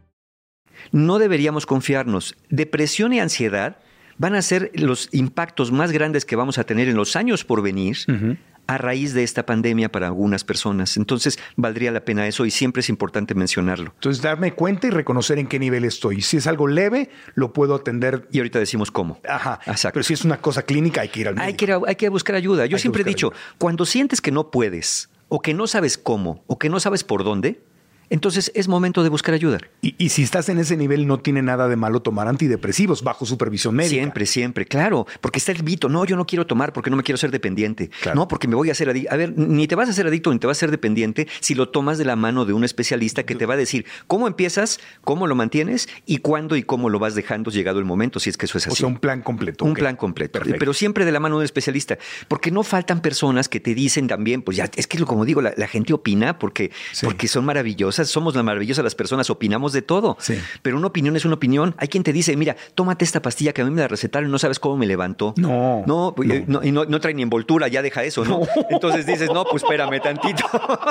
No 0.91 1.19
deberíamos 1.19 1.65
confiarnos. 1.65 2.35
Depresión 2.49 3.13
y 3.13 3.19
ansiedad 3.19 3.77
van 4.17 4.35
a 4.35 4.41
ser 4.41 4.71
los 4.75 5.09
impactos 5.11 5.71
más 5.71 5.91
grandes 5.91 6.25
que 6.25 6.35
vamos 6.35 6.57
a 6.57 6.63
tener 6.63 6.87
en 6.89 6.95
los 6.95 7.15
años 7.15 7.43
por 7.43 7.61
venir 7.61 7.97
a 8.67 8.77
raíz 8.77 9.13
de 9.13 9.23
esta 9.23 9.45
pandemia 9.45 9.91
para 9.91 10.07
algunas 10.07 10.43
personas. 10.43 10.95
Entonces, 10.95 11.39
valdría 11.55 11.91
la 11.91 12.05
pena 12.05 12.27
eso 12.27 12.45
y 12.45 12.51
siempre 12.51 12.81
es 12.81 12.89
importante 12.89 13.33
mencionarlo. 13.35 13.91
Entonces, 13.95 14.21
darme 14.21 14.53
cuenta 14.53 14.87
y 14.87 14.91
reconocer 14.91 15.39
en 15.39 15.47
qué 15.47 15.59
nivel 15.59 15.83
estoy. 15.83 16.21
Si 16.21 16.37
es 16.37 16.45
algo 16.47 16.67
leve, 16.67 17.09
lo 17.33 17.51
puedo 17.51 17.73
atender. 17.75 18.27
Y 18.31 18.37
ahorita 18.37 18.59
decimos 18.59 18.91
cómo. 18.91 19.19
Ajá. 19.27 19.59
Exacto. 19.65 19.95
Pero 19.95 20.03
si 20.03 20.13
es 20.13 20.23
una 20.23 20.39
cosa 20.39 20.61
clínica, 20.63 21.01
hay 21.01 21.09
que 21.09 21.21
ir 21.21 21.27
al 21.27 21.35
médico. 21.35 21.47
Hay 21.47 21.53
que, 21.55 21.65
ir 21.65 21.71
a- 21.73 21.81
hay 21.87 21.95
que 21.95 22.07
buscar 22.09 22.35
ayuda. 22.35 22.65
Yo 22.67 22.77
siempre 22.77 23.01
he 23.01 23.05
dicho, 23.05 23.27
ayuda. 23.33 23.55
cuando 23.57 23.85
sientes 23.85 24.21
que 24.21 24.31
no 24.31 24.51
puedes, 24.51 25.09
o 25.27 25.41
que 25.41 25.53
no 25.53 25.65
sabes 25.67 25.97
cómo, 25.97 26.43
o 26.47 26.59
que 26.59 26.69
no 26.69 26.79
sabes 26.79 27.03
por 27.03 27.23
dónde, 27.23 27.59
entonces 28.11 28.51
es 28.53 28.67
momento 28.67 29.01
de 29.01 29.09
buscar 29.09 29.33
ayuda. 29.33 29.57
Y, 29.81 29.95
y 29.97 30.09
si 30.09 30.21
estás 30.21 30.49
en 30.49 30.59
ese 30.59 30.77
nivel, 30.77 31.07
no 31.07 31.19
tiene 31.19 31.41
nada 31.41 31.67
de 31.67 31.75
malo 31.75 32.01
tomar 32.01 32.27
antidepresivos 32.27 33.03
bajo 33.03 33.25
supervisión 33.25 33.75
médica. 33.75 33.95
Siempre, 33.95 34.25
siempre, 34.25 34.65
claro. 34.65 35.07
Porque 35.21 35.39
está 35.39 35.51
el 35.51 35.63
mito. 35.63 35.89
No, 35.89 36.05
yo 36.05 36.15
no 36.15 36.25
quiero 36.25 36.45
tomar 36.45 36.73
porque 36.73 36.89
no 36.89 36.97
me 36.97 37.03
quiero 37.03 37.17
ser 37.17 37.31
dependiente. 37.31 37.89
Claro. 38.01 38.15
No, 38.19 38.27
porque 38.27 38.47
me 38.47 38.55
voy 38.55 38.69
a 38.69 38.73
hacer 38.73 38.89
adicto. 38.89 39.13
A 39.13 39.17
ver, 39.17 39.33
ni 39.37 39.67
te 39.67 39.75
vas 39.75 39.87
a 39.87 39.91
hacer 39.91 40.05
adicto 40.07 40.31
ni 40.31 40.39
te 40.39 40.47
vas 40.47 40.57
a 40.57 40.59
ser 40.59 40.71
dependiente 40.71 41.27
si 41.39 41.55
lo 41.55 41.69
tomas 41.69 41.97
de 41.97 42.05
la 42.05 42.15
mano 42.15 42.45
de 42.45 42.53
un 42.53 42.63
especialista 42.63 43.23
que 43.23 43.35
te 43.35 43.45
va 43.45 43.55
a 43.55 43.57
decir 43.57 43.85
cómo 44.07 44.27
empiezas, 44.27 44.79
cómo 45.03 45.25
lo 45.27 45.35
mantienes 45.35 45.87
y 46.05 46.17
cuándo 46.17 46.55
y 46.55 46.63
cómo 46.63 46.89
lo 46.89 46.99
vas 46.99 47.15
dejando 47.15 47.49
llegado 47.51 47.79
el 47.79 47.85
momento, 47.85 48.19
si 48.19 48.29
es 48.29 48.37
que 48.37 48.45
eso 48.45 48.57
es 48.57 48.67
así. 48.67 48.73
O 48.73 48.75
sea, 48.75 48.87
un 48.87 48.97
plan 48.99 49.21
completo. 49.21 49.65
Un 49.65 49.73
plan 49.73 49.95
completo. 49.95 50.33
Perfecto. 50.39 50.59
Pero 50.59 50.73
siempre 50.73 51.05
de 51.05 51.11
la 51.11 51.19
mano 51.19 51.35
de 51.35 51.39
un 51.39 51.45
especialista. 51.45 51.97
Porque 52.27 52.51
no 52.51 52.63
faltan 52.63 53.01
personas 53.01 53.47
que 53.49 53.59
te 53.59 53.73
dicen 53.73 54.07
también, 54.07 54.41
pues 54.41 54.57
ya, 54.57 54.69
es 54.75 54.87
que 54.87 54.97
como 55.05 55.25
digo, 55.25 55.41
la, 55.41 55.53
la 55.57 55.67
gente 55.67 55.93
opina 55.93 56.37
porque, 56.37 56.71
Sí. 56.91 57.05
porque 57.05 57.27
son 57.27 57.45
maravillosas, 57.45 58.00
somos 58.05 58.35
las 58.35 58.43
maravillosas 58.43 58.83
las 58.83 58.95
personas, 58.95 59.29
opinamos 59.29 59.73
de 59.73 59.81
todo. 59.81 60.17
Sí. 60.19 60.39
Pero 60.61 60.77
una 60.77 60.87
opinión 60.87 61.15
es 61.15 61.25
una 61.25 61.35
opinión. 61.35 61.75
Hay 61.77 61.87
quien 61.87 62.03
te 62.03 62.13
dice, 62.13 62.35
mira, 62.35 62.55
tómate 62.75 63.05
esta 63.05 63.21
pastilla 63.21 63.53
que 63.53 63.61
a 63.61 63.65
mí 63.65 63.71
me 63.71 63.81
la 63.81 63.87
recetaron 63.87 64.29
y 64.29 64.31
no 64.31 64.39
sabes 64.39 64.59
cómo 64.59 64.77
me 64.77 64.85
levantó. 64.85 65.33
No, 65.37 65.83
No, 65.85 66.15
no. 66.17 66.33
eh, 66.33 66.43
no, 66.47 66.63
y 66.63 66.71
no, 66.71 66.85
no 66.85 66.99
trae 66.99 67.13
ni 67.13 67.21
envoltura, 67.23 67.67
ya 67.67 67.81
deja 67.81 68.03
eso, 68.03 68.25
¿no? 68.25 68.41
Entonces 68.69 69.05
dices, 69.05 69.29
no, 69.33 69.45
pues 69.45 69.63
espérame 69.63 70.01
tantito. 70.01 70.43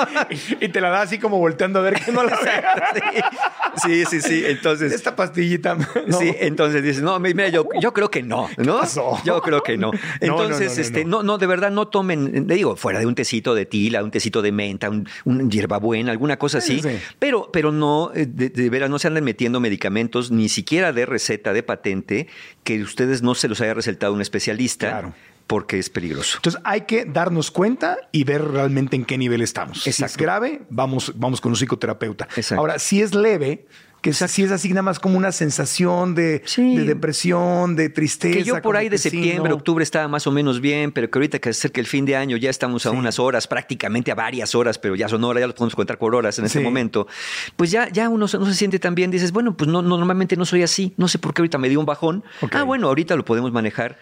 y 0.61 0.69
te 0.69 0.81
la 0.81 0.89
da 0.89 1.01
así 1.01 1.17
como 1.19 1.37
volteando 1.37 1.79
a 1.79 1.81
ver 1.81 1.95
que 2.03 2.11
no 2.11 2.23
la 2.23 2.37
sí, 3.83 4.05
sí, 4.05 4.21
sí. 4.21 4.43
Entonces. 4.45 4.91
Esta 4.93 5.15
pastillita. 5.15 5.77
Sí, 6.11 6.35
entonces 6.39 6.83
dices, 6.83 7.01
no, 7.01 7.19
mira, 7.19 7.47
yo, 7.49 7.67
yo 7.79 7.93
creo 7.93 8.09
que 8.11 8.21
no, 8.21 8.49
¿no? 8.57 8.79
pasó? 8.79 9.17
Yo 9.23 9.41
creo 9.41 9.61
que 9.63 9.77
no. 9.77 9.91
Entonces, 10.19 10.69
no, 10.69 10.75
no, 10.75 10.81
este, 10.81 11.05
no. 11.05 11.17
no, 11.17 11.23
no, 11.23 11.37
de 11.37 11.47
verdad, 11.47 11.71
no 11.71 11.87
tomen, 11.87 12.45
le 12.47 12.55
digo, 12.55 12.75
fuera 12.75 12.99
de 12.99 13.05
un 13.05 13.15
tecito 13.15 13.55
de 13.55 13.65
tila, 13.65 14.03
un 14.03 14.11
tecito 14.11 14.41
de 14.41 14.51
menta, 14.51 14.89
un, 14.89 15.07
un 15.25 15.49
hierbabuena, 15.49 16.11
alguna 16.11 16.37
cosa 16.37 16.57
así. 16.57 16.81
Sí, 16.81 16.89
sí. 16.89 16.97
Pero, 17.19 17.49
pero 17.51 17.71
no, 17.71 18.11
eh, 18.13 18.25
de, 18.25 18.49
de 18.49 18.69
veras, 18.69 18.89
no 18.89 18.99
se 18.99 19.07
anden 19.07 19.23
metiendo 19.23 19.59
medicamentos, 19.59 20.31
ni 20.31 20.49
siquiera 20.49 20.93
de 20.93 21.05
receta, 21.05 21.53
de 21.53 21.63
patente, 21.63 22.27
que 22.63 22.81
ustedes 22.81 23.21
no 23.21 23.35
se 23.35 23.47
los 23.47 23.61
haya 23.61 23.73
recetado 23.73 24.13
un 24.13 24.21
especialista, 24.21 24.89
Claro. 24.89 25.13
porque 25.47 25.79
es 25.79 25.89
peligroso. 25.89 26.37
Entonces 26.37 26.61
hay 26.63 26.81
que 26.81 27.05
darnos 27.05 27.51
cuenta 27.51 27.97
y 28.11 28.23
ver 28.23 28.43
realmente 28.43 28.95
en 28.95 29.05
qué 29.05 29.17
nivel 29.17 29.41
estamos. 29.41 29.83
Si 29.83 29.89
es 29.89 30.17
grave, 30.17 30.61
vamos, 30.69 31.11
vamos 31.15 31.41
con 31.41 31.51
un 31.51 31.55
psicoterapeuta. 31.57 32.27
Exacto. 32.35 32.59
Ahora, 32.59 32.79
si 32.79 33.01
es 33.01 33.13
leve, 33.13 33.65
que 34.01 34.13
si 34.13 34.43
es 34.43 34.51
así 34.51 34.69
nada 34.69 34.81
más 34.81 34.99
como 34.99 35.17
una 35.17 35.31
sensación 35.31 36.15
de, 36.15 36.41
Sí. 36.45 36.75
de 36.75 36.85
depresión, 36.85 37.75
de 37.75 37.89
tristeza. 37.89 38.35
Que 38.37 38.43
yo 38.43 38.61
por 38.61 38.75
ahí 38.75 38.89
de 38.89 38.97
septiembre, 38.97 39.49
no. 39.51 39.55
octubre 39.55 39.83
estaba 39.83 40.07
más 40.07 40.25
o 40.25 40.31
menos 40.31 40.59
bien, 40.59 40.91
pero 40.91 41.09
que 41.11 41.19
ahorita 41.19 41.37
que 41.39 41.49
acerca 41.49 41.79
el 41.79 41.87
fin 41.87 42.05
de 42.05 42.15
año 42.15 42.35
ya 42.37 42.49
estamos 42.49 42.85
a 42.85 42.91
unas 42.91 43.19
horas, 43.19 43.47
prácticamente 43.47 44.11
a 44.11 44.15
varias 44.15 44.55
horas, 44.55 44.79
pero 44.79 44.95
ya 44.95 45.07
son 45.07 45.23
horas, 45.23 45.41
ya 45.41 45.47
los 45.47 45.55
podemos 45.55 45.75
contar 45.75 45.97
por 45.99 46.15
horas 46.15 46.39
en 46.39 46.45
este 46.45 46.59
momento. 46.61 47.07
Pues 47.55 47.69
ya, 47.69 47.89
ya 47.89 48.09
uno 48.09 48.27
se- 48.27 48.39
no 48.39 48.45
se 48.47 48.55
siente 48.55 48.79
tan 48.79 48.95
bien. 48.95 49.11
Dices, 49.11 49.31
bueno, 49.31 49.55
pues 49.55 49.69
no, 49.69 49.81
no, 49.81 49.97
normalmente 49.97 50.35
no 50.35 50.45
soy 50.45 50.63
así. 50.63 50.93
No 50.97 51.07
sé 51.07 51.19
por 51.19 51.33
qué 51.33 51.41
ahorita 51.41 51.57
me 51.59 51.69
dio 51.69 51.79
un 51.79 51.85
bajón. 51.85 52.23
Ah, 52.51 52.63
bueno, 52.63 52.87
ahorita 52.87 53.15
lo 53.15 53.23
podemos 53.23 53.51
manejar. 53.51 53.97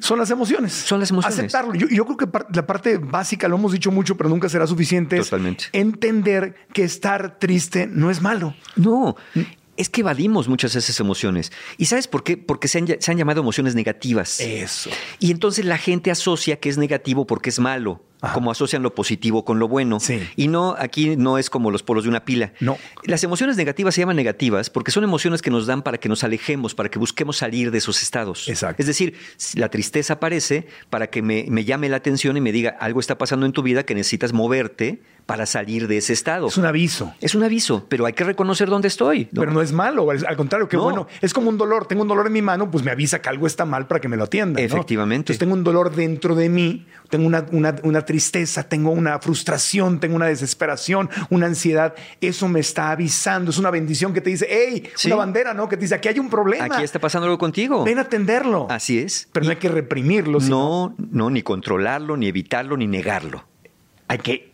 Son 0.00 0.18
las 0.18 0.30
emociones. 0.30 0.72
Son 0.72 1.00
las 1.00 1.10
emociones. 1.10 1.38
Aceptarlo. 1.38 1.74
Yo, 1.74 1.88
yo 1.88 2.04
creo 2.04 2.16
que 2.16 2.26
par- 2.26 2.46
la 2.54 2.66
parte 2.66 2.98
básica, 2.98 3.48
lo 3.48 3.56
hemos 3.56 3.72
dicho 3.72 3.90
mucho, 3.90 4.16
pero 4.16 4.28
nunca 4.28 4.48
será 4.48 4.66
suficiente, 4.66 5.16
es 5.18 5.24
Totalmente. 5.30 5.64
entender 5.72 6.54
que 6.72 6.84
estar 6.84 7.38
triste 7.38 7.86
no 7.86 8.10
es 8.10 8.20
malo. 8.22 8.54
No, 8.76 9.16
es 9.76 9.88
que 9.88 10.02
evadimos 10.02 10.48
muchas 10.48 10.72
de 10.74 10.80
esas 10.80 10.98
emociones. 11.00 11.52
¿Y 11.78 11.86
sabes 11.86 12.06
por 12.08 12.22
qué? 12.22 12.36
Porque 12.36 12.68
se 12.68 12.78
han, 12.78 12.86
se 12.98 13.10
han 13.10 13.16
llamado 13.16 13.40
emociones 13.40 13.74
negativas. 13.74 14.40
Eso. 14.40 14.90
Y 15.18 15.30
entonces 15.30 15.64
la 15.64 15.78
gente 15.78 16.10
asocia 16.10 16.60
que 16.60 16.68
es 16.68 16.76
negativo 16.78 17.26
porque 17.26 17.50
es 17.50 17.58
malo, 17.58 18.04
Ajá. 18.20 18.34
como 18.34 18.50
asocian 18.50 18.82
lo 18.82 18.94
positivo 18.94 19.44
con 19.44 19.58
lo 19.58 19.68
bueno. 19.68 20.00
Sí. 20.00 20.20
Y 20.36 20.48
no, 20.48 20.74
aquí 20.78 21.16
no 21.16 21.38
es 21.38 21.50
como 21.50 21.70
los 21.70 21.82
polos 21.82 22.04
de 22.04 22.10
una 22.10 22.24
pila. 22.24 22.52
No. 22.60 22.76
Las 23.04 23.24
emociones 23.24 23.56
negativas 23.56 23.94
se 23.94 24.02
llaman 24.02 24.16
negativas 24.16 24.70
porque 24.70 24.90
son 24.90 25.04
emociones 25.04 25.42
que 25.42 25.50
nos 25.50 25.66
dan 25.66 25.82
para 25.82 25.98
que 25.98 26.08
nos 26.08 26.24
alejemos, 26.24 26.74
para 26.74 26.90
que 26.90 26.98
busquemos 26.98 27.38
salir 27.38 27.70
de 27.70 27.78
esos 27.78 28.02
estados. 28.02 28.48
Exacto. 28.48 28.82
Es 28.82 28.86
decir, 28.86 29.14
la 29.54 29.68
tristeza 29.68 30.14
aparece 30.14 30.66
para 30.90 31.08
que 31.08 31.22
me, 31.22 31.46
me 31.48 31.64
llame 31.64 31.88
la 31.88 31.96
atención 31.96 32.36
y 32.36 32.40
me 32.40 32.52
diga 32.52 32.76
algo 32.80 33.00
está 33.00 33.18
pasando 33.18 33.46
en 33.46 33.52
tu 33.52 33.62
vida 33.62 33.84
que 33.84 33.94
necesitas 33.94 34.32
moverte 34.32 35.02
para 35.30 35.46
salir 35.46 35.86
de 35.88 35.96
ese 35.98 36.12
estado. 36.12 36.48
Es 36.48 36.56
un 36.56 36.66
aviso. 36.66 37.14
Es 37.20 37.34
un 37.34 37.42
aviso, 37.44 37.86
pero 37.88 38.06
hay 38.06 38.12
que 38.12 38.24
reconocer 38.24 38.68
dónde 38.68 38.88
estoy. 38.88 39.28
¿no? 39.32 39.40
Pero 39.40 39.52
no 39.52 39.62
es 39.62 39.72
malo, 39.72 40.10
al 40.10 40.36
contrario, 40.36 40.68
que 40.68 40.76
No. 40.76 40.82
bueno, 40.84 41.06
es 41.20 41.32
como 41.32 41.48
un 41.48 41.56
dolor. 41.58 41.86
Tengo 41.86 42.02
un 42.02 42.08
dolor 42.08 42.26
en 42.26 42.32
mi 42.32 42.42
mano, 42.42 42.70
pues 42.70 42.84
me 42.84 42.90
avisa 42.90 43.20
que 43.22 43.28
algo 43.28 43.46
está 43.46 43.64
mal 43.64 43.86
para 43.86 44.00
que 44.00 44.08
me 44.08 44.16
lo 44.16 44.24
atiendan. 44.24 44.62
¿no? 44.62 44.66
Efectivamente. 44.66 45.32
Entonces 45.32 45.38
tengo 45.38 45.54
un 45.54 45.64
dolor 45.64 45.94
dentro 45.94 46.34
de 46.34 46.48
mí, 46.48 46.86
tengo 47.08 47.26
una, 47.26 47.46
una- 47.52 47.76
una 47.82 48.04
tristeza, 48.04 48.64
tengo 48.64 48.90
una 48.90 49.18
frustración, 49.18 50.00
tengo 50.00 50.16
una 50.16 50.26
desesperación, 50.26 51.08
una 51.30 51.46
ansiedad. 51.46 51.94
Eso 52.20 52.48
me 52.48 52.60
está 52.60 52.90
avisando. 52.90 53.50
Es 53.50 53.58
una 53.58 53.70
bendición 53.70 54.12
que 54.12 54.20
te 54.20 54.30
dice, 54.30 54.46
hey, 54.48 54.88
Sí. 54.96 55.08
una 55.08 55.16
bandera, 55.16 55.54
¿no? 55.54 55.68
Que 55.68 55.76
te 55.76 55.82
dice, 55.82 55.94
aquí 55.94 56.08
hay 56.08 56.18
un 56.18 56.30
problema. 56.30 56.64
Aquí 56.66 56.82
está 56.84 56.98
pasando 56.98 57.26
algo 57.26 57.38
contigo. 57.38 57.84
Ven 57.84 57.98
a 57.98 58.02
atenderlo. 58.02 58.66
Así 58.70 58.98
es. 58.98 59.28
Pero 59.32 59.44
no 59.44 59.50
hay 59.50 59.56
que 59.58 59.68
reprimirlo, 59.68 60.40
sino 60.40 60.94
No, 60.98 61.06
no, 61.10 61.30
ni 61.30 61.42
controlarlo, 61.42 62.16
ni 62.16 62.26
evitarlo, 62.28 62.76
ni 62.76 62.86
negarlo. 62.86 63.44
hay 64.08 64.18
que 64.18 64.49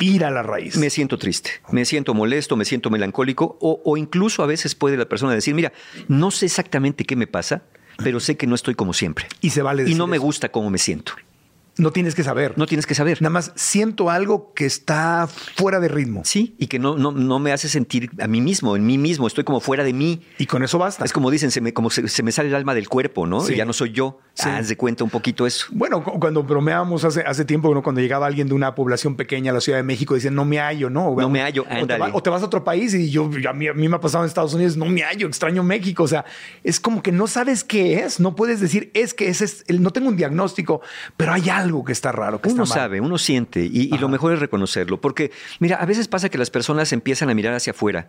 ir 0.00 0.24
a 0.24 0.30
la 0.30 0.42
raíz. 0.42 0.76
Me 0.76 0.90
siento 0.90 1.18
triste, 1.18 1.50
me 1.70 1.84
siento 1.84 2.14
molesto, 2.14 2.56
me 2.56 2.64
siento 2.64 2.90
melancólico, 2.90 3.56
o, 3.60 3.80
o 3.84 3.96
incluso 3.96 4.42
a 4.42 4.46
veces 4.46 4.74
puede 4.74 4.96
la 4.96 5.08
persona 5.08 5.34
decir, 5.34 5.54
mira, 5.54 5.72
no 6.08 6.30
sé 6.30 6.46
exactamente 6.46 7.04
qué 7.04 7.16
me 7.16 7.26
pasa, 7.26 7.62
pero 7.98 8.20
sé 8.20 8.36
que 8.36 8.46
no 8.46 8.54
estoy 8.54 8.74
como 8.74 8.92
siempre. 8.92 9.26
Y 9.40 9.50
se 9.50 9.62
vale 9.62 9.82
Y 9.82 9.84
decir 9.86 9.98
no 9.98 10.06
me 10.06 10.16
eso. 10.16 10.24
gusta 10.24 10.50
cómo 10.50 10.70
me 10.70 10.78
siento. 10.78 11.12
No 11.78 11.90
tienes 11.92 12.14
que 12.14 12.22
saber. 12.24 12.54
No 12.58 12.66
tienes 12.66 12.86
que 12.86 12.94
saber. 12.94 13.22
Nada 13.22 13.30
más 13.30 13.52
siento 13.54 14.10
algo 14.10 14.52
que 14.54 14.66
está 14.66 15.28
fuera 15.56 15.80
de 15.80 15.88
ritmo. 15.88 16.22
Sí, 16.24 16.54
y 16.58 16.66
que 16.66 16.78
no, 16.78 16.96
no, 16.98 17.12
no 17.12 17.38
me 17.38 17.52
hace 17.52 17.68
sentir 17.68 18.10
a 18.20 18.26
mí 18.26 18.40
mismo, 18.40 18.76
en 18.76 18.84
mí 18.84 18.98
mismo, 18.98 19.26
estoy 19.26 19.44
como 19.44 19.60
fuera 19.60 19.84
de 19.84 19.92
mí. 19.92 20.20
Y 20.38 20.46
con 20.46 20.62
eso 20.62 20.78
basta. 20.78 21.04
Es 21.04 21.12
como 21.12 21.30
dicen, 21.30 21.50
se 21.50 21.60
me, 21.60 21.72
como 21.72 21.90
se, 21.90 22.06
se 22.08 22.22
me 22.22 22.32
sale 22.32 22.48
el 22.48 22.54
alma 22.54 22.74
del 22.74 22.88
cuerpo, 22.88 23.26
¿no? 23.26 23.40
Sí. 23.40 23.54
Ya 23.56 23.64
no 23.64 23.72
soy 23.72 23.92
yo. 23.92 24.18
Sí. 24.34 24.48
Haz 24.48 24.68
de 24.68 24.76
cuenta 24.76 25.04
un 25.04 25.10
poquito 25.10 25.46
eso. 25.46 25.66
Bueno, 25.70 26.02
cu- 26.04 26.18
cuando 26.20 26.42
bromeábamos 26.42 27.04
hace, 27.04 27.20
hace 27.22 27.44
tiempo, 27.44 27.72
¿no? 27.74 27.82
cuando 27.82 28.00
llegaba 28.00 28.26
alguien 28.26 28.48
de 28.48 28.54
una 28.54 28.74
población 28.74 29.16
pequeña 29.16 29.50
a 29.50 29.54
la 29.54 29.60
Ciudad 29.60 29.78
de 29.78 29.82
México, 29.84 30.14
decían, 30.14 30.34
no 30.34 30.44
me 30.44 30.58
hallo, 30.58 30.90
¿no? 30.90 31.14
No 31.16 31.28
me 31.30 31.40
hallo, 31.42 31.62
o 31.64 31.86
te, 31.86 31.98
va- 31.98 32.10
o 32.12 32.22
te 32.22 32.30
vas 32.30 32.42
a 32.42 32.46
otro 32.46 32.64
país 32.64 32.92
y 32.94 33.10
yo, 33.10 33.30
a 33.48 33.52
mí, 33.52 33.68
a 33.68 33.74
mí 33.74 33.88
me 33.88 33.96
ha 33.96 34.00
pasado 34.00 34.24
en 34.24 34.28
Estados 34.28 34.54
Unidos, 34.54 34.76
no 34.76 34.86
me 34.86 35.02
hallo, 35.02 35.26
extraño 35.26 35.62
México. 35.62 36.02
O 36.04 36.08
sea, 36.08 36.24
es 36.64 36.80
como 36.80 37.02
que 37.02 37.12
no 37.12 37.26
sabes 37.26 37.62
qué 37.64 38.00
es, 38.00 38.18
no 38.20 38.34
puedes 38.34 38.60
decir, 38.60 38.90
es 38.94 39.14
que 39.14 39.28
ese 39.28 39.44
es, 39.44 39.64
el- 39.68 39.82
no 39.82 39.90
tengo 39.92 40.08
un 40.08 40.16
diagnóstico, 40.16 40.80
pero 41.16 41.32
hay 41.32 41.48
algo 41.50 41.67
que 41.84 41.92
está 41.92 42.12
raro, 42.12 42.40
que 42.40 42.48
Uno 42.48 42.64
está 42.64 42.74
mal. 42.74 42.84
sabe, 42.84 43.00
uno 43.00 43.18
siente 43.18 43.64
y, 43.64 43.94
y 43.94 43.98
lo 43.98 44.08
mejor 44.08 44.32
es 44.32 44.40
reconocerlo, 44.40 45.00
porque 45.00 45.30
mira, 45.60 45.76
a 45.76 45.86
veces 45.86 46.08
pasa 46.08 46.28
que 46.28 46.38
las 46.38 46.50
personas 46.50 46.92
empiezan 46.92 47.30
a 47.30 47.34
mirar 47.34 47.54
hacia 47.54 47.70
afuera 47.72 48.08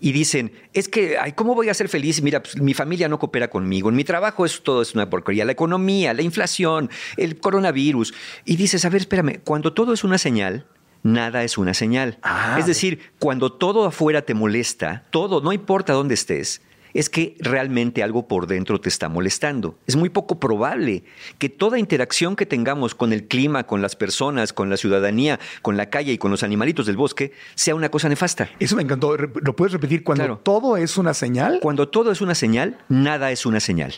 y 0.00 0.12
dicen, 0.12 0.52
es 0.72 0.88
que, 0.88 1.16
ay, 1.18 1.32
¿cómo 1.32 1.54
voy 1.54 1.68
a 1.68 1.74
ser 1.74 1.88
feliz? 1.88 2.20
Mira, 2.22 2.42
pues, 2.42 2.60
mi 2.60 2.74
familia 2.74 3.08
no 3.08 3.18
coopera 3.18 3.48
conmigo, 3.48 3.88
en 3.88 3.96
mi 3.96 4.04
trabajo 4.04 4.44
es 4.44 4.62
todo 4.62 4.82
es 4.82 4.94
una 4.94 5.08
porquería, 5.08 5.44
la 5.44 5.52
economía, 5.52 6.12
la 6.14 6.22
inflación, 6.22 6.90
el 7.16 7.38
coronavirus. 7.38 8.14
Y 8.44 8.56
dices, 8.56 8.84
a 8.84 8.88
ver, 8.88 9.02
espérame, 9.02 9.40
cuando 9.44 9.72
todo 9.72 9.92
es 9.92 10.04
una 10.04 10.18
señal, 10.18 10.66
nada 11.02 11.44
es 11.44 11.56
una 11.58 11.74
señal. 11.74 12.18
Ah. 12.22 12.56
es 12.58 12.66
decir, 12.66 13.12
cuando 13.18 13.52
todo 13.52 13.86
afuera 13.86 14.22
te 14.22 14.34
molesta, 14.34 15.04
todo, 15.10 15.40
no 15.40 15.52
importa 15.52 15.92
dónde 15.92 16.14
estés, 16.14 16.62
es 16.98 17.10
que 17.10 17.36
realmente 17.40 18.02
algo 18.02 18.26
por 18.26 18.46
dentro 18.46 18.80
te 18.80 18.88
está 18.88 19.08
molestando. 19.08 19.78
Es 19.86 19.96
muy 19.96 20.08
poco 20.08 20.40
probable 20.40 21.04
que 21.38 21.48
toda 21.48 21.78
interacción 21.78 22.36
que 22.36 22.46
tengamos 22.46 22.94
con 22.94 23.12
el 23.12 23.28
clima, 23.28 23.64
con 23.66 23.82
las 23.82 23.96
personas, 23.96 24.52
con 24.52 24.70
la 24.70 24.76
ciudadanía, 24.76 25.38
con 25.62 25.76
la 25.76 25.90
calle 25.90 26.12
y 26.12 26.18
con 26.18 26.30
los 26.30 26.42
animalitos 26.42 26.86
del 26.86 26.96
bosque 26.96 27.32
sea 27.54 27.74
una 27.74 27.90
cosa 27.90 28.08
nefasta. 28.08 28.48
Eso 28.58 28.76
me 28.76 28.82
encantó. 28.82 29.16
¿Lo 29.16 29.56
puedes 29.56 29.72
repetir? 29.72 30.04
Cuando 30.04 30.24
Claro. 30.24 30.40
todo 30.42 30.76
es 30.76 30.96
una 30.96 31.14
señal. 31.14 31.58
Cuando 31.60 31.88
todo 31.88 32.10
es 32.12 32.20
una 32.20 32.34
señal, 32.34 32.78
nada 32.88 33.30
es 33.30 33.46
una 33.46 33.60
señal. 33.60 33.94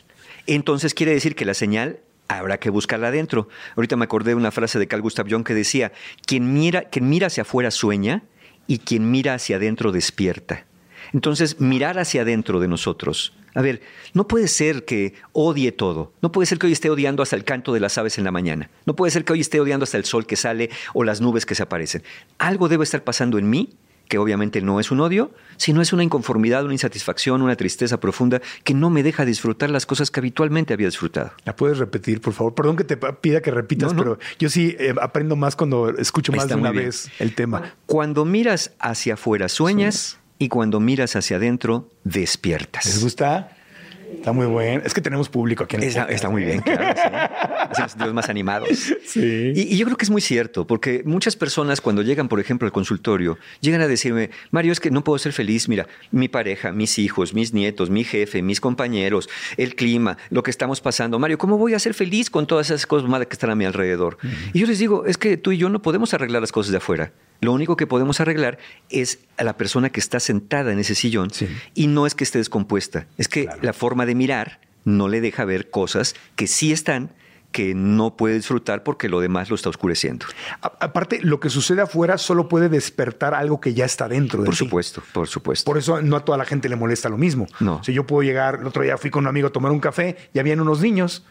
Entonces 0.47 0.95
quiere 0.95 1.13
decir 1.13 1.35
que 1.35 1.45
la 1.45 1.55
señal 1.55 2.01
habrá 2.29 2.59
que 2.59 2.71
buscarla 2.71 3.09
adentro. 3.09 3.49
Ahorita 3.77 3.97
me 3.97 4.05
acordé 4.05 4.31
de 4.33 4.35
una 4.35 4.51
frase 4.51 4.79
de 4.79 4.87
Carl 4.87 5.03
Gustav 5.03 5.29
Jung 5.31 5.45
que 5.45 5.55
decía, 5.55 5.93
quien 6.27 6.53
mira, 6.53 6.83
quien 6.85 7.09
mira 7.09 7.29
hacia 7.29 7.43
afuera 7.43 7.71
sueña 7.71 8.25
y 8.67 8.79
quien 8.81 9.11
mira 9.11 9.35
hacia 9.35 9.57
adentro 9.57 9.93
despierta. 9.93 10.67
Entonces, 11.13 11.61
mirar 11.61 11.99
hacia 11.99 12.23
adentro 12.23 12.61
de 12.61 12.69
nosotros. 12.69 13.33
A 13.55 13.63
ver, 13.63 13.81
no 14.15 14.29
puede 14.29 14.47
ser 14.49 14.85
que 14.85 15.15
odie 15.33 15.73
todo. 15.73 16.13
No 16.23 16.31
puede 16.33 16.47
ser 16.47 16.59
que 16.59 16.67
hoy 16.67 16.73
esté 16.73 16.91
odiando 16.91 17.23
hasta 17.23 17.37
el 17.37 17.45
canto 17.45 17.73
de 17.73 17.81
las 17.81 17.99
aves 17.99 18.19
en 18.19 18.25
la 18.25 18.31
mañana. 18.31 18.71
No 18.87 18.95
puede 18.95 19.11
ser 19.11 19.25
que 19.25 19.33
hoy 19.33 19.41
esté 19.41 19.59
odiando 19.61 19.85
hasta 19.85 19.97
el 19.97 20.05
sol 20.05 20.27
que 20.27 20.37
sale 20.37 20.71
o 20.95 21.03
las 21.05 21.21
nubes 21.21 21.47
que 21.47 21.55
se 21.55 21.63
aparecen. 21.63 22.03
Algo 22.39 22.69
debe 22.69 22.85
estar 22.85 23.03
pasando 23.05 23.39
en 23.39 23.49
mí 23.51 23.71
que 24.09 24.17
obviamente 24.19 24.63
no 24.63 24.81
es 24.81 24.91
un 24.91 25.01
odio, 25.01 25.31
sino 25.59 25.83
es 25.83 25.93
una 25.93 26.03
inconformidad, 26.03 26.65
una 26.65 26.73
insatisfacción, 26.73 27.43
una 27.43 27.57
tristeza 27.57 28.01
profunda 28.01 28.41
que 28.65 28.73
no 28.73 28.89
me 28.89 29.03
deja 29.03 29.27
disfrutar 29.27 29.69
las 29.69 29.85
cosas 29.85 30.11
que 30.11 30.21
habitualmente 30.21 30.73
había 30.73 30.87
disfrutado. 30.87 31.33
¿La 31.45 31.55
puedes 31.55 31.77
repetir, 31.79 32.21
por 32.23 32.33
favor? 32.33 32.55
Perdón 32.55 32.77
que 32.77 32.85
te 32.85 32.97
pida 32.97 33.43
que 33.43 33.51
repitas, 33.51 33.93
No, 33.93 33.99
no. 33.99 34.03
pero 34.03 34.19
yo 34.39 34.49
sí 34.49 34.75
eh, 34.79 34.95
aprendo 35.01 35.37
más 35.37 35.57
cuando 35.57 35.91
escucho 35.91 36.33
más 36.33 36.49
de 36.49 36.55
una 36.55 36.71
vez 36.73 37.11
el 37.19 37.35
tema. 37.35 37.75
Cuando 37.85 38.25
miras 38.25 38.73
hacia 38.79 39.15
afuera 39.15 39.49
sueñas 39.49 39.95
Sueñas. 39.95 40.19
Y 40.39 40.49
cuando 40.49 40.81
miras 40.81 41.17
hacia 41.17 41.37
adentro 41.37 41.91
despiertas. 42.05 42.87
¿Les 42.87 43.03
gusta? 43.03 43.51
Está 44.15 44.33
muy 44.33 44.47
bueno. 44.47 44.81
Es 44.87 44.95
que 44.95 45.03
tenemos 45.03 45.29
público 45.29 45.65
aquí 45.65 45.77
en 45.77 45.83
el 45.83 45.89
Está, 45.89 46.01
podcast. 46.03 46.15
está 46.17 46.31
muy 46.31 46.43
bien, 46.43 46.61
claro. 46.63 46.95
sí. 47.75 47.83
Hacemos 47.83 48.15
más 48.15 48.31
animados. 48.31 48.71
Sí. 49.05 49.53
Y, 49.55 49.75
y 49.75 49.77
yo 49.77 49.85
creo 49.85 49.99
que 49.99 50.07
es 50.07 50.11
muy 50.11 50.23
cierto, 50.23 50.67
porque 50.67 51.03
muchas 51.05 51.37
personas 51.37 51.83
cuando 51.83 52.01
llegan, 52.01 52.27
por 52.29 52.41
ejemplo, 52.41 52.65
al 52.65 52.73
consultorio, 52.73 53.37
llegan 53.61 53.83
a 53.83 53.87
decirme, 53.87 54.31
Mario, 54.51 54.73
es 54.73 54.81
que 54.81 54.91
no 54.91 55.05
puedo 55.05 55.19
ser 55.19 55.35
feliz. 55.35 55.69
Mira, 55.69 55.87
mi 56.11 56.29
pareja, 56.29 56.73
mis 56.73 56.99
hijos, 56.99 57.35
mis 57.35 57.53
nietos, 57.53 57.91
mi 57.91 58.03
jefe, 58.03 58.41
mis 58.41 58.63
compañeros, 58.63 59.29
el 59.59 59.75
clima, 59.77 60.17
lo 60.31 60.43
que 60.43 60.51
estamos 60.51 60.81
pasando. 60.81 61.19
Mario, 61.19 61.37
¿cómo 61.37 61.59
voy 61.59 61.75
a 61.75 61.79
ser 61.79 61.93
feliz 61.93 62.31
con 62.31 62.47
todas 62.47 62.71
esas 62.71 62.87
cosas 62.87 63.11
malas 63.11 63.27
que 63.27 63.35
están 63.35 63.51
a 63.51 63.55
mi 63.55 63.67
alrededor? 63.67 64.17
Y 64.55 64.61
yo 64.61 64.67
les 64.67 64.79
digo, 64.79 65.05
es 65.05 65.19
que 65.19 65.37
tú 65.37 65.53
y 65.53 65.59
yo 65.59 65.69
no 65.69 65.83
podemos 65.83 66.15
arreglar 66.15 66.41
las 66.41 66.51
cosas 66.51 66.71
de 66.73 66.79
afuera. 66.79 67.13
Lo 67.41 67.53
único 67.53 67.77
que 67.77 67.87
podemos 67.87 68.21
arreglar 68.21 68.59
es 68.91 69.21
a 69.37 69.45
la 69.45 69.57
persona 69.57 69.91
que 69.91 70.01
está 70.01 70.19
sentada 70.21 70.73
en 70.73 70.79
ese 70.79 70.95
sillón 70.95 71.31
Sí. 71.31 71.49
y 71.75 71.87
no 71.87 72.07
es 72.07 72.15
que 72.15 72.25
esté 72.25 72.39
descompuesta, 72.39 73.07
es 73.17 73.29
que 73.29 73.49
la 73.63 73.73
forma 73.73 74.07
de 74.07 74.15
mirar 74.15 74.61
no 74.85 75.09
le 75.09 75.21
deja 75.21 75.45
ver 75.45 75.71
cosas 75.71 76.15
que 76.35 76.47
sí 76.47 76.73
están, 76.73 77.11
que 77.53 77.75
no 77.75 78.15
puede 78.17 78.35
disfrutar 78.35 78.83
porque 78.83 79.09
lo 79.09 79.21
demás 79.21 79.49
lo 79.49 79.55
está 79.57 79.69
oscureciendo. 79.71 80.27
A- 80.61 80.73
aparte, 80.81 81.21
lo 81.23 81.41
que 81.41 81.49
sucede 81.49 81.81
afuera 81.81 82.19
solo 82.19 82.49
puede 82.49 82.69
despertar 82.69 83.33
algo 83.35 83.61
que 83.61 83.73
ya 83.73 83.85
está 83.87 84.07
dentro 84.09 84.41
de 84.41 84.47
Por 84.47 84.55
ti. 84.55 84.59
supuesto, 84.59 85.03
por 85.15 85.29
supuesto. 85.29 85.65
Por 85.65 85.79
eso 85.79 86.03
no 86.03 86.17
a 86.17 86.25
toda 86.25 86.37
la 86.37 86.45
gente 86.45 86.69
le 86.69 86.77
molesta 86.77 87.09
lo 87.09 87.17
mismo. 87.17 87.47
No. 87.61 87.83
Si 87.85 87.93
yo 87.95 88.07
puedo 88.07 88.23
llegar, 88.23 88.59
el 88.61 88.67
otro 88.67 88.83
día 88.83 88.99
fui 88.99 89.11
con 89.11 89.25
un 89.25 89.29
amigo 89.29 89.49
a 89.49 89.51
tomar 89.53 89.73
un 89.73 89.81
café 89.81 90.17
y 90.35 90.39
habían 90.41 90.61
unos 90.61 90.81
niños. 90.83 91.25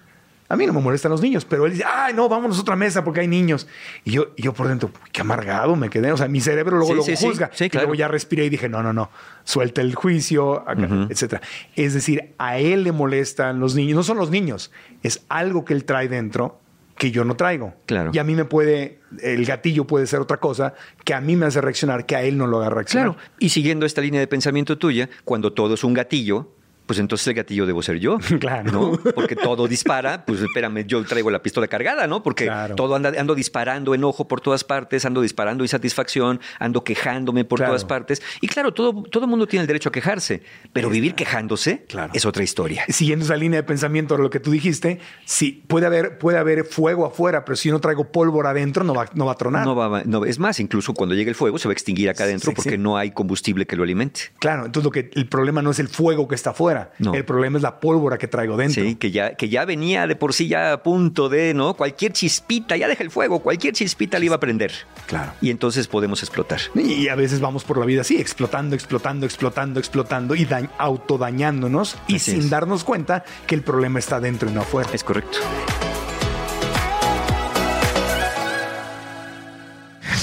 A 0.49 0.55
mí 0.55 0.65
no 0.65 0.73
me 0.73 0.79
molestan 0.79 1.11
los 1.11 1.21
niños, 1.21 1.43
pero 1.43 1.65
él 1.65 1.73
dice, 1.73 1.83
ay, 1.85 2.13
no, 2.13 2.29
vámonos 2.29 2.57
a 2.57 2.61
otra 2.61 2.75
mesa 2.75 3.03
porque 3.03 3.19
hay 3.19 3.27
niños. 3.27 3.67
Y 4.05 4.11
yo, 4.11 4.33
yo 4.37 4.53
por 4.53 4.67
dentro, 4.67 4.91
qué 5.11 5.21
amargado 5.21 5.75
me 5.75 5.89
quedé. 5.89 6.11
O 6.11 6.17
sea, 6.17 6.27
mi 6.27 6.39
cerebro 6.39 6.77
luego, 6.77 6.91
Sí, 6.91 6.95
luego 6.95 7.17
sí, 7.17 7.25
juzga. 7.27 7.49
Sí, 7.53 7.65
Y 7.65 7.77
luego 7.77 7.95
ya 7.95 8.07
respiré 8.07 8.45
y 8.45 8.49
dije, 8.49 8.69
no, 8.69 8.81
no, 8.81 8.93
no, 8.93 9.09
suelta 9.43 9.81
el 9.81 9.93
juicio, 9.95 10.67
acá, 10.67 10.87
etcétera. 11.09 11.41
Es 11.75 11.93
decir, 11.93 12.33
a 12.37 12.59
él 12.59 12.83
le 12.83 12.93
molestan 12.93 13.59
los 13.59 13.75
niños. 13.75 13.95
No 13.97 14.03
son 14.03 14.17
los 14.17 14.29
niños, 14.29 14.71
es 15.03 15.25
algo 15.27 15.65
que 15.65 15.73
él 15.73 15.83
trae 15.83 16.07
dentro 16.07 16.61
que 16.97 17.11
yo 17.11 17.23
no 17.23 17.35
traigo. 17.35 17.75
Claro. 17.85 18.11
Y 18.13 18.17
a 18.17 18.23
mí 18.23 18.33
me 18.35 18.45
puede, 18.45 18.99
el 19.21 19.45
gatillo 19.45 19.85
puede 19.85 20.07
ser 20.07 20.19
otra 20.19 20.37
cosa 20.37 20.73
que 21.03 21.13
a 21.13 21.21
mí 21.21 21.35
me 21.35 21.45
hace 21.45 21.61
reaccionar, 21.61 22.05
que 22.05 22.15
a 22.15 22.23
él 22.23 22.37
no 22.37 22.47
lo 22.47 22.57
haga 22.57 22.69
reaccionar. 22.71 23.13
Claro, 23.13 23.29
y 23.39 23.49
siguiendo 23.49 23.85
esta 23.85 24.01
línea 24.01 24.19
de 24.19 24.27
pensamiento 24.27 24.77
tuya, 24.77 25.09
cuando 25.23 25.53
todo 25.53 25.75
es 25.75 25.83
un 25.83 25.93
gatillo, 25.93 26.51
pues 26.87 26.97
entonces 26.99 27.27
el 27.27 27.35
gatillo 27.35 27.65
debo 27.67 27.83
ser 27.83 27.99
yo. 27.99 28.17
Claro. 28.39 28.71
¿no? 28.71 28.91
Porque 29.13 29.35
todo 29.35 29.67
dispara, 29.67 30.25
pues 30.25 30.41
espérame, 30.41 30.85
yo 30.87 31.03
traigo 31.03 31.29
la 31.29 31.43
pistola 31.43 31.67
cargada, 31.67 32.07
¿no? 32.07 32.23
Porque 32.23 32.45
Claro. 32.45 32.75
todo 32.75 32.95
anda, 32.95 33.11
ando 33.19 33.35
disparando 33.35 33.93
enojo 33.93 34.27
por 34.27 34.41
todas 34.41 34.63
partes, 34.63 35.05
ando 35.05 35.21
disparando 35.21 35.63
insatisfacción, 35.63 36.39
ando 36.59 36.83
quejándome 36.83 37.43
por 37.45 37.59
Claro. 37.59 37.71
todas 37.73 37.85
partes. 37.85 38.21
Y 38.41 38.47
claro, 38.47 38.73
todo, 38.73 39.03
todo 39.03 39.25
el 39.25 39.29
mundo 39.29 39.47
tiene 39.47 39.61
el 39.61 39.67
derecho 39.67 39.89
a 39.89 39.91
quejarse, 39.91 40.41
pero 40.73 40.89
vivir 40.89 41.13
quejándose 41.15 41.85
Claro. 41.87 42.11
es 42.15 42.25
otra 42.25 42.43
historia. 42.43 42.85
siguiendo 42.89 43.25
esa 43.25 43.35
línea 43.35 43.59
de 43.61 43.63
pensamiento 43.67 44.17
lo 44.17 44.29
que 44.29 44.39
tú 44.39 44.49
dijiste, 44.51 44.99
sí, 45.25 45.63
puede 45.67 45.85
haber, 45.85 46.17
puede 46.17 46.37
haber 46.37 46.63
fuego 46.65 47.05
afuera, 47.05 47.43
pero 47.45 47.55
si 47.55 47.69
no 47.69 47.79
traigo 47.79 48.11
pólvora 48.11 48.51
adentro, 48.51 48.83
no 48.83 48.93
va, 48.95 49.05
no 49.13 49.25
va 49.25 49.33
a 49.33 49.35
tronar. 49.35 49.65
No 49.65 49.75
va, 49.75 50.03
no, 50.05 50.25
es 50.25 50.39
más, 50.39 50.59
incluso 50.59 50.93
cuando 50.93 51.15
llegue 51.15 51.29
el 51.29 51.35
fuego 51.35 51.57
se 51.57 51.67
va 51.67 51.71
a 51.71 51.73
extinguir 51.73 52.09
acá 52.09 52.23
adentro 52.23 52.51
Sí, 52.51 52.55
porque 52.55 52.71
sí. 52.71 52.77
no 52.77 52.97
hay 52.97 53.11
combustible 53.11 53.65
que 53.65 53.75
lo 53.75 53.83
alimente. 53.83 54.21
Claro, 54.39 54.65
entonces 54.65 54.85
lo 54.85 54.91
que 54.91 55.09
el 55.13 55.27
problema 55.27 55.61
no 55.61 55.71
es 55.71 55.79
el 55.79 55.87
fuego 55.89 56.27
que 56.27 56.35
está 56.35 56.51
afuera, 56.51 56.76
No. 56.99 57.13
El 57.13 57.25
problema 57.25 57.57
es 57.57 57.63
la 57.63 57.79
pólvora 57.79 58.17
que 58.17 58.27
traigo 58.27 58.57
dentro. 58.57 58.83
Sí, 58.83 58.95
que 58.95 59.11
ya, 59.11 59.35
que 59.35 59.49
ya 59.49 59.65
venía 59.65 60.07
de 60.07 60.15
por 60.15 60.33
sí 60.33 60.47
ya 60.47 60.73
a 60.73 60.83
punto 60.83 61.29
de, 61.29 61.53
¿no? 61.53 61.75
Cualquier 61.75 62.13
chispita, 62.13 62.75
ya 62.77 62.87
deja 62.87 63.03
el 63.03 63.11
fuego, 63.11 63.39
cualquier 63.39 63.73
chispita 63.73 64.19
le 64.19 64.25
iba 64.27 64.35
a 64.35 64.39
prender. 64.39 64.71
Claro. 65.07 65.33
Y 65.41 65.49
entonces 65.49 65.87
podemos 65.87 66.21
explotar. 66.23 66.59
Y 66.75 67.07
a 67.07 67.15
veces 67.15 67.39
vamos 67.39 67.63
por 67.63 67.77
la 67.77 67.85
vida 67.85 68.01
así, 68.01 68.17
explotando, 68.17 68.75
explotando, 68.75 69.25
explotando, 69.25 69.79
explotando 69.79 70.35
y 70.35 70.45
da 70.45 70.61
autodañándonos 70.77 71.97
y 72.07 72.15
Así 72.17 72.31
sin 72.31 72.39
es. 72.41 72.49
darnos 72.49 72.83
cuenta 72.83 73.23
que 73.45 73.55
el 73.55 73.61
problema 73.61 73.99
está 73.99 74.19
dentro 74.19 74.49
y 74.49 74.53
no 74.53 74.61
afuera. 74.61 74.89
Es 74.93 75.03
correcto. 75.03 75.37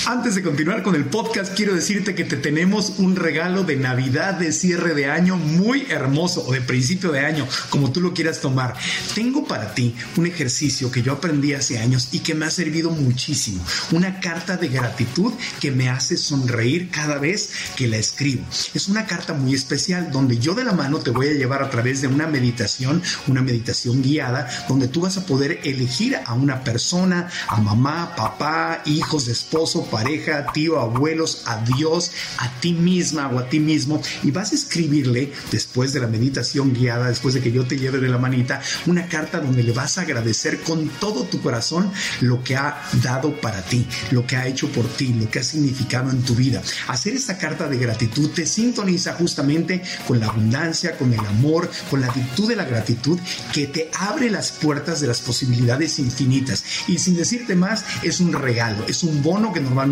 Antes 0.07 0.35
de 0.35 0.43
continuar 0.43 0.83
con 0.83 0.95
el 0.95 1.07
podcast, 1.07 1.55
quiero 1.55 1.75
decirte 1.75 2.15
que 2.15 2.25
te 2.25 2.37
tenemos 2.37 2.99
un 2.99 3.17
regalo 3.17 3.65
de 3.65 3.77
Navidad 3.77 4.35
de 4.35 4.53
cierre 4.53 4.93
de 4.93 5.07
año 5.07 5.39
muy 5.39 5.87
hermoso 5.89 6.45
o 6.47 6.53
de 6.53 6.61
principio 6.61 7.11
de 7.11 7.21
año, 7.21 7.49
como 7.71 7.91
tú 7.91 8.03
lo 8.03 8.13
quieras 8.13 8.43
tomar. 8.43 8.75
Tengo 9.15 9.47
para 9.47 9.75
ti 9.75 9.95
un 10.19 10.27
ejercicio 10.27 10.91
que 10.93 11.01
yo 11.01 11.15
aprendí 11.15 11.55
hace 11.55 11.79
años 11.79 12.11
y 12.13 12.19
que 12.19 12.35
me 12.35 12.45
ha 12.45 12.51
servido 12.51 12.91
muchísimo. 12.91 13.65
Una 13.93 14.21
carta 14.21 14.59
de 14.59 14.69
gratitud 14.69 15.33
que 15.59 15.71
me 15.71 15.89
hace 15.89 16.19
sonreír 16.19 16.91
cada 16.91 17.17
vez 17.17 17.53
que 17.75 17.89
la 17.89 17.97
escribo. 17.97 18.45
Es 18.75 18.89
una 18.89 19.07
carta 19.07 19.33
muy 19.33 19.55
especial 19.55 20.11
donde 20.13 20.37
yo 20.37 20.55
de 20.55 20.65
la 20.65 20.73
mano 20.73 20.99
te 20.99 21.13
voy 21.13 21.29
a 21.29 21.33
llevar 21.33 21.63
a 21.63 21.71
través 21.71 22.03
de 22.03 22.09
una 22.09 22.27
meditación, 22.27 23.03
una 23.27 23.41
meditación 23.41 24.03
guiada, 24.03 24.51
donde 24.69 24.89
tú 24.89 25.01
vas 25.01 25.17
a 25.17 25.25
poder 25.25 25.61
elegir 25.65 26.19
a 26.27 26.35
una 26.35 26.63
persona, 26.63 27.31
a 27.49 27.59
mamá, 27.59 28.15
papá, 28.15 28.83
hijos, 28.85 29.29
esposo, 29.29 29.89
pareja, 29.95 30.47
tío, 30.53 30.81
abuelos, 30.81 31.43
a 31.47 31.59
Dios, 31.59 32.11
a 32.39 32.51
ti 32.59 32.73
misma 32.73 33.29
o 33.29 33.39
a 33.39 33.49
ti 33.49 33.61
mismo 33.61 34.03
y 34.25 34.33
vas 34.33 34.51
a 34.51 34.57
escribirle 34.57 35.33
después 35.53 35.93
de 35.93 36.01
la 36.01 36.09
meditación 36.09 36.75
guiada, 36.75 37.07
después 37.07 37.33
de 37.35 37.41
que 37.41 37.53
yo 37.53 37.65
te 37.65 37.79
lleve 37.79 38.01
de 38.01 38.09
la 38.09 38.19
manita, 38.19 38.61
una 38.87 39.07
carta 39.07 39.39
donde 39.39 39.63
le 39.63 39.71
vas 39.71 39.97
a 39.97 40.01
agradecer 40.01 40.63
con 40.63 40.89
todo 40.99 41.23
tu 41.23 41.41
corazón 41.41 41.93
lo 42.21 42.43
que 42.43 42.57
ha 42.57 42.83
dado 43.05 43.41
para 43.41 43.63
ti, 43.63 43.87
lo 44.11 44.27
que 44.27 44.35
ha 44.35 44.49
hecho 44.49 44.69
por 44.73 44.85
ti, 44.89 45.13
lo 45.13 45.31
que 45.31 45.39
ha 45.39 45.45
significado 45.45 46.11
en 46.11 46.23
tu 46.23 46.35
vida. 46.35 46.61
Hacer 46.89 47.15
esta 47.15 47.39
carta 47.39 47.69
de 47.69 47.79
gratitud 47.79 48.31
te 48.31 48.47
sintoniza 48.47 49.13
justamente 49.13 49.81
con 50.09 50.19
la 50.19 50.27
abundancia, 50.27 50.99
con 50.99 51.13
el 51.13 51.21
amor, 51.21 51.71
con 51.89 52.01
la 52.01 52.11
virtud 52.11 52.49
de 52.49 52.57
la 52.57 52.65
gratitud 52.65 53.21
que 53.53 53.69
te 53.69 53.91
abre 53.97 54.29
las 54.29 54.51
puertas 54.51 55.01
de 55.01 55.07
las 55.07 55.21
posibilidades 55.21 56.01
infinitas. 56.01 56.65
Y 56.89 56.99
sin 56.99 57.15
decirte 57.15 57.55
más, 57.55 57.85
es 58.03 58.19
un 58.19 58.33
regalo, 58.33 58.85
es 58.89 59.05
un 59.05 59.23
bono 59.23 59.53
que 59.53 59.61
normalmente 59.61 59.84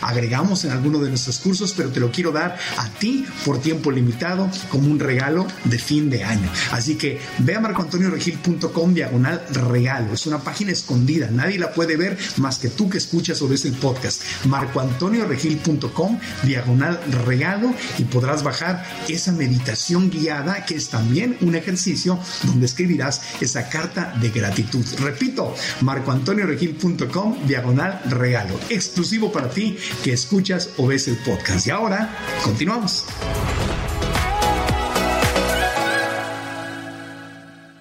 agregamos 0.00 0.64
en 0.64 0.70
alguno 0.70 0.98
de 0.98 1.08
nuestros 1.08 1.38
cursos, 1.38 1.74
pero 1.76 1.90
te 1.90 2.00
lo 2.00 2.10
quiero 2.10 2.32
dar 2.32 2.56
a 2.78 2.88
ti 2.88 3.24
por 3.44 3.60
tiempo 3.60 3.90
limitado 3.90 4.50
como 4.70 4.90
un 4.90 4.98
regalo 4.98 5.46
de 5.64 5.78
fin 5.78 6.10
de 6.10 6.24
año. 6.24 6.48
Así 6.70 6.96
que 6.96 7.20
ve 7.38 7.54
a 7.54 7.60
marcoantonioregil.com 7.60 8.94
diagonal 8.94 9.42
regalo. 9.50 10.14
Es 10.14 10.26
una 10.26 10.38
página 10.38 10.72
escondida, 10.72 11.30
nadie 11.30 11.58
la 11.58 11.72
puede 11.72 11.96
ver 11.96 12.16
más 12.36 12.58
que 12.58 12.68
tú 12.68 12.88
que 12.88 12.98
escuchas 12.98 13.40
o 13.42 13.48
ves 13.48 13.64
el 13.64 13.74
podcast. 13.74 14.22
marcoantonioregil.com 14.46 16.18
diagonal 16.42 17.00
regalo 17.26 17.74
y 17.98 18.04
podrás 18.04 18.42
bajar 18.42 18.84
esa 19.08 19.32
meditación 19.32 20.10
guiada 20.10 20.64
que 20.64 20.74
es 20.76 20.88
también 20.88 21.36
un 21.40 21.54
ejercicio 21.54 22.18
donde 22.44 22.66
escribirás 22.66 23.20
esa 23.40 23.68
carta 23.68 24.14
de 24.20 24.30
gratitud. 24.30 24.84
Repito, 25.00 25.54
marcoantonioregil.com 25.80 27.46
diagonal 27.46 28.00
regalo. 28.08 28.58
Exclusivo 28.68 29.32
para 29.34 29.50
ti 29.50 29.76
que 30.02 30.12
escuchas 30.12 30.70
o 30.78 30.86
ves 30.86 31.08
el 31.08 31.16
podcast. 31.18 31.66
Y 31.66 31.70
ahora, 31.70 32.08
continuamos. 32.42 33.04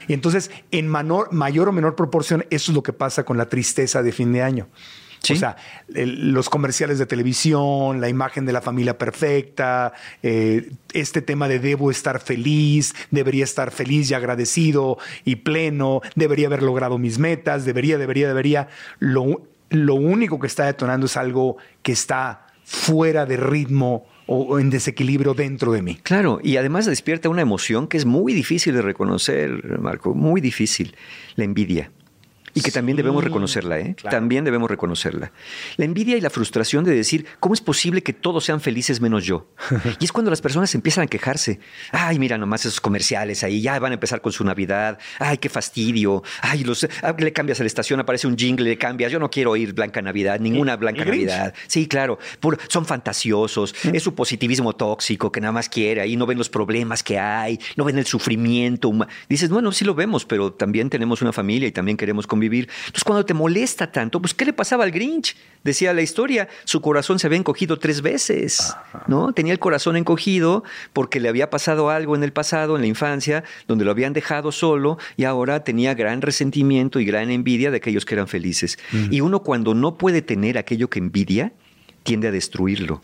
Y 0.08 0.14
entonces, 0.14 0.52
en 0.72 0.90
manor- 0.90 1.32
mayor 1.32 1.70
o 1.70 1.72
menor 1.72 1.96
proporción, 1.96 2.46
eso 2.50 2.72
es 2.72 2.76
lo 2.76 2.84
que 2.84 2.92
pasa 2.92 3.24
con 3.24 3.38
la 3.38 3.48
tristeza 3.48 4.04
de 4.04 4.12
fin 4.12 4.34
de 4.34 4.42
año. 4.42 4.68
Sí. 5.22 5.32
O 5.32 5.36
sea, 5.38 5.56
el- 5.96 6.34
los 6.34 6.50
comerciales 6.50 7.00
de 7.00 7.06
televisión, 7.06 8.02
la 8.02 8.10
imagen 8.10 8.46
de 8.46 8.52
la 8.52 8.62
familia 8.62 8.98
perfecta, 8.98 9.94
eh, 10.22 10.72
este 10.92 11.22
tema 11.22 11.48
de 11.48 11.60
debo 11.60 11.90
estar 11.90 12.20
feliz, 12.20 12.94
debería 13.12 13.46
estar 13.46 13.72
feliz 13.72 14.12
y 14.12 14.14
agradecido 14.16 14.98
y 15.24 15.38
pleno, 15.38 16.02
debería 16.16 16.48
haber 16.48 16.62
logrado 16.64 16.98
mis 16.98 17.20
metas, 17.20 17.64
debería, 17.64 17.98
debería, 17.98 18.28
debería. 18.28 18.68
Lo, 19.00 19.42
lo 19.74 19.96
único 19.96 20.40
que 20.40 20.48
está 20.48 20.66
detonando 20.66 21.08
es 21.08 21.18
algo 21.18 21.58
que 21.82 21.92
está 21.92 22.48
fuera 22.64 23.26
de 23.26 23.38
ritmo 23.38 24.06
o, 24.28 24.60
en 24.60 24.70
desequilibrio 24.70 25.34
dentro 25.34 25.72
de 25.74 25.82
mí. 25.82 25.96
Claro, 25.96 26.40
y 26.42 26.58
además 26.58 26.86
despierta 26.86 27.28
una 27.28 27.42
emoción 27.42 27.88
que 27.88 27.98
es 27.98 28.06
muy 28.06 28.34
difícil 28.34 28.76
de 28.76 28.82
reconocer, 28.82 29.80
Marco, 29.80 30.14
muy 30.14 30.40
difícil, 30.42 30.96
la 31.36 31.44
envidia. 31.44 31.92
Y 32.54 32.62
que 32.62 32.72
también 32.72 32.96
debemos 32.98 33.24
reconocerla, 33.24 33.80
¿eh? 33.80 33.96
claro. 33.96 34.16
También 34.16 34.44
debemos 34.46 34.70
reconocerla. 34.70 35.32
La 35.78 35.86
envidia 35.86 36.16
y 36.18 36.22
la 36.22 36.30
frustración 36.30 36.84
de 36.84 36.94
decir, 36.94 37.26
¿cómo 37.40 37.54
es 37.56 37.62
posible 37.62 38.04
que 38.04 38.14
todos 38.14 38.44
sean 38.46 38.62
felices 38.62 39.02
menos 39.02 39.26
yo? 39.26 39.48
Y 40.00 40.06
es 40.06 40.12
cuando 40.12 40.30
las 40.30 40.42
personas 40.42 40.74
empiezan 40.76 41.04
a 41.06 41.08
quejarse. 41.08 41.60
Ay, 41.92 42.20
mira 42.20 42.38
nomás 42.38 42.66
esos 42.66 42.80
comerciales 42.80 43.44
ahí, 43.44 43.62
ya 43.62 43.80
van 43.80 43.92
a 43.92 43.96
empezar 43.96 44.22
con 44.22 44.32
su 44.32 44.44
Navidad. 44.44 45.00
Ay, 45.20 45.38
qué 45.40 45.50
fastidio. 45.50 46.22
Ay, 46.42 46.64
los, 46.64 46.88
ah, 47.02 47.16
le 47.18 47.34
cambias 47.34 47.60
a 47.60 47.64
la 47.64 47.68
estación, 47.68 48.00
aparece 48.00 48.28
un 48.28 48.38
jingle, 48.38 48.70
le 48.70 48.78
cambias. 48.78 49.12
Yo 49.12 49.18
no 49.20 49.32
quiero 49.32 49.52
oír 49.52 49.74
Blanca 49.74 50.02
Navidad, 50.04 50.40
ninguna 50.40 50.76
Blanca. 50.76 51.06
Navidad. 51.06 51.54
Sí, 51.68 51.88
claro. 51.88 52.20
Puro- 52.40 52.58
son 52.68 52.86
fantasiosos. 52.86 53.74
Es 53.84 54.04
su 54.04 54.14
positivismo 54.14 54.74
tóxico 54.74 55.32
que 55.32 55.42
nada 55.42 55.54
más 55.54 55.70
quiere. 55.70 56.02
Ahí 56.02 56.16
no 56.18 56.26
ven 56.28 56.38
los 56.38 56.50
problemas 56.50 57.02
que 57.02 57.18
hay, 57.18 57.60
no 57.78 57.84
ven 57.84 57.98
el 57.98 58.06
sufrimiento. 58.06 58.92
Dices, 59.28 59.50
bueno, 59.50 59.72
sí 59.72 59.86
lo 59.86 59.96
vemos, 59.96 60.26
pero 60.26 60.54
también 60.54 60.90
tenemos 60.90 61.22
una 61.24 61.32
familia 61.34 61.68
y 61.68 61.72
también 61.72 61.98
queremos 61.98 62.28
convivir. 62.28 62.43
Entonces, 62.46 63.04
cuando 63.06 63.26
te 63.26 63.34
molesta 63.34 63.92
tanto, 63.92 64.22
pues, 64.22 64.34
¿qué 64.34 64.46
le 64.46 64.54
pasaba 64.54 64.84
al 64.84 64.92
Grinch? 64.92 65.36
Decía 65.64 65.94
la 65.94 66.02
historia, 66.02 66.50
su 66.66 66.82
corazón 66.82 67.20
se 67.20 67.28
había 67.28 67.40
encogido 67.40 67.80
tres 67.80 68.02
veces, 68.02 68.76
¿no? 69.08 69.32
Tenía 69.34 69.54
el 69.54 69.60
corazón 69.60 69.96
encogido 69.96 70.64
porque 70.92 71.22
le 71.22 71.30
había 71.30 71.50
pasado 71.50 71.90
algo 71.90 72.16
en 72.16 72.24
el 72.24 72.34
pasado, 72.34 72.76
en 72.76 72.82
la 72.82 72.88
infancia, 72.88 73.46
donde 73.68 73.86
lo 73.86 73.92
habían 73.92 74.12
dejado 74.12 74.52
solo 74.52 74.98
y 75.16 75.24
ahora 75.24 75.64
tenía 75.64 75.94
gran 75.94 76.22
resentimiento 76.22 77.00
y 77.00 77.06
gran 77.06 77.32
envidia 77.32 77.72
de 77.72 77.78
aquellos 77.78 78.04
que 78.06 78.16
eran 78.16 78.28
felices. 78.28 78.78
Y 79.10 79.22
uno 79.22 79.42
cuando 79.42 79.74
no 79.74 79.98
puede 79.98 80.22
tener 80.22 80.58
aquello 80.58 80.90
que 80.90 81.00
envidia, 81.00 81.54
tiende 82.04 82.28
a 82.28 82.32
destruirlo. 82.32 83.02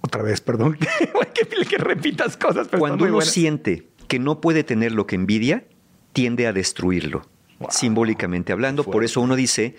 Otra 0.00 0.22
vez, 0.22 0.40
perdón, 0.40 0.76
que, 1.34 1.64
que 1.64 1.78
repitas 1.78 2.36
cosas. 2.36 2.66
Pero 2.68 2.80
Cuando 2.80 3.04
uno 3.04 3.20
siente 3.20 3.86
que 4.08 4.18
no 4.18 4.40
puede 4.40 4.64
tener 4.64 4.92
lo 4.92 5.06
que 5.06 5.14
envidia, 5.14 5.64
tiende 6.12 6.46
a 6.46 6.52
destruirlo, 6.52 7.26
simbólicamente 7.70 8.52
hablando. 8.52 8.84
Por 8.84 9.04
eso 9.04 9.20
uno 9.20 9.36
dice, 9.36 9.76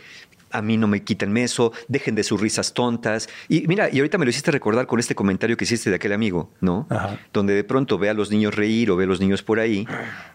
a 0.51 0.61
mí 0.61 0.77
no 0.77 0.87
me 0.87 1.01
quiten 1.03 1.35
eso, 1.37 1.71
dejen 1.87 2.13
de 2.13 2.23
sus 2.23 2.39
risas 2.39 2.75
tontas. 2.75 3.27
Y 3.49 3.65
mira, 3.67 3.89
y 3.91 3.97
ahorita 3.97 4.19
me 4.19 4.25
lo 4.25 4.29
hiciste 4.29 4.51
recordar 4.51 4.85
con 4.85 4.99
este 4.99 5.15
comentario 5.15 5.57
que 5.57 5.63
hiciste 5.63 5.89
de 5.89 5.95
aquel 5.95 6.13
amigo, 6.13 6.51
¿no? 6.61 6.85
Ajá. 6.91 7.19
Donde 7.33 7.55
de 7.55 7.63
pronto 7.63 7.97
ve 7.97 8.09
a 8.09 8.13
los 8.13 8.29
niños 8.29 8.53
reír 8.55 8.91
o 8.91 8.95
ve 8.95 9.05
a 9.05 9.07
los 9.07 9.19
niños 9.19 9.41
por 9.41 9.59
ahí 9.59 9.87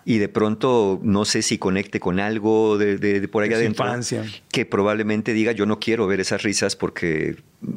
y 0.05 0.19
de 0.19 0.29
pronto 0.29 0.99
no 1.05 1.25
sé 1.25 1.43
si 1.43 1.57
conecte 1.59 2.01
con 2.01 2.19
algo 2.19 2.79
de, 2.79 2.99
de- 2.99 3.21
de 3.21 3.29
por 3.29 3.47
su 3.47 3.53
adentro. 3.55 3.85
infancia. 3.85 4.25
Que 4.51 4.67
probablemente 4.67 5.33
diga, 5.35 5.53
yo 5.53 5.67
no 5.67 5.79
quiero 5.79 6.09
ver 6.09 6.19
esas 6.19 6.43
risas 6.43 6.75
porque, 6.75 7.37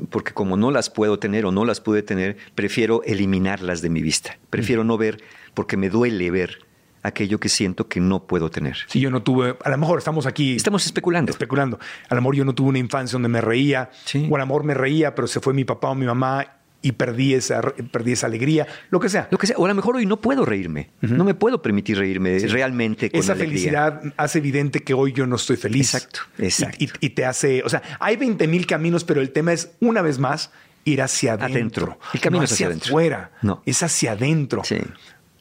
porque 0.09 0.33
como 0.33 0.57
no 0.57 0.71
las 0.71 0.89
puedo 0.89 1.19
tener 1.19 1.45
o 1.45 1.51
no 1.51 1.63
las 1.63 1.79
pude 1.79 2.01
tener, 2.01 2.37
prefiero 2.55 3.03
eliminarlas 3.03 3.83
de 3.83 3.89
mi 3.91 4.01
vista. 4.01 4.39
Prefiero 4.49 4.83
no 4.83 4.97
ver 4.97 5.21
porque 5.53 5.77
me 5.77 5.89
duele 5.91 6.31
ver 6.31 6.57
aquello 7.03 7.39
que 7.39 7.49
siento 7.49 7.87
que 7.87 7.99
no 7.99 8.23
puedo 8.27 8.49
tener. 8.51 8.77
Si 8.87 8.99
yo 8.99 9.09
no 9.09 9.23
tuve, 9.23 9.57
a 9.63 9.69
lo 9.69 9.77
mejor 9.77 9.97
estamos 9.99 10.25
aquí 10.25 10.55
Estamos 10.55 10.85
especulando. 10.85 11.31
especulando. 11.31 11.79
A 12.09 12.15
lo 12.15 12.21
mejor 12.21 12.35
yo 12.35 12.45
no 12.45 12.53
tuve 12.53 12.69
una 12.69 12.79
infancia 12.79 13.13
donde 13.15 13.29
me 13.29 13.41
reía, 13.41 13.89
Sí. 14.05 14.27
o 14.29 14.35
a 14.35 14.39
lo 14.39 14.45
mejor 14.45 14.63
me 14.63 14.73
reía, 14.73 15.15
pero 15.15 15.27
se 15.27 15.39
fue 15.39 15.53
mi 15.53 15.63
papá 15.65 15.89
o 15.89 15.95
mi 15.95 16.05
mamá 16.05 16.45
y 16.83 16.93
perdí 16.93 17.35
esa, 17.35 17.61
perdí 17.91 18.13
esa 18.13 18.25
alegría, 18.25 18.65
lo 18.89 18.99
que 18.99 19.07
sea. 19.07 19.27
Lo 19.29 19.37
que 19.37 19.45
sea, 19.45 19.55
o 19.57 19.65
a 19.65 19.67
lo 19.67 19.75
mejor 19.75 19.97
hoy 19.97 20.07
no 20.07 20.19
puedo 20.19 20.45
reírme. 20.45 20.89
No 21.01 21.23
me 21.23 21.35
puedo 21.35 21.61
permitir 21.61 21.97
reírme 21.99 22.39
realmente 22.39 23.11
con 23.11 23.19
Esa 23.19 23.33
alegría. 23.33 23.51
felicidad 23.59 24.01
hace 24.17 24.39
evidente 24.39 24.79
que 24.79 24.95
hoy 24.95 25.11
yo 25.13 25.27
no 25.27 25.35
estoy 25.35 25.57
feliz. 25.57 25.93
Exacto, 25.93 26.21
exacto. 26.39 26.77
Y, 26.79 26.85
y- 26.85 26.89
y 27.01 27.09
te 27.11 27.25
hace, 27.25 27.61
o 27.63 27.69
sea, 27.69 27.83
hay 27.99 28.15
20 28.17 28.47
mil 28.47 28.65
caminos, 28.65 29.03
pero 29.03 29.21
el 29.21 29.29
tema 29.31 29.53
es, 29.53 29.71
una 29.79 30.01
vez 30.01 30.17
más, 30.17 30.51
ir 30.83 31.03
hacia 31.03 31.33
adentro. 31.33 31.53
Adentro. 31.55 31.99
El 32.15 32.19
camino 32.19 32.39
no 32.39 32.45
es 32.45 32.51
hacia 32.53 32.65
adentro. 32.65 32.87
afuera. 32.89 33.31
No. 33.43 33.61
Es 33.67 33.83
hacia 33.83 34.13
adentro. 34.13 34.63
Sí. 34.63 34.77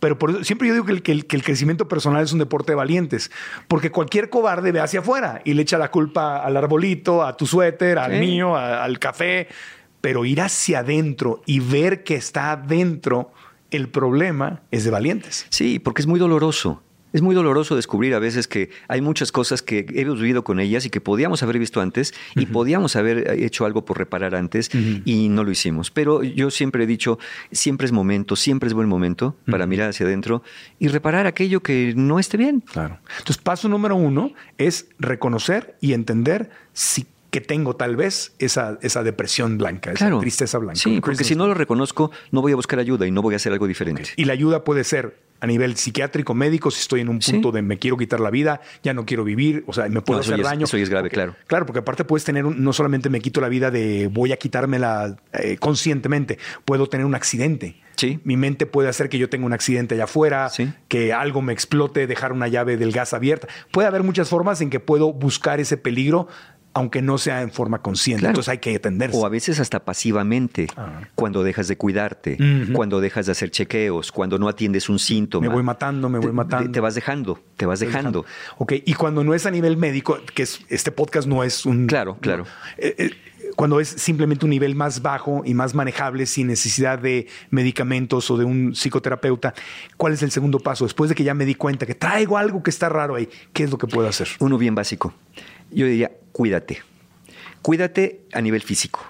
Pero 0.00 0.18
por 0.18 0.30
eso, 0.30 0.44
siempre 0.44 0.66
yo 0.66 0.74
digo 0.74 0.86
que 0.86 0.92
el, 0.92 1.02
que 1.02 1.12
el- 1.12 1.26
que 1.26 1.36
el 1.36 1.42
crecimiento 1.42 1.86
personal 1.86 2.24
es 2.24 2.32
un 2.32 2.38
deporte 2.38 2.72
de 2.72 2.76
valientes, 2.76 3.30
porque 3.68 3.90
cualquier 3.90 4.30
cobarde 4.30 4.72
ve 4.72 4.80
hacia 4.80 5.00
afuera 5.00 5.42
y 5.44 5.54
le 5.54 5.62
echa 5.62 5.78
la 5.78 5.90
culpa 5.90 6.38
al 6.38 6.56
arbolito, 6.56 7.22
a 7.22 7.36
tu 7.36 7.46
suéter, 7.46 7.98
al 7.98 8.12
Sí. 8.12 8.18
mío, 8.18 8.56
a- 8.56 8.82
al 8.82 8.98
café, 8.98 9.46
pero 10.00 10.24
ir 10.24 10.40
hacia 10.40 10.78
adentro 10.80 11.42
y 11.46 11.60
ver 11.60 12.02
que 12.02 12.14
está 12.16 12.52
adentro 12.52 13.30
el 13.70 13.88
problema 13.90 14.62
es 14.70 14.84
de 14.84 14.90
valientes. 14.90 15.46
Sí, 15.50 15.78
porque 15.78 16.00
es 16.02 16.06
muy 16.06 16.18
doloroso. 16.18 16.82
Es 17.12 17.22
muy 17.22 17.34
doloroso 17.34 17.76
descubrir 17.76 18.14
a 18.14 18.18
veces 18.18 18.46
que 18.46 18.70
hay 18.88 19.00
muchas 19.00 19.32
cosas 19.32 19.62
que 19.62 19.86
hemos 19.94 20.20
vivido 20.20 20.44
con 20.44 20.60
ellas 20.60 20.86
y 20.86 20.90
que 20.90 21.00
podíamos 21.00 21.42
haber 21.42 21.58
visto 21.58 21.80
antes 21.80 22.14
y 22.36 22.46
podíamos 22.46 22.96
haber 22.96 23.30
hecho 23.42 23.64
algo 23.64 23.84
por 23.84 23.98
reparar 23.98 24.34
antes 24.34 24.70
y 25.04 25.28
no 25.28 25.44
lo 25.44 25.50
hicimos. 25.50 25.90
Pero 25.90 26.22
yo 26.22 26.50
siempre 26.50 26.84
he 26.84 26.86
dicho, 26.86 27.18
siempre 27.50 27.86
es 27.86 27.92
momento, 27.92 28.36
siempre 28.36 28.68
es 28.68 28.74
buen 28.74 28.88
momento 28.88 29.36
para 29.50 29.66
mirar 29.66 29.90
hacia 29.90 30.06
adentro 30.06 30.42
y 30.78 30.88
reparar 30.88 31.26
aquello 31.26 31.62
que 31.62 31.92
no 31.96 32.18
esté 32.18 32.36
bien. 32.36 32.60
Claro. 32.60 32.98
Entonces, 33.18 33.38
paso 33.38 33.68
número 33.68 33.96
uno 33.96 34.32
es 34.58 34.88
reconocer 34.98 35.76
y 35.80 35.92
entender 35.92 36.50
si 36.72 37.06
que 37.30 37.40
tengo 37.40 37.76
tal 37.76 37.96
vez 37.96 38.34
esa, 38.38 38.78
esa 38.82 39.02
depresión 39.02 39.56
blanca, 39.56 39.92
esa 39.92 40.18
tristeza 40.18 40.58
blanca. 40.58 40.80
Sí, 40.80 41.00
porque 41.00 41.24
si 41.24 41.36
no 41.36 41.46
lo 41.46 41.54
reconozco, 41.54 42.10
no 42.32 42.42
voy 42.42 42.52
a 42.52 42.56
buscar 42.56 42.78
ayuda 42.78 43.06
y 43.06 43.12
no 43.12 43.22
voy 43.22 43.34
a 43.34 43.36
hacer 43.36 43.52
algo 43.52 43.66
diferente. 43.66 44.10
Y 44.16 44.24
la 44.24 44.32
ayuda 44.32 44.64
puede 44.64 44.84
ser 44.84 45.16
a 45.40 45.46
nivel 45.46 45.76
psiquiátrico, 45.76 46.34
médico, 46.34 46.70
si 46.70 46.80
estoy 46.80 47.00
en 47.00 47.08
un 47.08 47.18
punto 47.18 47.50
de 47.50 47.62
me 47.62 47.78
quiero 47.78 47.96
quitar 47.96 48.20
la 48.20 48.30
vida, 48.30 48.60
ya 48.82 48.94
no 48.94 49.06
quiero 49.06 49.24
vivir, 49.24 49.64
o 49.66 49.72
sea, 49.72 49.88
me 49.88 50.02
puedo 50.02 50.20
hacer 50.20 50.42
daño. 50.42 50.64
Eso 50.64 50.76
es 50.76 50.90
grave, 50.90 51.10
claro. 51.10 51.34
Claro, 51.46 51.66
porque 51.66 51.80
aparte 51.80 52.04
puedes 52.04 52.24
tener, 52.24 52.44
no 52.44 52.72
solamente 52.72 53.08
me 53.08 53.20
quito 53.20 53.40
la 53.40 53.48
vida 53.48 53.70
de 53.70 54.08
voy 54.12 54.32
a 54.32 54.36
quitármela 54.36 55.16
eh, 55.32 55.56
conscientemente, 55.58 56.38
puedo 56.64 56.88
tener 56.88 57.06
un 57.06 57.14
accidente. 57.14 57.76
Sí. 57.96 58.18
Mi 58.24 58.36
mente 58.36 58.64
puede 58.64 58.88
hacer 58.88 59.10
que 59.10 59.18
yo 59.18 59.28
tenga 59.28 59.44
un 59.44 59.52
accidente 59.52 59.94
allá 59.94 60.04
afuera, 60.04 60.50
que 60.88 61.12
algo 61.12 61.42
me 61.42 61.52
explote, 61.52 62.06
dejar 62.06 62.32
una 62.32 62.48
llave 62.48 62.78
del 62.78 62.92
gas 62.92 63.12
abierta. 63.12 63.48
Puede 63.72 63.88
haber 63.88 64.02
muchas 64.02 64.28
formas 64.28 64.62
en 64.62 64.70
que 64.70 64.80
puedo 64.80 65.12
buscar 65.12 65.60
ese 65.60 65.76
peligro 65.76 66.26
aunque 66.72 67.02
no 67.02 67.18
sea 67.18 67.42
en 67.42 67.50
forma 67.50 67.82
consciente. 67.82 68.26
Entonces 68.26 68.48
hay 68.48 68.58
que 68.58 68.74
atenderse. 68.74 69.16
O 69.16 69.26
a 69.26 69.28
veces 69.28 69.58
hasta 69.60 69.84
pasivamente, 69.84 70.68
ah. 70.76 71.00
cuando 71.14 71.42
dejas 71.42 71.68
de 71.68 71.76
cuidarte, 71.76 72.38
cuando 72.72 73.00
dejas 73.00 73.26
de 73.26 73.32
hacer 73.32 73.50
chequeos, 73.50 74.12
cuando 74.12 74.38
no 74.38 74.48
atiendes 74.48 74.88
un 74.88 74.98
síntoma. 74.98 75.46
Me 75.46 75.52
voy 75.52 75.62
matando, 75.62 76.08
me 76.08 76.18
voy 76.18 76.32
matando. 76.32 76.70
Te, 76.70 76.80
vas 76.80 76.94
dejando, 76.94 77.40
te 77.56 77.66
vas 77.66 77.80
dejando. 77.80 78.24
Ok, 78.58 78.74
y 78.84 78.94
cuando 78.94 79.24
no 79.24 79.34
es 79.34 79.46
a 79.46 79.50
nivel 79.50 79.76
médico, 79.76 80.18
que 80.34 80.44
es, 80.44 80.60
este 80.68 80.92
podcast 80.92 81.26
no 81.26 81.42
es 81.42 81.66
un... 81.66 81.86
Claro, 81.86 82.18
claro. 82.20 82.44
Eh, 82.78 82.94
eh, 82.98 83.10
cuando 83.56 83.80
es 83.80 83.88
simplemente 83.88 84.44
un 84.44 84.50
nivel 84.50 84.74
más 84.74 85.02
bajo 85.02 85.42
y 85.44 85.54
más 85.54 85.74
manejable 85.74 86.26
sin 86.26 86.46
necesidad 86.46 86.98
de 86.98 87.26
medicamentos 87.50 88.30
o 88.30 88.36
de 88.36 88.44
un 88.44 88.74
psicoterapeuta, 88.74 89.54
¿cuál 89.96 90.12
es 90.12 90.22
el 90.22 90.30
segundo 90.30 90.60
paso? 90.60 90.84
Después 90.84 91.08
de 91.08 91.14
que 91.14 91.24
ya 91.24 91.34
me 91.34 91.44
di 91.44 91.54
cuenta 91.54 91.84
que 91.84 91.94
traigo 91.94 92.38
algo 92.38 92.62
que 92.62 92.70
está 92.70 92.88
raro 92.88 93.16
ahí, 93.16 93.28
¿qué 93.52 93.64
es 93.64 93.70
lo 93.70 93.78
que 93.78 93.86
puedo 93.86 94.08
hacer? 94.08 94.28
Uno 94.38 94.56
bien 94.56 94.74
básico. 94.74 95.14
Yo 95.70 95.86
diría, 95.86 96.12
cuídate. 96.32 96.82
Cuídate 97.62 98.22
a 98.32 98.40
nivel 98.40 98.62
físico. 98.62 99.06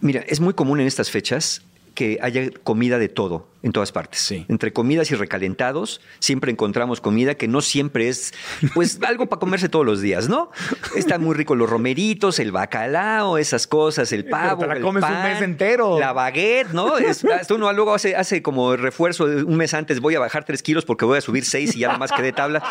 Mira, 0.00 0.20
es 0.26 0.40
muy 0.40 0.54
común 0.54 0.80
en 0.80 0.86
estas 0.86 1.10
fechas 1.10 1.62
que 1.94 2.18
haya 2.20 2.50
comida 2.62 2.98
de 2.98 3.08
todo 3.08 3.48
en 3.64 3.72
todas 3.72 3.92
partes. 3.92 4.30
Entre 4.48 4.74
comidas 4.74 5.10
y 5.10 5.14
recalentados 5.14 6.02
siempre 6.18 6.52
encontramos 6.52 7.00
comida 7.00 7.34
que 7.34 7.48
no 7.48 7.62
siempre 7.62 8.10
es 8.10 8.34
pues 8.74 8.98
algo 9.06 9.26
para 9.26 9.40
comerse 9.40 9.70
todos 9.70 9.86
los 9.86 10.02
días, 10.02 10.28
¿no? 10.28 10.50
Están 10.94 11.22
muy 11.22 11.34
ricos 11.34 11.56
los 11.56 11.68
romeritos, 11.70 12.38
el 12.40 12.52
bacalao, 12.52 13.38
esas 13.38 13.66
cosas, 13.66 14.12
el 14.12 14.26
pavo, 14.26 14.60
te 14.60 14.66
la 14.66 14.74
el 14.74 14.82
comes 14.82 15.02
un 15.02 15.22
mes 15.22 15.40
entero. 15.40 15.98
La 15.98 16.12
baguette, 16.12 16.72
¿no? 16.72 16.98
Es, 16.98 17.24
uno 17.50 17.72
luego 17.72 17.94
hace, 17.94 18.14
hace 18.14 18.42
como 18.42 18.76
refuerzo 18.76 19.24
un 19.24 19.56
mes 19.56 19.72
antes 19.72 19.98
voy 20.00 20.14
a 20.14 20.20
bajar 20.20 20.44
tres 20.44 20.62
kilos 20.62 20.84
porque 20.84 21.06
voy 21.06 21.16
a 21.16 21.22
subir 21.22 21.46
seis 21.46 21.74
y 21.74 21.78
ya 21.78 21.86
nada 21.86 21.98
más 21.98 22.12
quedé 22.12 22.32
tabla. 22.32 22.62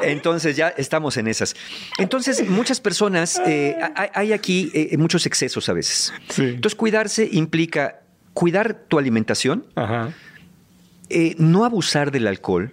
Entonces 0.00 0.56
ya 0.56 0.68
estamos 0.68 1.18
en 1.18 1.28
esas. 1.28 1.54
Entonces 1.98 2.48
muchas 2.48 2.80
personas, 2.80 3.38
eh, 3.44 3.76
hay, 4.14 4.32
aquí 4.32 4.70
eh, 4.72 4.96
muchos 4.96 5.26
excesos 5.26 5.68
a 5.68 5.74
veces. 5.74 6.14
Entonces 6.38 6.74
cuidarse 6.74 7.28
implica 7.30 7.99
cuidar 8.34 8.74
tu 8.88 8.98
alimentación, 8.98 9.64
eh, 11.08 11.34
no 11.38 11.64
abusar 11.64 12.10
del 12.10 12.26
alcohol, 12.26 12.72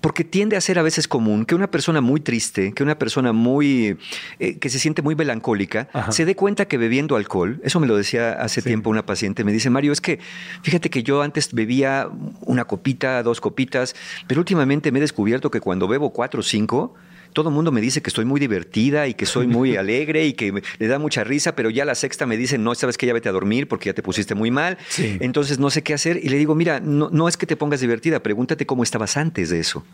porque 0.00 0.24
tiende 0.24 0.56
a 0.56 0.60
ser 0.60 0.78
a 0.78 0.82
veces 0.82 1.06
común 1.06 1.44
que 1.44 1.54
una 1.54 1.70
persona 1.70 2.00
muy 2.00 2.20
triste, 2.20 2.72
que 2.72 2.82
una 2.82 2.98
persona 2.98 3.32
muy 3.32 3.96
eh, 4.40 4.58
que 4.58 4.68
se 4.68 4.80
siente 4.80 5.02
muy 5.02 5.14
melancólica, 5.14 5.88
se 6.10 6.24
dé 6.24 6.34
cuenta 6.34 6.66
que 6.66 6.78
bebiendo 6.78 7.16
alcohol, 7.16 7.60
eso 7.62 7.78
me 7.78 7.86
lo 7.86 7.96
decía 7.96 8.32
hace 8.32 8.60
tiempo 8.60 8.90
una 8.90 9.06
paciente, 9.06 9.44
me 9.44 9.52
dice, 9.52 9.70
Mario, 9.70 9.92
es 9.92 10.00
que 10.00 10.18
fíjate 10.62 10.90
que 10.90 11.02
yo 11.02 11.22
antes 11.22 11.52
bebía 11.52 12.08
una 12.40 12.64
copita, 12.64 13.22
dos 13.22 13.40
copitas, 13.40 13.94
pero 14.26 14.40
últimamente 14.40 14.90
me 14.90 14.98
he 14.98 15.00
descubierto 15.02 15.50
que 15.50 15.60
cuando 15.60 15.86
bebo 15.86 16.10
cuatro 16.10 16.40
o 16.40 16.42
cinco, 16.42 16.94
todo 17.32 17.48
el 17.48 17.54
mundo 17.54 17.72
me 17.72 17.80
dice 17.80 18.02
que 18.02 18.10
estoy 18.10 18.24
muy 18.24 18.40
divertida 18.40 19.08
y 19.08 19.14
que 19.14 19.26
soy 19.26 19.46
muy 19.46 19.76
alegre 19.78 20.26
y 20.26 20.32
que 20.34 20.62
le 20.78 20.86
da 20.86 20.98
mucha 20.98 21.24
risa, 21.24 21.54
pero 21.54 21.70
ya 21.70 21.84
la 21.84 21.94
sexta 21.94 22.26
me 22.26 22.36
dice, 22.36 22.58
no, 22.58 22.74
sabes 22.74 22.98
que 22.98 23.06
ya 23.06 23.12
vete 23.12 23.28
a 23.28 23.32
dormir 23.32 23.68
porque 23.68 23.86
ya 23.86 23.94
te 23.94 24.02
pusiste 24.02 24.34
muy 24.34 24.50
mal. 24.50 24.78
Entonces 24.98 25.58
no 25.58 25.70
sé 25.70 25.82
qué 25.82 25.94
hacer. 25.94 26.20
Y 26.22 26.28
le 26.28 26.36
digo, 26.36 26.54
mira, 26.54 26.80
no, 26.80 27.10
no 27.10 27.28
es 27.28 27.36
que 27.36 27.46
te 27.46 27.56
pongas 27.56 27.80
divertida, 27.80 28.22
pregúntate 28.22 28.66
cómo 28.66 28.82
estabas 28.82 29.16
antes 29.16 29.50
de 29.50 29.60
eso. 29.60 29.84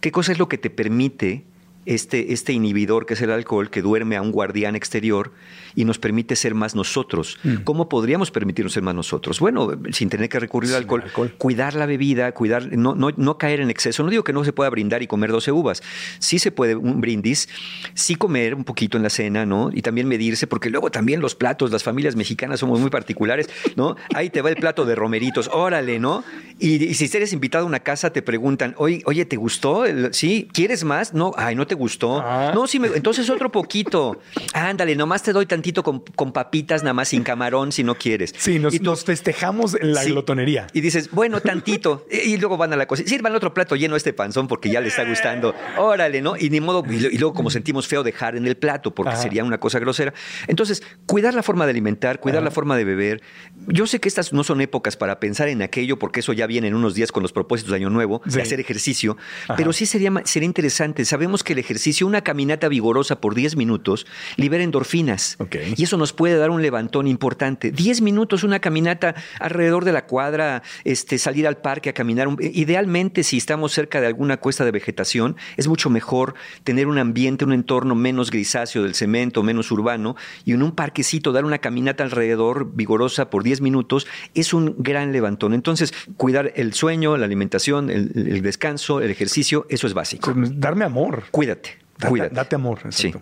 ¿Qué 0.00 0.12
cosa 0.12 0.32
es 0.32 0.38
lo 0.38 0.48
que 0.48 0.58
te 0.58 0.70
permite 0.70 1.44
este, 1.86 2.32
este 2.32 2.52
inhibidor 2.52 3.06
que 3.06 3.14
es 3.14 3.22
el 3.22 3.30
alcohol, 3.30 3.70
que 3.70 3.80
duerme 3.80 4.16
a 4.16 4.22
un 4.22 4.32
guardián 4.32 4.76
exterior 4.76 5.32
y 5.74 5.84
nos 5.84 5.98
permite 5.98 6.36
ser 6.36 6.54
más 6.54 6.74
nosotros. 6.74 7.38
Mm. 7.44 7.56
¿Cómo 7.64 7.88
podríamos 7.88 8.30
permitirnos 8.30 8.72
ser 8.72 8.82
más 8.82 8.94
nosotros? 8.94 9.40
Bueno, 9.40 9.70
sin 9.92 10.08
tener 10.08 10.28
que 10.28 10.40
recurrir 10.40 10.70
al 10.70 10.78
alcohol, 10.78 11.04
cuidar 11.38 11.74
la 11.74 11.86
bebida, 11.86 12.32
cuidar, 12.32 12.76
no, 12.76 12.94
no, 12.94 13.10
no, 13.16 13.38
caer 13.38 13.60
en 13.60 13.70
exceso. 13.70 14.02
No 14.02 14.10
digo 14.10 14.24
que 14.24 14.32
no 14.32 14.44
se 14.44 14.52
pueda 14.52 14.68
brindar 14.70 15.02
y 15.02 15.06
comer 15.06 15.30
12 15.30 15.52
uvas. 15.52 15.82
Sí 16.18 16.38
se 16.38 16.50
puede 16.50 16.74
un 16.74 17.00
brindis, 17.00 17.48
sí 17.94 18.16
comer 18.16 18.54
un 18.54 18.64
poquito 18.64 18.96
en 18.96 19.02
la 19.02 19.10
cena, 19.10 19.46
¿no? 19.46 19.70
Y 19.72 19.82
también 19.82 20.08
medirse, 20.08 20.46
porque 20.46 20.70
luego 20.70 20.90
también 20.90 21.20
los 21.20 21.34
platos, 21.34 21.70
las 21.70 21.82
familias 21.82 22.16
mexicanas 22.16 22.60
somos 22.60 22.80
muy 22.80 22.90
particulares, 22.90 23.48
¿no? 23.76 23.96
Ahí 24.14 24.30
te 24.30 24.42
va 24.42 24.50
el 24.50 24.56
plato 24.56 24.84
de 24.84 24.94
romeritos, 24.94 25.48
órale, 25.52 26.00
¿no? 26.00 26.24
Y, 26.58 26.94
si 26.94 27.16
eres 27.16 27.32
invitado 27.32 27.64
a 27.64 27.68
una 27.68 27.80
casa, 27.80 28.12
te 28.12 28.22
preguntan, 28.22 28.74
oye, 28.78 29.02
oye 29.04 29.24
¿te 29.24 29.36
gustó? 29.36 29.84
¿Sí? 30.12 30.48
¿Quieres 30.52 30.84
más? 30.84 31.14
No, 31.14 31.32
ay, 31.36 31.54
no 31.54 31.66
te 31.66 31.75
gustó. 31.76 32.20
Ah. 32.20 32.52
No, 32.54 32.66
sí, 32.66 32.80
me, 32.80 32.88
entonces 32.88 33.30
otro 33.30 33.52
poquito. 33.52 34.18
Ándale, 34.52 34.96
nomás 34.96 35.22
te 35.22 35.32
doy 35.32 35.46
tantito 35.46 35.82
con, 35.82 36.02
papitas, 36.32 36.82
nada 36.82 36.94
más 36.94 37.08
sin 37.08 37.22
camarón, 37.22 37.72
si 37.72 37.84
no 37.84 37.94
quieres. 37.94 38.34
Sí, 38.36 38.58
nos, 38.58 38.74
y 38.74 38.80
nos 38.80 39.04
festejamos 39.04 39.76
en 39.80 39.94
la 39.94 40.04
glotonería. 40.04 40.66
Y 40.72 40.80
dices, 40.80 41.10
bueno, 41.10 41.40
tantito. 41.40 42.06
y 42.10 42.36
luego 42.36 42.56
van 42.56 42.72
a 42.72 42.76
la 42.76 42.86
cocina. 42.86 43.08
Sirvan 43.08 43.34
otro 43.34 43.54
plato 43.54 43.76
lleno 43.76 43.96
este 43.96 44.12
panzón 44.12 44.48
porque 44.48 44.70
ya 44.70 44.80
le 44.80 44.88
está 44.88 45.04
gustando. 45.04 45.54
Órale, 45.78 46.20
¿no? 46.20 46.36
Y 46.36 46.50
ni 46.50 46.60
modo. 46.60 46.82
Y 46.88 47.18
luego, 47.18 47.34
como 47.34 47.50
sentimos 47.50 47.86
feo, 47.86 48.02
dejar 48.02 48.36
en 48.36 48.46
el 48.46 48.56
plato 48.56 48.94
porque 48.94 49.16
sería 49.16 49.44
una 49.44 49.58
cosa 49.58 49.78
grosera. 49.78 50.12
Entonces, 50.46 50.82
cuidar 51.06 51.34
la 51.34 51.42
forma 51.42 51.66
de 51.66 51.70
alimentar, 51.70 52.20
cuidar 52.20 52.42
la 52.42 52.50
forma 52.50 52.76
de 52.76 52.84
beber. 52.84 53.22
Yo 53.68 53.86
sé 53.86 54.00
que 54.00 54.08
estas 54.08 54.32
no 54.32 54.44
son 54.44 54.60
épocas 54.60 54.96
para 54.96 55.20
pensar 55.20 55.48
en 55.48 55.62
aquello 55.62 55.98
porque 55.98 56.20
eso 56.20 56.32
ya 56.32 56.46
viene 56.46 56.68
en 56.68 56.74
unos 56.74 56.94
días 56.94 57.12
con 57.12 57.22
los 57.22 57.32
propósitos 57.32 57.70
de 57.70 57.76
Año 57.76 57.90
Nuevo, 57.90 58.22
de 58.24 58.42
hacer 58.42 58.60
ejercicio. 58.60 59.16
Pero 59.56 59.72
sí 59.72 59.86
sería, 59.86 60.12
sería 60.24 60.46
interesante. 60.46 61.04
Sabemos 61.04 61.44
que 61.44 61.52
el 61.52 61.60
ejercicio, 61.66 62.06
una 62.06 62.22
caminata 62.22 62.68
vigorosa 62.68 63.20
por 63.20 63.34
10 63.34 63.56
minutos, 63.56 64.06
libera 64.36 64.64
endorfinas. 64.64 65.36
Y 65.76 65.82
eso 65.82 65.96
nos 65.96 66.12
puede 66.12 66.36
dar 66.36 66.50
un 66.50 66.62
levantón 66.62 67.06
importante. 67.06 67.72
Diez 67.72 68.00
minutos, 68.00 68.44
una 68.44 68.60
caminata 68.60 69.14
alrededor 69.40 69.84
de 69.84 69.92
la 69.92 70.06
cuadra, 70.06 70.62
este, 70.84 71.18
salir 71.18 71.46
al 71.46 71.58
parque 71.58 71.90
a 71.90 71.92
caminar. 71.92 72.28
Idealmente, 72.40 73.22
si 73.22 73.36
estamos 73.36 73.72
cerca 73.72 74.00
de 74.00 74.06
alguna 74.06 74.38
cuesta 74.38 74.64
de 74.64 74.70
vegetación, 74.70 75.36
es 75.56 75.66
mucho 75.68 75.90
mejor 75.90 76.34
tener 76.64 76.86
un 76.86 76.98
ambiente, 76.98 77.44
un 77.44 77.52
entorno 77.52 77.94
menos 77.94 78.30
grisáceo 78.30 78.82
del 78.82 78.94
cemento, 78.94 79.42
menos 79.42 79.70
urbano, 79.70 80.16
y 80.44 80.52
en 80.52 80.62
un 80.62 80.72
parquecito 80.72 81.32
dar 81.32 81.44
una 81.44 81.58
caminata 81.58 82.04
alrededor 82.04 82.74
vigorosa 82.74 83.28
por 83.30 83.42
diez 83.42 83.60
minutos 83.60 84.06
es 84.34 84.54
un 84.54 84.76
gran 84.78 85.12
levantón. 85.12 85.52
Entonces, 85.52 85.92
cuidar 86.16 86.52
el 86.54 86.74
sueño, 86.74 87.16
la 87.16 87.26
alimentación, 87.26 87.90
el, 87.90 88.42
descanso, 88.42 89.00
el 89.00 89.10
ejercicio, 89.10 89.66
eso 89.68 89.86
es 89.86 89.94
básico. 89.94 90.32
Darme 90.36 90.84
amor. 90.84 91.24
Cuídate. 91.30 91.55
Date, 91.98 92.28
date 92.30 92.54
amor. 92.54 92.80
Sí. 92.90 93.12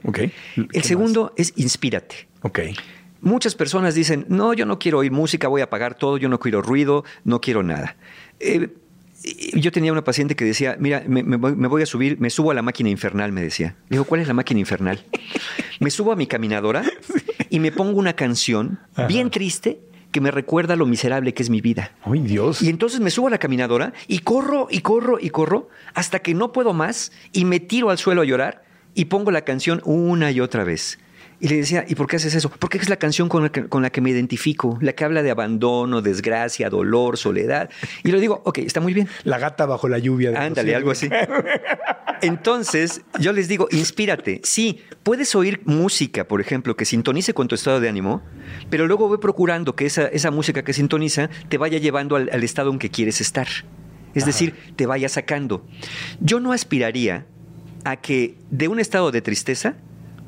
El 0.72 0.82
segundo 0.82 1.32
es 1.36 1.52
inspírate. 1.56 2.28
Ok. 2.42 2.60
Muchas 3.20 3.54
personas 3.54 3.94
dicen, 3.94 4.26
no, 4.28 4.52
yo 4.52 4.66
no 4.66 4.78
quiero 4.78 4.98
oír 4.98 5.10
música, 5.10 5.48
voy 5.48 5.62
a 5.62 5.64
apagar 5.64 5.94
todo, 5.94 6.18
yo 6.18 6.28
no 6.28 6.38
quiero 6.38 6.60
ruido, 6.60 7.04
no 7.24 7.40
quiero 7.40 7.62
nada. 7.62 7.96
Eh, 8.38 8.68
yo 9.54 9.72
tenía 9.72 9.92
una 9.92 10.04
paciente 10.04 10.36
que 10.36 10.44
decía, 10.44 10.76
mira, 10.78 11.02
me, 11.06 11.22
voy 11.36 11.82
a 11.82 11.86
subir, 11.86 12.20
me 12.20 12.28
subo 12.28 12.50
a 12.50 12.54
la 12.54 12.62
máquina 12.62 12.90
infernal, 12.90 13.32
me 13.32 13.40
decía. 13.40 13.76
Le 13.88 13.96
digo, 13.96 14.04
¿cuál 14.04 14.20
es 14.20 14.28
la 14.28 14.34
máquina 14.34 14.60
infernal? 14.60 15.02
me 15.80 15.90
subo 15.90 16.12
a 16.12 16.16
mi 16.16 16.26
caminadora 16.26 16.84
y 17.48 17.60
me 17.60 17.72
pongo 17.72 17.98
una 17.98 18.14
canción 18.14 18.80
bien 19.08 19.30
triste 19.30 19.80
que 20.14 20.20
me 20.20 20.30
recuerda 20.30 20.76
lo 20.76 20.86
miserable 20.86 21.34
que 21.34 21.42
es 21.42 21.50
mi 21.50 21.60
vida. 21.60 21.90
¡Ay, 22.04 22.20
Dios! 22.20 22.62
Y 22.62 22.68
entonces 22.68 23.00
me 23.00 23.10
subo 23.10 23.26
a 23.26 23.30
la 23.30 23.38
caminadora 23.38 23.92
y 24.06 24.20
corro 24.20 24.68
y 24.70 24.78
corro 24.78 25.18
y 25.20 25.30
corro 25.30 25.68
hasta 25.92 26.20
que 26.20 26.34
no 26.34 26.52
puedo 26.52 26.72
más 26.72 27.10
y 27.32 27.44
me 27.44 27.58
tiro 27.58 27.90
al 27.90 27.98
suelo 27.98 28.22
a 28.22 28.24
llorar 28.24 28.62
y 28.94 29.06
pongo 29.06 29.32
la 29.32 29.40
canción 29.40 29.82
una 29.84 30.30
y 30.30 30.38
otra 30.38 30.62
vez. 30.62 31.00
Y 31.44 31.48
le 31.48 31.56
decía, 31.56 31.84
¿y 31.86 31.94
por 31.94 32.06
qué 32.06 32.16
haces 32.16 32.34
eso? 32.34 32.48
Porque 32.48 32.78
es 32.78 32.88
la 32.88 32.96
canción 32.96 33.28
con 33.28 33.42
la, 33.42 33.90
que, 33.90 34.00
me 34.00 34.08
identifico, 34.08 34.78
la 34.80 34.94
que 34.94 35.04
habla 35.04 35.22
de 35.22 35.30
abandono, 35.30 36.00
desgracia, 36.00 36.70
dolor, 36.70 37.18
soledad. 37.18 37.68
Y 38.02 38.12
le 38.12 38.18
digo, 38.18 38.40
ok, 38.46 38.60
está 38.60 38.80
muy 38.80 38.94
bien. 38.94 39.10
La 39.24 39.38
gata 39.38 39.66
bajo 39.66 39.86
la 39.86 39.98
lluvia. 39.98 40.30
De 40.30 40.38
Ándale, 40.38 40.74
algo 40.74 40.90
así. 40.90 41.10
Entonces, 42.22 43.02
yo 43.20 43.34
les 43.34 43.46
digo, 43.46 43.68
inspírate. 43.72 44.40
Sí, 44.42 44.80
puedes 45.02 45.34
oír 45.34 45.60
música, 45.66 46.26
por 46.26 46.40
ejemplo, 46.40 46.78
que 46.78 46.86
sintonice 46.86 47.34
con 47.34 47.46
tu 47.46 47.56
estado 47.56 47.78
de 47.78 47.90
ánimo, 47.90 48.22
pero 48.70 48.86
luego 48.86 49.06
voy 49.08 49.18
procurando 49.18 49.76
que 49.76 49.84
esa, 49.84 50.06
esa 50.06 50.30
música 50.30 50.64
que 50.64 50.72
sintoniza 50.72 51.28
te 51.50 51.58
vaya 51.58 51.76
llevando 51.76 52.16
al, 52.16 52.30
al 52.32 52.42
estado 52.42 52.70
en 52.70 52.78
que 52.78 52.88
quieres 52.88 53.20
estar. 53.20 53.48
Es 54.14 54.24
decir, 54.24 54.54
te 54.76 54.86
vaya 54.86 55.10
sacando. 55.10 55.66
Yo 56.20 56.40
no 56.40 56.52
aspiraría 56.54 57.26
a 57.84 57.96
que 57.96 58.38
de 58.50 58.68
un 58.68 58.80
estado 58.80 59.10
de 59.10 59.20
tristeza 59.20 59.76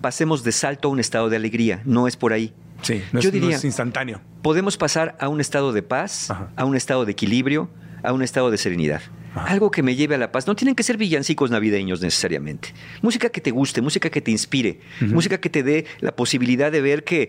pasemos 0.07 0.44
de 0.44 0.52
salto 0.52 0.86
a 0.86 0.90
un 0.92 1.00
estado 1.00 1.28
de 1.28 1.34
alegría. 1.34 1.82
No 1.84 2.07
es 2.07 2.14
por 2.16 2.32
ahí. 2.32 2.52
Sí, 2.82 3.02
no, 3.12 3.18
Yo 3.18 3.30
es, 3.30 3.34
no 3.34 3.40
diría, 3.40 3.57
es 3.57 3.64
instantáneo. 3.64 4.20
podemos 4.40 4.76
pasar 4.76 5.16
a 5.18 5.26
un 5.28 5.40
estado 5.40 5.72
de 5.72 5.82
paz, 5.82 6.30
Ajá. 6.30 6.48
a 6.54 6.64
un 6.64 6.76
estado 6.76 7.04
de 7.04 7.11
equilibrio, 7.11 7.68
a 8.04 8.12
un 8.12 8.22
estado 8.22 8.52
de 8.52 8.57
serenidad. 8.57 9.00
Algo 9.45 9.70
que 9.70 9.82
me 9.82 9.95
lleve 9.97 10.14
a 10.14 10.18
la 10.18 10.32
paz. 10.32 10.47
No 10.47 10.57
tienen 10.57 10.74
que 10.74 10.82
ser 10.82 10.97
villancicos 10.97 11.51
navideños 11.51 12.01
necesariamente. 12.01 12.72
Música 13.03 13.28
que 13.28 13.41
te 13.41 13.51
guste, 13.51 13.80
música 13.82 14.09
que 14.11 14.20
te 14.20 14.30
inspire, 14.30 14.80
música 15.01 15.39
que 15.39 15.51
te 15.51 15.62
dé 15.62 15.84
la 16.01 16.14
posibilidad 16.16 16.72
de 16.72 16.80
ver 16.80 17.05
que, 17.05 17.28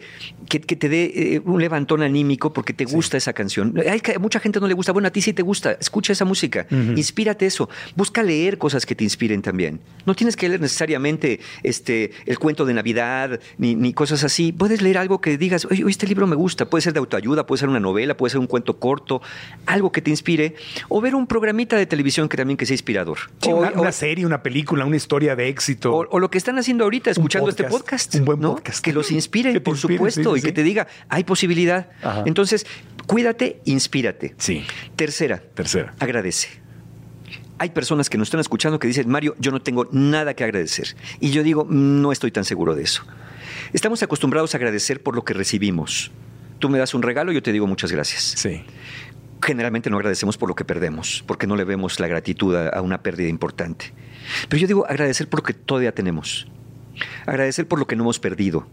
que, 0.50 0.62
que 0.62 0.76
te 0.76 0.88
dé 0.90 1.12
eh, 1.36 1.42
un 1.44 1.60
levantón 1.60 2.02
anímico 2.04 2.54
porque 2.54 2.74
te 2.74 2.86
gusta 2.86 3.18
esa 3.18 3.34
canción. 3.34 3.74
Hay 3.90 4.00
que- 4.00 4.18
mucha 4.20 4.40
gente 4.40 4.60
no 4.60 4.68
le 4.68 4.74
gusta. 4.74 4.92
Bueno, 4.94 5.08
a 5.10 5.12
ti 5.12 5.22
sí 5.22 5.34
te 5.34 5.42
gusta. 5.42 5.74
Escucha 5.74 6.14
esa 6.14 6.24
música. 6.26 6.66
Inspírate 6.96 7.46
eso. 7.46 7.70
Busca 7.96 8.24
leer 8.24 8.58
cosas 8.58 8.86
que 8.86 8.96
te 8.96 9.04
inspiren 9.04 9.42
también. 9.42 9.82
No 10.06 10.16
tienes 10.16 10.38
que 10.38 10.48
leer 10.48 10.62
necesariamente 10.62 11.40
este, 11.64 12.12
el 12.26 12.40
cuento 12.40 12.66
de 12.66 12.74
Navidad 12.74 13.40
ni, 13.58 13.76
ni 13.76 13.94
cosas 13.94 14.24
así. 14.24 14.52
Puedes 14.54 14.82
leer 14.82 14.98
algo 14.98 15.20
que 15.20 15.38
digas, 15.38 15.66
oye, 15.70 15.84
este 15.90 16.08
libro 16.08 16.26
me 16.26 16.36
gusta. 16.36 16.70
Puede 16.70 16.82
ser 16.84 16.94
de 16.94 17.00
autoayuda, 17.00 17.46
puede 17.46 17.60
ser 17.60 17.70
una 17.70 17.80
novela, 17.82 18.16
puede 18.16 18.32
ser 18.32 18.40
un 18.40 18.48
cuento 18.48 18.80
corto, 18.80 19.22
algo 19.66 19.92
que 19.92 20.02
te 20.02 20.10
inspire. 20.10 20.56
O 20.88 21.02
ver 21.02 21.14
un 21.14 21.28
programita 21.28 21.76
de 21.76 21.86
televisión 21.86 21.97
que 22.04 22.38
también 22.38 22.58
que 22.58 22.66
sea 22.66 22.74
inspirador. 22.74 23.18
Sí, 23.42 23.52
o, 23.52 23.58
una, 23.58 23.70
o- 23.70 23.82
una 23.82 23.92
serie, 23.92 24.26
una 24.26 24.42
película, 24.44 24.86
una 24.86 24.96
historia 24.96 25.36
de 25.36 25.48
éxito. 25.50 25.94
o- 25.96 26.08
o 26.10 26.20
lo 26.20 26.30
que 26.30 26.38
están 26.38 26.58
haciendo 26.58 26.84
ahorita, 26.84 27.12
escuchando 27.12 27.50
este 27.50 27.64
podcast, 27.66 28.16
un 28.16 28.26
buen 28.26 28.40
¿no? 28.40 28.56
podcast. 28.56 28.84
Que 28.84 28.94
los 28.94 29.12
inspire, 29.12 29.54
Que 29.54 29.62
por 29.62 29.76
inspire, 29.76 29.96
supuesto, 29.98 30.34
sí, 30.34 30.38
y 30.38 30.42
sí, 30.42 30.48
que 30.48 30.54
te 30.54 30.64
diga, 30.64 30.88
hay 31.10 31.24
posibilidad. 31.24 31.90
Ajá. 32.04 32.24
Entonces, 32.26 32.66
cuídate, 33.06 33.62
inspírate. 33.66 34.36
Sí. 34.38 34.64
Tercera. 34.96 35.42
Tercera. 35.54 35.94
Agradece. 36.00 36.48
Hay 37.60 37.72
personas 37.72 38.10
que 38.10 38.18
nos 38.20 38.28
están 38.28 38.40
escuchando 38.40 38.78
que 38.80 38.88
dicen, 38.88 39.10
Mario, 39.10 39.36
yo 39.40 39.52
no 39.52 39.62
tengo 39.62 39.88
nada 39.92 40.36
que 40.36 40.44
agradecer. 40.44 40.96
Y 41.20 41.32
yo 41.32 41.42
digo, 41.42 41.66
no 41.70 42.12
estoy 42.12 42.32
tan 42.32 42.46
seguro 42.46 42.76
de 42.76 42.84
eso. 42.84 43.04
Estamos 43.74 44.04
acostumbrados 44.04 44.54
a 44.54 44.58
agradecer 44.58 45.02
por 45.02 45.16
lo 45.16 45.24
que 45.26 45.34
recibimos. 45.34 46.12
Tú 46.60 46.70
me 46.70 46.78
das 46.78 46.94
un 46.94 47.02
regalo, 47.02 47.32
yo 47.32 47.42
te 47.42 47.52
digo 47.52 47.66
muchas 47.68 47.92
gracias. 47.92 48.22
Sí. 48.38 48.64
Generalmente 49.42 49.90
no 49.90 49.98
agradecemos 49.98 50.38
por 50.38 50.50
lo 50.50 50.56
que 50.56 50.66
perdemos, 50.66 51.24
porque 51.28 51.48
no 51.48 51.56
le 51.56 51.64
vemos 51.64 52.00
la 52.00 52.08
gratitud 52.08 52.56
a, 52.56 52.82
una 52.82 53.02
pérdida 53.02 53.30
importante. 53.30 53.94
Pero 54.50 54.60
yo 54.60 54.68
digo 54.68 54.86
agradecer 54.88 55.28
por 55.30 55.40
lo 55.40 55.44
que 55.44 55.54
todavía 55.54 55.94
tenemos. 55.94 56.48
Agradecer 57.26 57.68
por 57.68 57.80
lo 57.80 57.88
que 57.88 57.96
no 57.96 58.04
hemos 58.04 58.20
perdido. 58.20 58.68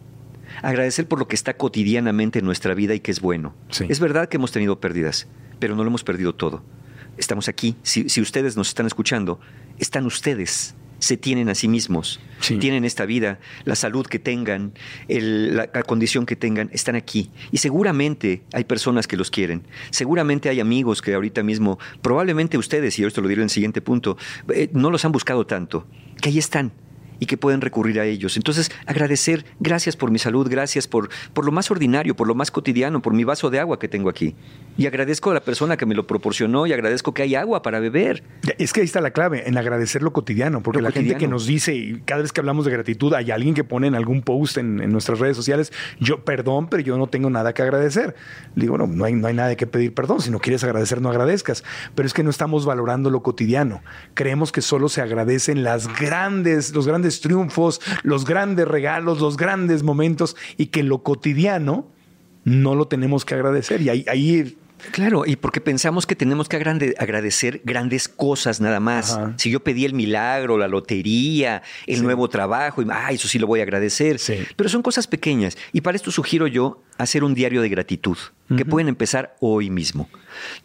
Agradecer 0.63 1.07
por 1.07 1.19
lo 1.19 1.29
que 1.29 1.35
está 1.35 1.55
cotidianamente 1.55 2.39
en 2.39 2.45
nuestra 2.45 2.75
vida 2.75 2.95
y 2.95 3.01
que 3.01 3.11
es 3.11 3.21
bueno. 3.21 3.55
Sí. 3.71 3.87
Es 3.89 4.01
verdad 4.01 4.29
que 4.29 4.37
hemos 4.37 4.53
tenido 4.53 4.81
pérdidas, 4.81 5.27
pero 5.59 5.77
no 5.77 5.83
lo 5.83 5.89
hemos 5.89 6.05
perdido 6.05 6.35
todo. 6.35 6.63
Estamos 7.19 7.49
aquí. 7.49 7.77
Si, 7.83 8.09
si 8.09 8.21
ustedes 8.21 8.57
nos 8.57 8.69
están 8.69 8.87
escuchando, 8.87 9.41
están 9.79 10.07
ustedes. 10.07 10.75
Se 11.05 11.19
tienen 11.19 11.51
a 11.51 11.55
sí 11.55 11.69
mismos. 11.69 12.19
Sí. 12.41 12.57
Tienen 12.57 12.85
esta 12.87 13.05
vida, 13.05 13.39
la 13.65 13.75
salud 13.75 14.07
que 14.07 14.19
tengan, 14.19 14.73
el- 15.09 15.55
la, 15.55 15.69
la 15.73 15.83
condición 15.83 16.25
que 16.25 16.35
tengan, 16.35 16.71
están 16.73 16.95
aquí. 16.97 17.31
Y 17.53 17.59
seguramente 17.59 18.43
hay 18.55 18.65
personas 18.65 19.07
que 19.07 19.17
los 19.19 19.31
quieren. 19.31 19.65
Seguramente 19.91 20.49
hay 20.49 20.61
amigos 20.61 21.03
que 21.03 21.13
ahorita 21.13 21.43
mismo, 21.43 21.79
probablemente 22.01 22.57
ustedes, 22.57 22.99
y 22.99 23.05
esto 23.05 23.21
lo 23.21 23.29
diré 23.29 23.41
en 23.43 23.45
el 23.45 23.51
siguiente 23.51 23.83
punto, 23.83 24.17
eh, 24.55 24.71
no 24.73 24.91
los 24.91 25.05
han 25.05 25.13
buscado 25.13 25.47
tanto, 25.47 25.87
que 26.23 26.31
ahí 26.31 26.39
están 26.39 26.73
y 27.19 27.27
que 27.27 27.37
pueden 27.37 27.61
recurrir 27.61 28.01
a 28.01 28.05
ellos. 28.05 28.37
Entonces, 28.37 28.71
agradecer, 28.87 29.45
gracias 29.61 29.97
por 29.97 30.11
mi 30.11 30.19
salud, 30.19 30.49
gracias 30.49 30.89
por, 30.89 31.09
por 31.33 31.45
lo 31.45 31.53
más 31.53 31.71
ordinario, 31.71 32.17
por 32.17 32.27
lo 32.27 32.35
más 32.35 32.51
cotidiano, 32.51 33.01
por 33.01 33.15
mi 33.15 33.25
vaso 33.25 33.51
de 33.51 33.61
agua 33.61 33.79
que 33.79 33.89
tengo 33.89 34.09
aquí. 34.09 34.35
Y 34.77 34.87
agradezco 34.87 35.31
a 35.31 35.35
la 35.35 35.41
persona 35.41 35.77
que 35.77 35.87
me 35.87 35.95
lo 35.95 36.07
proporcionó 36.07 36.67
y 36.67 36.73
agradezco 36.73 37.15
que 37.15 37.23
hay 37.23 37.35
agua 37.35 37.63
para 37.63 37.81
beber. 37.81 38.25
Es 38.59 38.73
que 38.73 38.81
ahí 38.81 38.87
está 38.87 39.01
la 39.01 39.13
clave, 39.13 39.49
en 39.49 39.57
agradecer 39.57 40.03
lo 40.03 40.13
cotidiano, 40.13 40.63
porque 40.63 40.81
Lo 40.81 40.89
la 40.89 40.93
gente 40.93 41.17
que 41.17 41.29
nos 41.29 41.47
dice, 41.47 41.75
y 41.75 42.01
cada 42.05 42.23
vez 42.23 42.33
que 42.33 42.41
hablamos 42.41 42.65
de 42.65 42.73
gratitud, 42.73 43.15
hay 43.15 43.31
alguien 43.31 43.55
que 43.55 43.65
pone 43.65 43.87
en 43.87 43.95
algún 43.95 44.23
post 44.23 44.59
en, 44.59 44.81
en 44.81 44.91
nuestras 44.91 45.19
redes 45.19 45.37
sociales, 45.37 45.73
yo, 46.01 46.25
perdón, 46.25 46.69
pero 46.69 46.83
yo 46.83 46.99
no 46.99 47.07
tengo 47.07 47.31
nada 47.31 47.55
que 47.55 47.63
agradecer. 47.63 48.15
Le 48.55 48.63
digo, 48.63 48.77
no, 48.77 48.87
no 48.87 49.05
hay, 49.05 49.15
no 49.15 49.29
hay 49.29 49.35
nada 49.35 49.55
que 49.57 49.67
pedir 49.67 49.95
perdón, 49.95 50.21
si 50.21 50.31
no 50.31 50.41
quieres 50.41 50.65
agradecer, 50.65 51.01
no 51.01 51.09
agradezcas. 51.09 51.65
Pero 51.95 52.07
es 52.07 52.13
que 52.13 52.23
no 52.23 52.31
estamos 52.31 52.67
valorando 52.67 53.11
lo 53.11 53.23
cotidiano. 53.23 53.83
Creemos 54.15 54.53
que 54.53 54.61
solo 54.61 54.89
se 54.89 55.01
agradecen 55.01 55.63
las 55.63 55.89
grandes, 55.99 56.75
los 56.75 56.87
grandes 56.87 57.04
triunfos, 57.21 57.81
los 58.03 58.25
grandes 58.25 58.67
regalos, 58.67 59.21
los 59.21 59.37
grandes 59.37 59.83
momentos, 59.83 60.37
y 60.57 60.67
que 60.67 60.83
lo 60.83 61.03
cotidiano 61.03 61.89
no 62.45 62.75
lo 62.75 62.87
tenemos 62.89 63.25
que 63.25 63.35
agradecer. 63.35 63.81
Y 63.83 63.89
ahí, 63.89 64.05
ahí 64.09 64.57
Claro, 64.91 65.25
y 65.27 65.37
porque 65.37 65.61
pensamos 65.61 66.07
que 66.07 66.15
tenemos 66.15 66.49
que 66.49 66.57
agradecer 66.57 67.63
grandes 67.65 68.09
cosas 68.09 68.61
nada 68.61 68.81
más. 68.81 69.13
Ajá. 69.13 69.35
Si 69.37 69.51
yo 69.51 69.61
pedí 69.61 69.85
el 69.85 69.95
milagro, 69.95 70.59
la 70.59 70.69
lotería, 70.69 71.63
el 71.87 72.03
nuevo 72.03 72.29
trabajo, 72.29 72.83
y, 72.83 72.87
ah, 72.91 73.11
eso 73.11 73.29
sí 73.29 73.39
lo 73.39 73.47
voy 73.47 73.61
a 73.61 73.63
agradecer. 73.63 74.19
Sí. 74.19 74.45
Pero 74.57 74.69
son 74.69 74.83
cosas 74.83 75.07
pequeñas. 75.07 75.57
Y 75.73 75.81
para 75.81 75.97
esto 75.97 76.11
sugiero 76.11 76.47
yo 76.47 76.83
hacer 76.99 77.25
un 77.25 77.35
diario 77.35 77.63
de 77.63 77.69
gratitud, 77.69 78.19
que 78.57 78.65
pueden 78.65 78.89
empezar 78.89 79.37
hoy 79.41 79.71
mismo. 79.71 80.09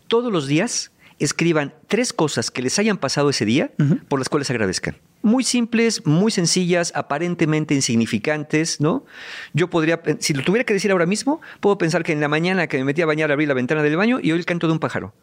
Todos 0.07 0.31
los 0.31 0.47
días 0.47 0.91
escriban 1.19 1.73
tres 1.87 2.13
cosas 2.13 2.49
que 2.51 2.61
les 2.61 2.79
hayan 2.79 2.97
pasado 2.97 3.29
ese 3.29 3.45
día 3.45 3.71
por 4.07 4.19
las 4.19 4.29
cuales 4.29 4.49
agradezcan. 4.49 4.97
Muy 5.21 5.43
simples, 5.43 6.05
muy 6.05 6.31
sencillas, 6.31 6.93
aparentemente 6.95 7.75
insignificantes, 7.75 8.79
¿no? 8.79 9.05
Yo 9.53 9.69
podría, 9.69 10.01
si 10.19 10.33
lo 10.33 10.43
tuviera 10.43 10.65
que 10.65 10.73
decir 10.73 10.91
ahora 10.91 11.05
mismo, 11.05 11.41
puedo 11.59 11.77
pensar 11.77 12.03
que 12.03 12.13
en 12.13 12.21
la 12.21 12.29
mañana 12.29 12.67
que 12.67 12.77
me 12.77 12.85
metí 12.85 13.01
a 13.01 13.05
bañar 13.05 13.31
abrí 13.31 13.45
la 13.45 13.53
ventana 13.53 13.83
del 13.83 13.97
baño 13.97 14.19
y 14.21 14.31
oí 14.31 14.39
el 14.39 14.45
canto 14.45 14.67
de 14.67 14.73
un 14.73 14.79
pájaro. 14.79 15.13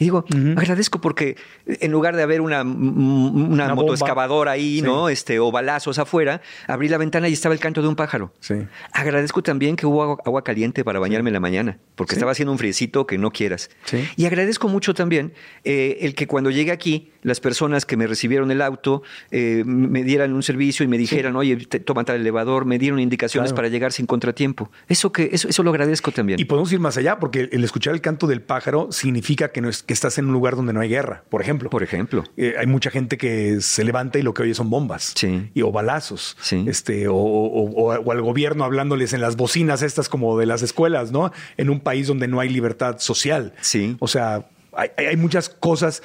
Y 0.00 0.04
digo, 0.04 0.24
agradezco 0.56 1.00
porque 1.00 1.36
en 1.66 1.92
lugar 1.92 2.16
de 2.16 2.22
haber 2.22 2.40
una, 2.40 2.62
una, 2.62 3.64
Una 3.66 3.74
motoexcavadora 3.74 4.52
ahí, 4.52 4.78
Sí. 4.78 4.82
¿no? 4.82 5.08
Este, 5.10 5.38
o 5.38 5.52
balazos 5.52 5.98
afuera, 5.98 6.40
abrí 6.66 6.88
la 6.88 6.96
ventana 6.98 7.28
y 7.28 7.34
estaba 7.34 7.54
el 7.54 7.60
canto 7.60 7.82
de 7.82 7.88
un 7.88 7.96
pájaro. 7.96 8.32
Sí. 8.40 8.54
Agradezco 8.92 9.42
también 9.42 9.76
que 9.76 9.86
hubo 9.86 10.02
agua, 10.02 10.16
agua 10.24 10.42
caliente 10.42 10.84
para 10.84 10.98
bañarme 11.00 11.28
en 11.28 11.34
la 11.34 11.40
mañana, 11.40 11.78
porque 11.96 12.14
estaba 12.14 12.32
haciendo 12.32 12.50
un 12.52 12.58
friecito 12.58 13.06
que 13.06 13.18
no 13.18 13.30
quieras. 13.30 13.68
Sí. 13.84 14.08
Y 14.16 14.24
agradezco 14.24 14.68
mucho 14.68 14.94
también 14.94 15.34
eh, 15.64 15.98
el 16.00 16.14
que 16.14 16.26
cuando 16.26 16.50
llegué 16.50 16.72
aquí, 16.72 17.12
las 17.22 17.40
personas 17.40 17.84
que 17.86 17.96
me 17.96 18.06
recibieron 18.06 18.50
el 18.50 18.62
auto 18.62 19.02
eh, 19.30 19.62
me 19.66 20.02
dieran 20.04 20.32
un 20.32 20.42
servicio 20.42 20.84
y 20.84 20.88
me 20.88 20.98
dijeran, 20.98 21.36
oye, 21.36 21.56
te- 21.56 21.80
toma 21.80 22.04
tal 22.04 22.16
elevador, 22.20 22.64
me 22.64 22.78
dieron 22.78 22.98
indicaciones 23.00 23.50
Claro. 23.50 23.56
para 23.56 23.68
llegar 23.68 23.92
sin 23.92 24.06
contratiempo. 24.06 24.70
Eso, 24.88 25.12
que, 25.12 25.30
eso, 25.32 25.48
eso 25.48 25.62
lo 25.62 25.70
agradezco 25.70 26.12
también. 26.12 26.40
Y 26.40 26.44
podemos 26.44 26.72
ir 26.72 26.80
más 26.80 26.96
allá, 26.96 27.18
porque 27.18 27.48
el 27.52 27.62
escuchar 27.64 27.94
el 27.94 28.00
canto 28.00 28.26
del 28.26 28.40
pájaro 28.42 28.88
significa 28.90 29.50
que, 29.52 29.60
no 29.60 29.68
es, 29.68 29.82
que 29.82 29.92
estás 29.92 30.18
en 30.18 30.26
un 30.26 30.32
lugar 30.32 30.56
donde 30.56 30.72
no 30.72 30.80
hay 30.80 30.88
guerra, 30.88 31.24
por 31.28 31.42
ejemplo. 31.42 31.70
Por 31.70 31.82
ejemplo. 31.82 32.24
Eh, 32.36 32.54
hay 32.58 32.66
mucha 32.66 32.90
gente 32.90 33.18
que 33.18 33.60
se 33.60 33.84
levanta 33.84 34.18
y 34.18 34.22
lo 34.22 34.34
que 34.34 34.42
oye 34.42 34.54
son 34.54 34.70
bombas 34.70 35.12
Sí. 35.16 35.50
y, 35.54 35.62
o 35.62 35.70
balazos. 35.72 36.36
Sí. 36.40 36.64
Este, 36.68 37.08
o, 37.08 37.14
o- 37.14 37.70
o- 37.70 37.94
o 38.00 38.12
al 38.12 38.22
gobierno 38.22 38.64
hablándoles 38.64 39.12
en 39.12 39.20
las 39.20 39.36
bocinas 39.36 39.82
estas 39.82 40.08
como 40.08 40.38
de 40.38 40.46
las 40.46 40.62
escuelas, 40.62 41.12
¿no? 41.12 41.32
En 41.56 41.70
un 41.70 41.80
país 41.80 42.06
donde 42.06 42.28
no 42.28 42.40
hay 42.40 42.48
libertad 42.48 42.96
social. 42.98 43.52
Sí. 43.60 43.96
O 44.00 44.08
sea, 44.08 44.46
hay, 44.72 44.88
hay 44.96 45.16
muchas 45.16 45.48
cosas. 45.48 46.02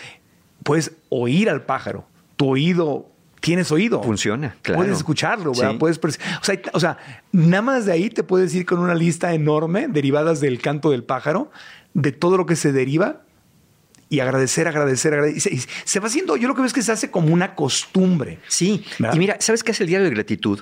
Puedes 0.66 0.94
oír 1.10 1.48
al 1.48 1.64
pájaro. 1.64 2.08
Tu 2.38 2.50
oído. 2.50 3.12
Tienes 3.40 3.72
oído. 3.72 4.02
Funciona, 4.02 4.56
claro. 4.64 4.80
Puedes 4.80 4.98
escucharlo, 4.98 5.52
¿verdad? 5.54 5.74
Sí. 5.74 5.78
Puedes 5.78 6.00
o, 6.00 6.44
sea, 6.44 6.60
o 6.74 6.80
sea, 6.80 6.98
nada 7.32 7.62
más 7.62 7.86
de 7.86 7.92
ahí 7.92 8.10
te 8.10 8.24
puedes 8.24 8.56
ir 8.56 8.66
con 8.66 8.80
una 8.80 8.96
lista 8.96 9.36
enorme 9.36 9.88
derivadas 9.88 10.42
del 10.42 10.60
canto 10.60 10.90
del 10.90 11.04
pájaro, 11.04 11.52
de 11.94 12.12
todo 12.12 12.36
lo 12.36 12.48
que 12.48 12.56
se 12.56 12.72
deriva 12.72 13.22
y 14.10 14.22
agradecer, 14.22 14.68
agradecer, 14.68 15.14
agradecer. 15.14 15.54
Y 15.54 15.60
se, 15.60 16.00
va 16.00 16.08
haciendo, 16.08 16.36
yo 16.36 16.48
lo 16.48 16.56
que 16.56 16.62
veo 16.62 16.68
es 16.68 16.74
que 16.74 16.82
se 16.82 16.92
hace 16.92 17.12
como 17.12 17.32
una 17.32 17.54
costumbre. 17.54 18.40
Sí, 18.48 18.84
¿Verdad? 18.98 19.16
y 19.16 19.20
mira, 19.20 19.38
¿sabes 19.42 19.64
qué 19.64 19.70
es 19.70 19.80
el 19.82 19.86
diario 19.86 20.06
de 20.06 20.16
gratitud? 20.16 20.62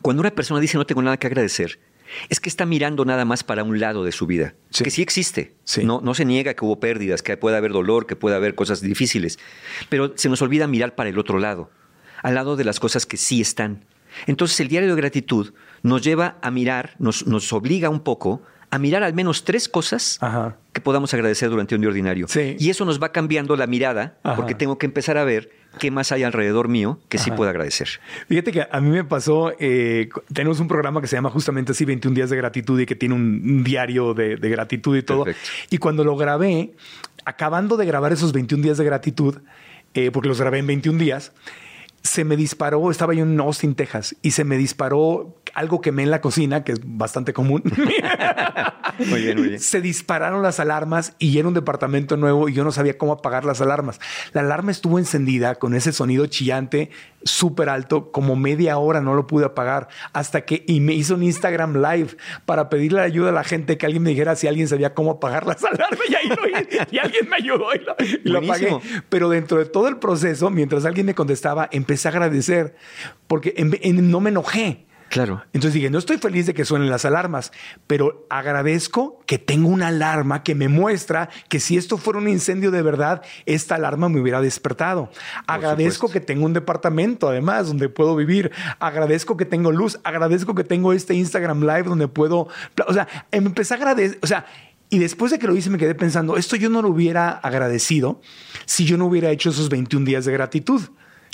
Cuando 0.00 0.20
una 0.20 0.30
persona 0.30 0.60
dice 0.60 0.78
no 0.78 0.86
tengo 0.86 1.02
nada 1.02 1.16
que 1.16 1.26
agradecer, 1.26 1.80
es 2.28 2.40
que 2.40 2.48
está 2.48 2.66
mirando 2.66 3.04
nada 3.04 3.24
más 3.24 3.44
para 3.44 3.62
un 3.64 3.78
lado 3.80 4.04
de 4.04 4.12
su 4.12 4.26
vida, 4.26 4.54
Sí. 4.70 4.84
que 4.84 4.90
sí 4.90 5.02
existe. 5.02 5.54
Sí. 5.64 5.84
No, 5.84 6.00
no 6.02 6.14
se 6.14 6.24
niega 6.24 6.54
que 6.54 6.64
hubo 6.64 6.80
pérdidas, 6.80 7.22
que 7.22 7.36
puede 7.36 7.56
haber 7.56 7.72
dolor, 7.72 8.06
que 8.06 8.16
puede 8.16 8.36
haber 8.36 8.54
cosas 8.54 8.80
difíciles, 8.80 9.38
pero 9.88 10.12
se 10.16 10.28
nos 10.28 10.40
olvida 10.42 10.66
mirar 10.66 10.94
para 10.94 11.10
el 11.10 11.18
otro 11.18 11.38
lado, 11.38 11.70
al 12.22 12.34
lado 12.34 12.56
de 12.56 12.64
las 12.64 12.80
cosas 12.80 13.06
que 13.06 13.16
sí 13.16 13.40
están. 13.40 13.84
Entonces 14.26 14.58
el 14.60 14.68
diario 14.68 14.88
de 14.94 15.00
gratitud 15.00 15.52
nos 15.82 16.02
lleva 16.02 16.38
a 16.42 16.50
mirar, 16.50 16.94
nos, 16.98 17.26
nos 17.26 17.52
obliga 17.52 17.88
un 17.88 18.00
poco 18.00 18.42
a 18.70 18.78
mirar 18.78 19.02
al 19.02 19.14
menos 19.14 19.44
tres 19.44 19.68
cosas 19.68 20.18
Ajá. 20.20 20.56
que 20.72 20.80
podamos 20.80 21.14
agradecer 21.14 21.48
durante 21.48 21.74
un 21.74 21.80
día 21.80 21.88
ordinario. 21.88 22.26
Sí. 22.28 22.56
Y 22.58 22.68
eso 22.70 22.84
nos 22.84 23.00
va 23.02 23.12
cambiando 23.12 23.56
la 23.56 23.66
mirada, 23.66 24.18
Ajá. 24.22 24.36
porque 24.36 24.54
tengo 24.54 24.76
que 24.78 24.86
empezar 24.86 25.16
a 25.18 25.24
ver 25.24 25.50
qué 25.78 25.90
más 25.90 26.12
hay 26.12 26.22
alrededor 26.22 26.68
mío 26.68 26.98
que 27.08 27.18
sí 27.18 27.30
Ajá. 27.30 27.36
pueda 27.36 27.50
agradecer. 27.50 27.88
Fíjate 28.28 28.52
que 28.52 28.66
a 28.70 28.80
mí 28.80 28.90
me 28.90 29.04
pasó, 29.04 29.52
eh, 29.58 30.08
tenemos 30.32 30.60
un 30.60 30.68
programa 30.68 31.00
que 31.00 31.06
se 31.06 31.16
llama 31.16 31.30
justamente 31.30 31.72
así, 31.72 31.84
21 31.84 32.14
días 32.14 32.30
de 32.30 32.36
gratitud 32.36 32.78
y 32.80 32.86
que 32.86 32.96
tiene 32.96 33.14
un, 33.14 33.42
un 33.44 33.64
diario 33.64 34.14
de, 34.14 34.36
de 34.36 34.48
gratitud 34.48 34.96
y 34.96 35.02
todo. 35.02 35.24
Perfecto. 35.24 35.50
Y 35.70 35.78
cuando 35.78 36.04
lo 36.04 36.16
grabé, 36.16 36.72
acabando 37.24 37.76
de 37.76 37.86
grabar 37.86 38.12
esos 38.12 38.32
21 38.32 38.62
días 38.62 38.78
de 38.78 38.84
gratitud, 38.84 39.38
eh, 39.94 40.10
porque 40.10 40.28
los 40.28 40.40
grabé 40.40 40.58
en 40.58 40.66
21 40.66 40.98
días, 40.98 41.32
se 42.02 42.24
me 42.24 42.36
disparó, 42.36 42.90
estaba 42.90 43.14
yo 43.14 43.24
en 43.24 43.38
Austin, 43.40 43.74
Texas, 43.74 44.16
y 44.22 44.30
se 44.30 44.44
me 44.44 44.56
disparó 44.56 45.36
algo 45.58 45.80
que 45.80 45.92
me 45.92 46.02
en 46.02 46.10
la 46.10 46.20
cocina, 46.20 46.64
que 46.64 46.72
es 46.72 46.80
bastante 46.84 47.32
común. 47.32 47.62
muy 48.98 49.22
bien, 49.22 49.38
muy 49.38 49.48
bien. 49.48 49.60
Se 49.60 49.80
dispararon 49.80 50.42
las 50.42 50.60
alarmas 50.60 51.14
y 51.18 51.38
era 51.38 51.48
un 51.48 51.54
departamento 51.54 52.16
nuevo 52.16 52.48
y 52.48 52.52
yo 52.54 52.64
no 52.64 52.72
sabía 52.72 52.96
cómo 52.98 53.12
apagar 53.12 53.44
las 53.44 53.60
alarmas. 53.60 54.00
La 54.32 54.40
alarma 54.40 54.70
estuvo 54.70 54.98
encendida 54.98 55.56
con 55.56 55.74
ese 55.74 55.92
sonido 55.92 56.26
chillante 56.26 56.90
súper 57.24 57.68
alto, 57.68 58.12
como 58.12 58.36
media 58.36 58.78
hora 58.78 59.00
no 59.00 59.14
lo 59.14 59.26
pude 59.26 59.44
apagar 59.46 59.88
hasta 60.12 60.42
que 60.42 60.62
y 60.68 60.80
me 60.80 60.94
hizo 60.94 61.14
un 61.14 61.22
Instagram 61.24 61.76
live 61.82 62.16
para 62.46 62.68
pedirle 62.70 63.00
ayuda 63.00 63.30
a 63.30 63.32
la 63.32 63.42
gente 63.44 63.76
que 63.76 63.86
alguien 63.86 64.04
me 64.04 64.10
dijera 64.10 64.36
si 64.36 64.46
alguien 64.46 64.68
sabía 64.68 64.94
cómo 64.94 65.10
apagar 65.12 65.46
las 65.46 65.64
alarmas 65.64 65.98
y 66.08 66.14
ahí 66.14 66.28
lo 66.28 66.48
hice, 66.48 66.86
y 66.90 66.98
alguien 66.98 67.28
me 67.28 67.36
ayudó 67.36 67.74
y 67.74 67.78
lo, 67.80 67.96
y 68.24 68.28
lo 68.28 68.38
apagué. 68.38 68.78
Pero 69.08 69.28
dentro 69.28 69.58
de 69.58 69.64
todo 69.66 69.88
el 69.88 69.96
proceso, 69.98 70.50
mientras 70.50 70.84
alguien 70.84 71.06
me 71.06 71.14
contestaba, 71.14 71.68
empecé 71.72 72.08
a 72.08 72.12
agradecer 72.12 72.76
porque 73.26 73.54
en- 73.56 73.76
en- 73.82 74.10
no 74.10 74.20
me 74.20 74.30
enojé. 74.30 74.86
Claro. 75.08 75.42
Entonces 75.52 75.74
dije, 75.74 75.90
no 75.90 75.98
estoy 75.98 76.18
feliz 76.18 76.46
de 76.46 76.54
que 76.54 76.64
suenen 76.64 76.90
las 76.90 77.04
alarmas, 77.04 77.52
pero 77.86 78.26
agradezco 78.30 79.20
que 79.26 79.38
tengo 79.38 79.68
una 79.68 79.88
alarma 79.88 80.42
que 80.42 80.54
me 80.54 80.68
muestra 80.68 81.28
que 81.48 81.60
si 81.60 81.76
esto 81.76 81.96
fuera 81.98 82.18
un 82.18 82.28
incendio 82.28 82.70
de 82.70 82.82
verdad, 82.82 83.22
esta 83.46 83.76
alarma 83.76 84.08
me 84.08 84.20
hubiera 84.20 84.40
despertado. 84.40 85.10
agradezco 85.46 86.08
que 86.08 86.20
tengo 86.20 86.44
un 86.44 86.52
departamento, 86.52 87.28
además, 87.28 87.68
donde 87.68 87.88
puedo 87.88 88.16
vivir. 88.16 88.52
Agradezco 88.78 89.36
que 89.36 89.44
tengo 89.44 89.72
luz. 89.72 89.98
Agradezco 90.04 90.54
que 90.54 90.64
tengo 90.64 90.92
este 90.92 91.14
Instagram 91.14 91.60
Live 91.60 91.84
donde 91.84 92.08
puedo... 92.08 92.48
O 92.86 92.92
sea, 92.92 93.08
empecé 93.30 93.74
a 93.74 93.76
agradecer... 93.78 94.18
O 94.22 94.26
sea, 94.26 94.46
y 94.90 94.98
después 94.98 95.30
de 95.30 95.38
que 95.38 95.46
lo 95.46 95.54
hice 95.54 95.70
me 95.70 95.78
quedé 95.78 95.94
pensando, 95.94 96.36
esto 96.36 96.56
yo 96.56 96.70
no 96.70 96.80
lo 96.80 96.88
hubiera 96.88 97.30
agradecido 97.30 98.20
si 98.64 98.86
yo 98.86 98.96
no 98.96 99.06
hubiera 99.06 99.30
hecho 99.30 99.50
esos 99.50 99.68
21 99.68 100.06
días 100.06 100.24
de 100.24 100.32
gratitud 100.32 100.82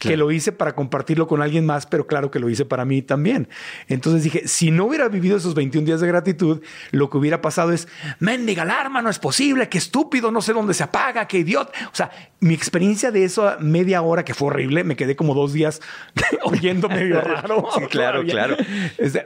que 0.05 0.17
lo 0.17 0.31
hice 0.31 0.53
para 0.53 0.75
compartirlo 0.75 1.27
con 1.27 1.43
alguien 1.43 1.67
más, 1.67 1.87
pero 1.87 2.07
claro 2.07 2.31
que 2.31 2.39
lo 2.39 2.49
hice 2.49 2.65
para 2.65 2.85
mí 2.85 3.03
también. 3.03 3.49
Entonces 3.89 4.23
dije, 4.23 4.47
si 4.47 4.71
no 4.71 4.85
hubiera 4.87 5.09
vivido 5.09 5.37
esos 5.37 5.55
21 5.55 5.87
días 5.87 6.01
de 6.01 6.07
gratitud, 6.07 6.63
lo 6.91 7.11
que 7.11 7.17
hubiera 7.19 7.41
pasado 7.41 7.73
es, 7.73 7.89
mendiga 8.19 8.63
alarma, 8.63 9.03
no 9.03 9.11
es 9.11 9.19
posible, 9.19 9.69
qué 9.69 9.79
estúpido, 9.79 10.31
no 10.31 10.41
sé 10.43 10.53
dónde 10.53 10.75
se 10.75 10.85
apaga, 10.85 11.27
qué 11.27 11.39
idiota. 11.39 11.73
O 11.93 11.95
sea, 11.95 12.11
mi 12.41 12.55
experiencia 12.55 13.11
de 13.11 13.25
eso 13.25 13.55
media 13.61 14.03
hora 14.03 14.25
que 14.25 14.35
fue 14.35 14.49
horrible, 14.49 14.85
me 14.85 14.97
quedé 14.97 15.17
como 15.17 15.35
dos 15.35 15.53
días 15.53 15.81
oyendo 16.45 16.89
medio 16.89 17.21
raro. 17.23 17.69
Sí, 17.75 17.87
claro, 17.87 18.21
Todavía. 18.27 18.33
claro. 18.33 18.57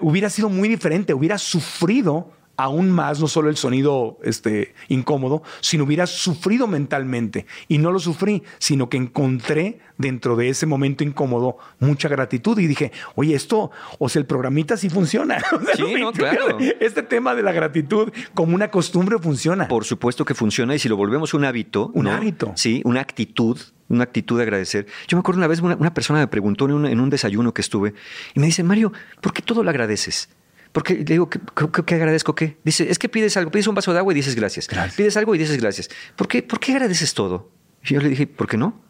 Hubiera 0.00 0.30
sido 0.30 0.48
muy 0.48 0.68
diferente, 0.68 1.14
hubiera 1.14 1.38
sufrido 1.38 2.32
aún 2.58 2.90
más, 2.90 3.20
no 3.20 3.28
solo 3.28 3.48
el 3.48 3.56
sonido 3.56 4.18
este, 4.24 4.74
incómodo, 4.88 5.44
sino 5.60 5.84
hubiera 5.84 6.08
sufrido 6.08 6.66
mentalmente. 6.66 7.46
Y 7.68 7.78
no 7.78 7.92
lo 7.92 8.00
sufrí, 8.00 8.42
sino 8.58 8.90
que 8.90 8.96
encontré 8.96 9.78
dentro 9.96 10.34
de 10.34 10.48
ese 10.48 10.66
momento 10.66 11.04
incómodo 11.04 11.56
mucha 11.78 12.08
gratitud 12.08 12.58
y 12.58 12.66
dije, 12.66 12.90
oye, 13.14 13.36
esto, 13.36 13.70
o 13.98 14.08
sea, 14.08 14.20
el 14.20 14.26
programita 14.26 14.76
sí 14.76 14.90
funciona. 14.90 15.38
Sí, 15.78 15.82
no, 16.00 16.10
21 16.10 16.12
claro. 16.12 16.58
Este 16.80 17.02
tema 17.02 17.34
de 17.34 17.42
la 17.42 17.52
gratitud 17.52 18.10
como 18.34 18.54
una 18.54 18.70
costumbre 18.70 19.18
funciona. 19.18 19.68
Por 19.68 19.84
supuesto 19.84 20.24
que 20.24 20.34
funciona 20.34 20.74
y 20.74 20.78
si 20.78 20.88
lo 20.88 20.96
volvemos 20.96 21.34
un 21.34 21.44
hábito. 21.44 21.90
Un 21.94 22.04
¿no? 22.04 22.12
hábito. 22.12 22.52
Sí, 22.56 22.82
una 22.84 23.00
actitud, 23.00 23.58
una 23.88 24.04
actitud 24.04 24.36
de 24.36 24.42
agradecer. 24.42 24.86
Yo 25.06 25.16
me 25.16 25.20
acuerdo 25.20 25.38
una 25.38 25.46
vez 25.46 25.60
una, 25.60 25.76
una 25.76 25.94
persona 25.94 26.18
me 26.18 26.26
preguntó 26.26 26.64
en 26.64 26.72
un, 26.72 26.86
en 26.86 27.00
un 27.00 27.10
desayuno 27.10 27.54
que 27.54 27.60
estuve 27.60 27.94
y 28.34 28.40
me 28.40 28.46
dice, 28.46 28.64
Mario, 28.64 28.92
¿por 29.20 29.32
qué 29.32 29.42
todo 29.42 29.62
lo 29.62 29.70
agradeces? 29.70 30.28
Porque 30.72 30.94
le 30.94 31.04
digo, 31.04 31.28
¿qué, 31.30 31.40
qué- 31.72 31.84
qué 31.84 31.94
agradezco 31.94 32.34
qué? 32.34 32.56
Dice, 32.64 32.90
es 32.90 32.98
que 32.98 33.08
pides 33.08 33.36
algo, 33.36 33.50
pides 33.50 33.66
un 33.66 33.74
vaso 33.74 33.92
de 33.92 33.98
agua 33.98 34.12
y 34.12 34.16
dices 34.16 34.34
gracias. 34.34 34.68
Gracias. 34.68 34.94
Pides 34.94 35.16
algo 35.16 35.34
y 35.34 35.38
dices 35.38 35.60
gracias. 35.60 35.88
¿Por 36.16 36.28
qué, 36.28 36.42
¿Por 36.42 36.60
qué 36.60 36.72
agradeces 36.72 37.14
todo? 37.14 37.50
Y 37.84 37.94
yo 37.94 38.00
le 38.00 38.08
dije, 38.10 38.26
¿por 38.26 38.46
qué 38.48 38.56
no? 38.56 38.80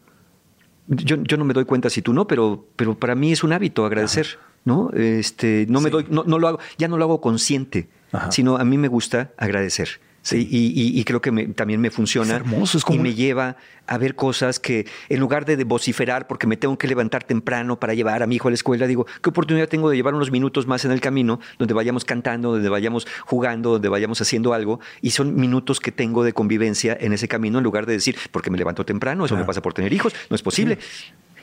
Yo, 0.87 1.17
yo 1.23 1.37
no 1.37 1.45
me 1.45 1.53
doy 1.53 1.65
cuenta 1.65 1.89
si 1.89 2.01
tú 2.01 2.13
no, 2.13 2.27
pero, 2.27 2.65
pero 2.75 2.97
para 2.97 3.13
mí 3.15 3.31
es 3.31 3.43
un 3.43 3.53
hábito 3.53 3.85
agradecer, 3.85 4.39
¿no? 4.65 4.89
Este, 4.93 5.65
no 5.69 5.79
me 5.81 5.89
Sí. 5.89 5.91
doy, 5.91 6.05
no, 6.09 6.23
no 6.25 6.39
lo 6.39 6.47
hago, 6.47 6.59
ya 6.79 6.87
no 6.87 6.97
lo 6.97 7.03
hago 7.05 7.21
consciente, 7.21 7.87
Ajá. 8.11 8.31
sino 8.31 8.57
a 8.57 8.65
mí 8.65 8.77
me 8.79 8.87
gusta 8.87 9.31
agradecer. 9.37 10.01
Sí, 10.21 10.47
y, 10.51 10.67
y- 10.81 10.99
y 10.99 11.03
creo 11.05 11.21
que 11.21 11.31
me- 11.31 11.47
también 11.47 11.79
me 11.79 11.89
funciona. 11.91 12.35
Es 12.35 12.41
hermoso, 12.41 12.77
es 12.77 12.83
como 12.83 12.99
y 12.99 13.01
me 13.03 13.13
lleva 13.13 13.55
a 13.87 13.97
ver 13.97 14.15
cosas 14.15 14.59
que, 14.59 14.85
en 15.07 15.19
lugar 15.19 15.45
de 15.45 15.63
vociferar 15.63 16.27
porque 16.27 16.45
me 16.45 16.57
tengo 16.57 16.77
que 16.77 16.87
levantar 16.87 17.23
temprano 17.23 17.79
para 17.79 17.93
llevar 17.93 18.21
a 18.21 18.27
mi 18.27 18.35
hijo 18.35 18.47
a 18.49 18.51
la 18.51 18.55
escuela, 18.55 18.85
digo, 18.85 19.05
¿qué 19.23 19.29
oportunidad 19.29 19.67
tengo 19.69 19.89
de 19.89 19.95
llevar 19.95 20.13
unos 20.13 20.29
minutos 20.29 20.67
más 20.67 20.83
en 20.85 20.91
el 20.91 20.99
camino 21.01 21.39
donde 21.57 21.73
vayamos 21.73 22.03
cantando, 22.05 22.51
donde 22.51 22.69
vayamos 22.69 23.07
jugando, 23.25 23.71
donde 23.71 23.87
vayamos 23.89 24.19
haciendo 24.21 24.53
algo? 24.53 24.79
Y 25.01 25.11
son 25.11 25.35
minutos 25.35 25.79
que 25.79 25.91
tengo 25.91 26.23
de 26.23 26.33
convivencia 26.33 26.95
en 26.99 27.13
ese 27.13 27.27
camino 27.27 27.57
en 27.59 27.63
lugar 27.63 27.85
de 27.85 27.93
decir, 27.93 28.17
porque 28.31 28.51
me 28.51 28.57
levanto 28.57 28.85
temprano, 28.85 29.25
eso 29.25 29.35
me 29.37 29.45
pasa 29.45 29.61
por 29.61 29.73
tener 29.73 29.91
hijos, 29.93 30.13
no 30.29 30.35
es 30.35 30.41
posible. 30.43 30.77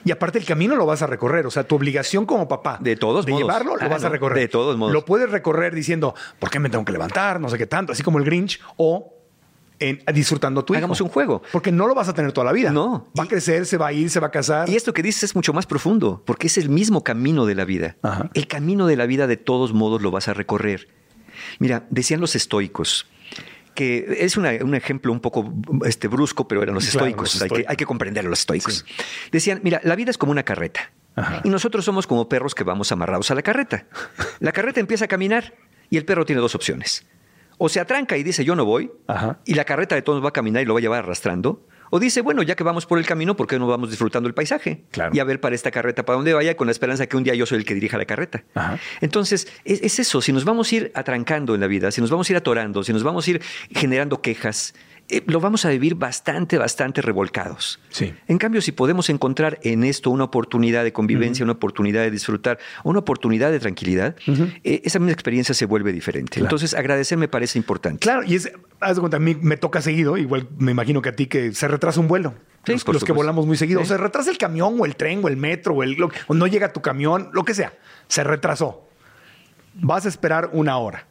Y 0.07 0.11
aparte 0.11 0.39
el 0.39 0.45
camino 0.45 0.75
lo 0.77 0.85
vas 0.85 1.01
a 1.01 1.07
recorrer, 1.07 1.45
o 1.45 1.51
sea, 1.51 1.65
tu 1.65 1.75
obligación 1.75 2.25
como 2.25 2.47
papá 2.47 2.77
De 2.81 2.95
todos 2.95 3.25
de 3.25 3.33
modos. 3.33 3.43
llevarlo 3.45 3.75
lo 3.75 3.83
Ah, 3.83 3.89
vas 3.89 4.03
a 4.05 4.09
recorrer. 4.09 4.39
de 4.39 4.47
todos 4.47 4.77
modos. 4.77 4.93
Lo 4.93 5.03
puedes 5.03 5.29
recorrer 5.29 5.75
diciendo, 5.75 6.15
¿por 6.39 6.49
qué 6.49 6.59
me 6.59 6.69
tengo 6.69 6.85
que 6.85 6.93
levantar? 6.93 7.41
No 7.41 7.49
sé 7.49 7.57
qué 7.57 7.67
tanto, 7.67 7.91
así 7.91 8.03
como 8.03 8.17
el 8.17 8.23
Grinch 8.23 8.61
o 8.77 9.13
en, 9.79 10.01
disfrutando 10.13 10.63
tu 10.63 10.73
hijo. 10.73 10.77
Hagamos 10.79 11.01
un 11.01 11.09
juego. 11.09 11.41
Porque 11.51 11.71
no 11.73 11.87
lo 11.87 11.93
vas 11.93 12.07
a 12.07 12.13
tener 12.13 12.31
toda 12.31 12.45
la 12.45 12.53
vida. 12.53 12.71
No. 12.71 13.07
Va 13.19 13.25
a 13.25 13.27
crecer, 13.27 13.65
se 13.65 13.77
va 13.77 13.87
a 13.87 13.91
ir, 13.93 14.09
se 14.09 14.19
va 14.21 14.27
a 14.27 14.31
casar. 14.31 14.69
Y 14.69 14.75
esto 14.77 14.93
que 14.93 15.03
dices 15.03 15.23
es 15.23 15.35
mucho 15.35 15.51
más 15.51 15.65
profundo, 15.65 16.23
porque 16.25 16.47
es 16.47 16.57
el 16.57 16.69
mismo 16.69 17.03
camino 17.03 17.45
de 17.45 17.55
la 17.55 17.65
vida. 17.65 17.97
Ajá. 18.01 18.29
El 18.33 18.47
camino 18.47 18.87
de 18.87 18.95
la 18.95 19.05
vida 19.07 19.27
de 19.27 19.35
todos 19.37 19.73
modos 19.73 20.01
lo 20.01 20.09
vas 20.09 20.29
a 20.29 20.33
recorrer. 20.33 20.87
Mira, 21.59 21.85
decían 21.89 22.21
los 22.21 22.35
estoicos, 22.35 23.07
que 23.77 24.17
es 24.21 24.37
una- 24.37 24.53
un 24.63 24.73
ejemplo 24.73 25.11
un 25.11 25.19
poco 25.19 25.53
este, 25.85 26.07
brusco, 26.07 26.47
pero 26.47 26.63
eran 26.63 26.73
los 26.73 26.89
Claro, 26.89 27.05
estoicos. 27.05 27.35
los 27.35 27.41
hay, 27.43 27.49
que, 27.49 27.65
hay 27.69 27.75
que 27.75 27.85
comprender 27.85 28.25
a 28.25 28.29
los 28.29 28.39
estoicos. 28.39 28.83
Decían, 29.31 29.59
mira, 29.63 29.79
la 29.83 29.95
vida 29.95 30.09
es 30.09 30.17
como 30.17 30.31
una 30.31 30.41
carreta. 30.41 30.91
Ajá. 31.15 31.41
Y 31.43 31.49
nosotros 31.49 31.85
somos 31.85 32.07
como 32.07 32.27
perros 32.27 32.55
que 32.55 32.63
vamos 32.63 32.91
amarrados 32.91 33.29
a 33.29 33.35
la 33.35 33.43
carreta. 33.43 33.85
La 34.39 34.51
carreta 34.51 34.79
empieza 34.79 35.05
a 35.05 35.07
caminar 35.07 35.53
y 35.91 35.97
el 35.97 36.05
perro 36.05 36.25
tiene 36.25 36.41
dos 36.41 36.55
opciones. 36.55 37.05
O 37.59 37.69
se 37.69 37.79
atranca 37.79 38.17
y 38.17 38.23
dice 38.23 38.43
yo 38.43 38.55
no 38.55 38.65
voy, 38.65 38.91
Ajá. 39.07 39.39
y 39.45 39.53
la 39.53 39.63
carreta 39.65 39.93
de 39.93 40.01
todos 40.01 40.23
va 40.23 40.29
a 40.29 40.33
caminar 40.33 40.63
y 40.63 40.65
lo 40.65 40.73
va 40.73 40.79
a 40.79 40.81
llevar 40.81 41.03
arrastrando. 41.03 41.65
O 41.89 41.99
dice, 41.99 42.21
bueno, 42.21 42.43
ya 42.43 42.55
que 42.55 42.63
vamos 42.63 42.85
por 42.85 42.99
el 42.99 43.05
camino, 43.05 43.35
¿por 43.35 43.47
qué 43.47 43.59
no 43.59 43.67
vamos 43.67 43.89
disfrutando 43.89 44.27
el 44.27 44.33
paisaje? 44.33 44.83
Claro. 44.91 45.11
Y 45.13 45.19
a 45.19 45.23
ver 45.23 45.39
para 45.39 45.55
esta 45.55 45.71
carreta 45.71 46.05
para 46.05 46.17
dónde 46.17 46.33
vaya, 46.33 46.55
con 46.57 46.67
la 46.67 46.71
esperanza 46.71 47.07
que 47.07 47.17
un 47.17 47.23
día 47.23 47.35
yo 47.35 47.45
soy 47.45 47.59
el 47.59 47.65
que 47.65 47.73
dirija 47.73 47.97
la 47.97 48.05
carreta. 48.05 48.43
Ajá. 48.55 48.79
Entonces, 49.01 49.47
es, 49.63 49.81
es 49.81 49.99
eso, 49.99 50.21
si 50.21 50.33
nos 50.33 50.45
vamos 50.45 50.71
a 50.71 50.75
ir 50.75 50.91
atrancando 50.95 51.55
en 51.55 51.61
la 51.61 51.67
vida, 51.67 51.91
si 51.91 52.01
nos 52.01 52.09
vamos 52.09 52.29
a 52.29 52.33
ir 52.33 52.37
atorando, 52.37 52.83
si 52.83 52.93
nos 52.93 53.03
vamos 53.03 53.27
a 53.27 53.31
ir 53.31 53.41
generando 53.71 54.21
quejas, 54.21 54.73
eh, 55.09 55.23
lo 55.25 55.39
vamos 55.39 55.63
a 55.65 55.69
vivir 55.69 55.95
bastante, 55.95 56.57
bastante 56.57 57.01
revolcados. 57.01 57.79
Sí. 57.89 58.13
En 58.27 58.37
cambio, 58.37 58.61
si 58.61 58.71
podemos 58.71 59.09
encontrar 59.09 59.57
en 59.63 59.83
esto 59.83 60.09
una 60.09 60.25
oportunidad 60.25 60.83
de 60.83 60.91
convivencia, 60.93 61.43
una 61.43 61.53
oportunidad 61.53 62.01
de 62.01 62.11
disfrutar, 62.11 62.59
una 62.83 62.99
oportunidad 62.99 63.51
de 63.51 63.59
tranquilidad, 63.59 64.15
eh, 64.63 64.81
esa 64.83 64.99
misma 64.99 65.13
experiencia 65.13 65.55
se 65.55 65.65
vuelve 65.65 65.93
diferente. 65.93 66.33
Claro. 66.33 66.45
Entonces, 66.45 66.73
agradecer 66.73 67.17
me 67.17 67.27
parece 67.27 67.57
importante. 67.57 67.99
Claro, 67.99 68.23
y 68.23 68.35
es, 68.35 68.51
haz 68.79 68.95
de 68.95 68.99
cuenta, 68.99 69.17
a 69.17 69.19
mí 69.21 69.35
me 69.39 69.55
toca 69.57 69.81
seguido, 69.81 70.17
igual 70.17 70.47
me 70.57 70.71
imagino 70.71 71.01
que 71.01 71.09
a 71.09 71.15
ti 71.15 71.27
que 71.27 71.53
se 71.53 71.67
retrasa 71.67 71.99
un 71.99 72.07
vuelo. 72.07 72.33
Sí, 72.65 72.73
los 72.73 72.85
los 72.87 73.03
que 73.05 73.13
volamos 73.13 73.45
muy 73.47 73.55
seguido. 73.55 73.79
Sí. 73.79 73.85
O 73.85 73.87
se 73.87 73.97
retrasa 73.97 74.29
el 74.29 74.37
camión 74.37 74.75
o 74.77 74.85
el 74.85 74.97
tren 74.97 75.21
o 75.23 75.29
el 75.29 75.37
metro 75.37 75.73
o, 75.73 75.83
el, 75.83 75.93
lo- 75.93 76.11
o 76.27 76.33
no 76.33 76.47
llega 76.47 76.73
tu 76.73 76.81
camión, 76.81 77.29
lo 77.31 77.45
que 77.45 77.53
sea. 77.53 77.71
Se 78.09 78.25
retrasó. 78.25 78.85
Vas 79.75 80.05
a 80.05 80.09
esperar 80.09 80.49
una 80.51 80.77
hora. 80.77 81.07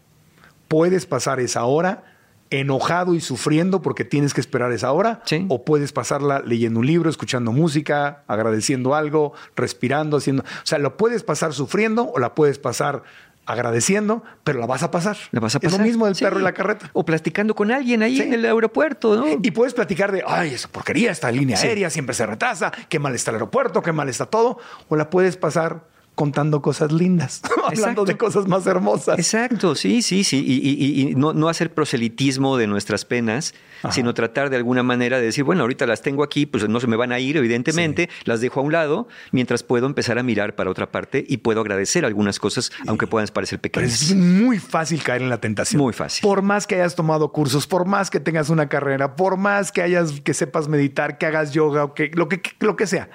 Puedes 0.69 1.07
pasar 1.07 1.41
esa 1.41 1.65
hora 1.65 2.16
enojado 2.51 3.15
y 3.15 3.21
sufriendo 3.21 3.83
porque 3.83 4.05
tienes 4.05 4.33
que 4.35 4.41
esperar 4.41 4.73
esa 4.73 4.93
hora. 4.93 5.21
Sí. 5.25 5.47
O 5.49 5.65
puedes 5.65 5.93
pasarla 5.93 6.41
leyendo 6.45 6.81
un 6.81 6.87
libro, 6.87 7.11
escuchando 7.11 7.53
música, 7.53 8.23
agradeciendo 8.29 8.95
algo, 8.95 9.33
respirando, 9.57 10.17
haciendo. 10.19 10.43
O 10.43 10.47
sea, 10.67 10.79
lo 10.79 10.97
puedes 10.97 11.23
pasar 11.23 11.53
sufriendo 11.53 12.11
o 12.11 12.19
la 12.19 12.35
puedes 12.35 12.59
pasar 12.59 13.03
agradeciendo, 13.49 14.25
pero 14.43 14.59
la 14.59 14.67
vas 14.67 14.83
a 14.83 14.91
pasar. 14.91 15.17
La 15.31 15.39
vas 15.41 15.55
a 15.55 15.59
Es 15.59 15.65
lo 15.65 15.71
pasar. 15.71 15.87
mismo 15.87 16.07
del 16.07 16.17
Sí. 16.17 16.25
perro 16.25 16.41
y 16.41 16.43
la 16.43 16.53
carreta. 16.53 16.91
O 16.93 17.05
platicando 17.05 17.55
con 17.55 17.71
alguien 17.71 18.03
ahí 18.03 18.17
Sí. 18.17 18.23
en 18.23 18.35
el 18.35 18.45
aeropuerto, 18.45 19.15
¿no? 19.17 19.27
Y 19.41 19.51
puedes 19.53 19.73
platicar 19.73 20.11
de, 20.11 20.25
ay, 20.27 20.55
esa 20.55 20.69
porquería, 20.69 21.13
esta 21.13 21.31
línea 21.31 21.57
aérea 21.59 21.89
siempre 21.91 22.15
se 22.15 22.27
retrasa, 22.27 22.73
qué 22.89 22.99
mal 22.99 23.15
está 23.15 23.31
el 23.31 23.37
aeropuerto, 23.37 23.83
qué 23.83 23.93
mal 23.93 24.09
está 24.09 24.27
todo. 24.27 24.59
O 24.89 24.97
la 24.97 25.11
puedes 25.11 25.37
pasar 25.37 25.85
contando 26.17 26.61
cosas 26.63 26.91
lindas, 26.91 27.43
hablando 27.65 28.05
de 28.05 28.17
cosas 28.17 28.49
más 28.49 28.67
hermosas. 28.67 29.17
Exacto, 29.19 29.77
sí, 29.77 30.03
sí, 30.03 30.25
sí. 30.25 30.43
Y, 30.45 30.69
y- 30.69 31.03
y 31.11 31.15
no, 31.15 31.33
no 31.33 31.49
hacer 31.49 31.73
proselitismo 31.73 32.57
de 32.57 32.67
nuestras 32.67 33.05
penas, 33.05 33.55
Ajá. 33.85 33.93
sino 33.93 34.13
tratar 34.15 34.51
de 34.51 34.57
alguna 34.57 34.83
manera 34.83 35.19
de 35.19 35.27
decir, 35.27 35.45
bueno, 35.45 35.61
ahorita 35.63 35.87
las 35.87 36.03
tengo 36.03 36.25
aquí, 36.25 36.47
pues 36.47 36.69
no 36.69 36.81
se 36.81 36.87
me 36.89 36.97
van 36.97 37.13
a 37.13 37.21
ir, 37.21 37.37
evidentemente, 37.37 38.09
las 38.25 38.41
dejo 38.41 38.59
a 38.61 38.63
un 38.65 38.73
lado, 38.73 39.07
mientras 39.31 39.63
puedo 39.63 39.87
empezar 39.87 40.19
a 40.19 40.23
mirar 40.25 40.57
para 40.57 40.71
otra 40.71 40.91
parte 40.91 41.25
y 41.29 41.37
puedo 41.37 41.61
agradecer 41.61 42.05
algunas 42.05 42.41
cosas, 42.41 42.73
aunque 42.89 43.07
puedan 43.07 43.29
parecer 43.29 43.61
Pero 43.61 43.87
es 43.87 44.01
pequeñas. 44.09 44.27
muy 44.27 44.59
fácil 44.59 45.03
caer 45.03 45.23
en 45.23 45.29
la 45.29 45.39
tentación. 45.41 45.81
Muy 45.81 45.93
fácil. 45.93 46.23
Por 46.23 46.43
más 46.43 46.67
que 46.67 46.77
hayas 46.77 46.95
tomado 46.97 47.31
cursos, 47.31 47.67
por 47.67 47.85
más 47.87 48.09
que 48.11 48.21
tengas 48.21 48.49
una 48.51 48.69
carrera, 48.69 49.17
por 49.17 49.37
más 49.37 49.71
que 49.71 49.83
hayas 49.83 50.21
que 50.23 50.33
sepas 50.35 50.69
meditar, 50.69 51.19
que 51.19 51.27
hagas 51.27 51.53
yoga 51.53 51.85
o 51.85 51.93
que 51.95 52.11
lo 52.15 52.29
que 52.29 52.41
lo 52.61 52.75
que 52.77 52.87
sea, 52.87 53.11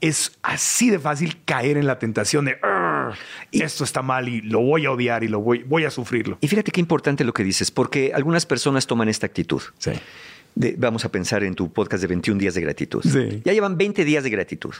es 0.00 0.38
así 0.42 0.90
de 0.90 0.98
fácil 0.98 1.38
caer 1.44 1.76
en 1.76 1.86
la 1.86 1.98
tentación 1.98 2.44
de 2.46 2.58
"Arr, 2.62 3.14
esto 3.52 3.84
está 3.84 4.02
mal 4.02 4.28
y 4.28 4.40
lo 4.40 4.60
voy 4.60 4.86
a 4.86 4.90
odiar 4.92 5.24
y 5.24 5.28
lo 5.28 5.40
voy, 5.40 5.62
voy 5.64 5.84
a 5.84 5.90
sufrirlo. 5.90 6.38
Y 6.40 6.48
fíjate 6.48 6.70
qué 6.70 6.80
importante 6.80 7.24
lo 7.24 7.32
que 7.34 7.44
dices, 7.44 7.70
porque 7.70 8.12
algunas 8.14 8.46
personas 8.46 8.86
toman 8.86 9.08
esta 9.08 9.26
actitud. 9.26 9.62
Sí. 9.78 9.92
De- 10.54 10.74
vamos 10.78 11.04
a 11.04 11.10
pensar 11.10 11.44
en 11.44 11.54
tu 11.54 11.72
podcast 11.72 12.00
de 12.02 12.06
21 12.08 12.38
días 12.38 12.54
de 12.54 12.60
gratitud. 12.60 13.02
Sí. 13.02 13.42
Ya 13.44 13.52
llevan 13.52 13.76
20 13.76 14.04
días 14.04 14.24
de 14.24 14.30
gratitud. 14.30 14.74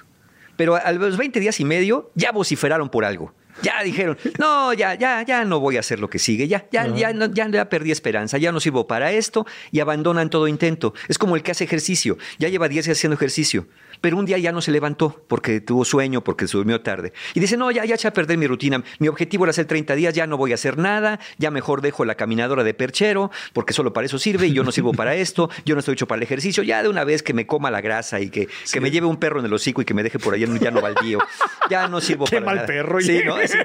pero 0.57 0.75
a 0.77 0.93
los 0.93 1.17
20 1.17 1.41
días 1.41 1.59
y 1.61 1.65
medio 1.65 2.11
ya 2.15 2.33
vociferaron 2.33 2.91
por 2.91 3.07
algo. 3.07 3.33
Ya 3.63 3.83
dijeron, 3.83 4.19
no, 4.39 4.75
ya, 4.75 4.95
ya, 4.95 5.23
ya 5.23 5.45
no 5.47 5.59
voy 5.59 5.79
a 5.79 5.81
hacer 5.81 5.99
lo 6.01 6.11
que 6.11 6.19
sigue, 6.19 6.49
ya, 6.49 6.67
ya, 6.71 6.87
ya, 6.95 7.15
no, 7.15 7.33
ya, 7.33 7.49
ya 7.49 7.69
perdí 7.71 7.91
esperanza, 7.93 8.37
ya 8.37 8.53
no 8.53 8.61
sirvo 8.61 8.87
para 8.87 9.11
esto 9.13 9.47
y 9.73 9.81
abandonan 9.81 10.29
todo 10.29 10.49
intento. 10.49 10.93
Es 11.09 11.17
como 11.17 11.35
el 11.37 11.43
que 11.43 11.53
hace 11.53 11.65
ejercicio, 11.65 12.19
ya 12.39 12.49
lleva 12.51 12.69
10 12.69 12.85
días 12.85 12.99
haciendo 12.99 13.15
ejercicio, 13.17 13.69
pero 14.01 14.17
un 14.17 14.25
día 14.27 14.39
ya 14.39 14.53
no 14.53 14.61
se 14.63 14.71
levantó 14.71 15.25
porque 15.29 15.61
tuvo 15.61 15.85
sueño, 15.85 16.23
porque 16.25 16.47
se 16.49 16.57
durmió 16.57 16.81
tarde. 16.81 17.13
Y 17.35 17.41
dice, 17.41 17.57
no, 17.57 17.71
ya, 17.71 17.85
ya 17.85 17.95
eché 17.97 18.09
a 18.09 18.13
perder 18.13 18.39
mi 18.39 18.47
rutina, 18.47 18.83
mi 18.99 19.09
objetivo 19.09 19.45
era 19.45 19.51
hacer 19.51 19.67
30 19.67 19.95
días, 19.95 20.15
ya 20.15 20.27
no 20.27 20.37
voy 20.37 20.53
a 20.53 20.55
hacer 20.55 20.79
nada, 20.79 21.21
ya 21.39 21.51
mejor 21.51 21.83
dejo 21.83 22.05
la 22.05 22.15
caminadora 22.15 22.65
de 22.65 22.75
perchero, 22.75 23.31
porque 23.53 23.73
solo 23.73 23.93
para 23.93 24.07
eso 24.07 24.19
sirve 24.19 24.47
y 24.47 24.53
yo 24.53 24.65
no 24.65 24.73
sirvo 24.73 24.93
para 24.93 25.15
esto, 25.15 25.51
yo 25.65 25.75
no 25.75 25.81
estoy 25.81 25.95
hecho 25.95 26.07
para 26.09 26.19
el 26.19 26.23
ejercicio, 26.23 26.63
ya 26.63 26.83
de 26.83 26.89
una 26.89 27.05
vez 27.05 27.23
que 27.23 27.35
me 27.35 27.47
coma 27.47 27.71
la 27.71 27.81
grasa 27.81 28.21
y 28.21 28.31
que, 28.31 28.49
que 28.73 28.81
me 28.81 28.91
lleve 28.91 29.07
un 29.07 29.17
perro 29.19 29.41
en 29.41 29.47
el 29.47 29.53
hocico 29.53 29.83
y 29.83 29.85
que 29.85 29.95
me 29.95 30.03
deje 30.03 30.19
por 30.19 30.35
ahí 30.35 30.45
en 30.45 30.51
un 30.53 30.59
llano 30.59 30.81
baldío, 30.81 31.19
ya 31.69 31.87
no 31.89 32.01
sirvo 32.01 32.25
Qué 32.25 32.37
para 32.37 32.47
mal 32.47 32.55
nada. 32.57 32.67
perro, 32.67 33.01
Sí. 33.01 33.21
¿no? 33.25 33.39
Es- 33.39 33.57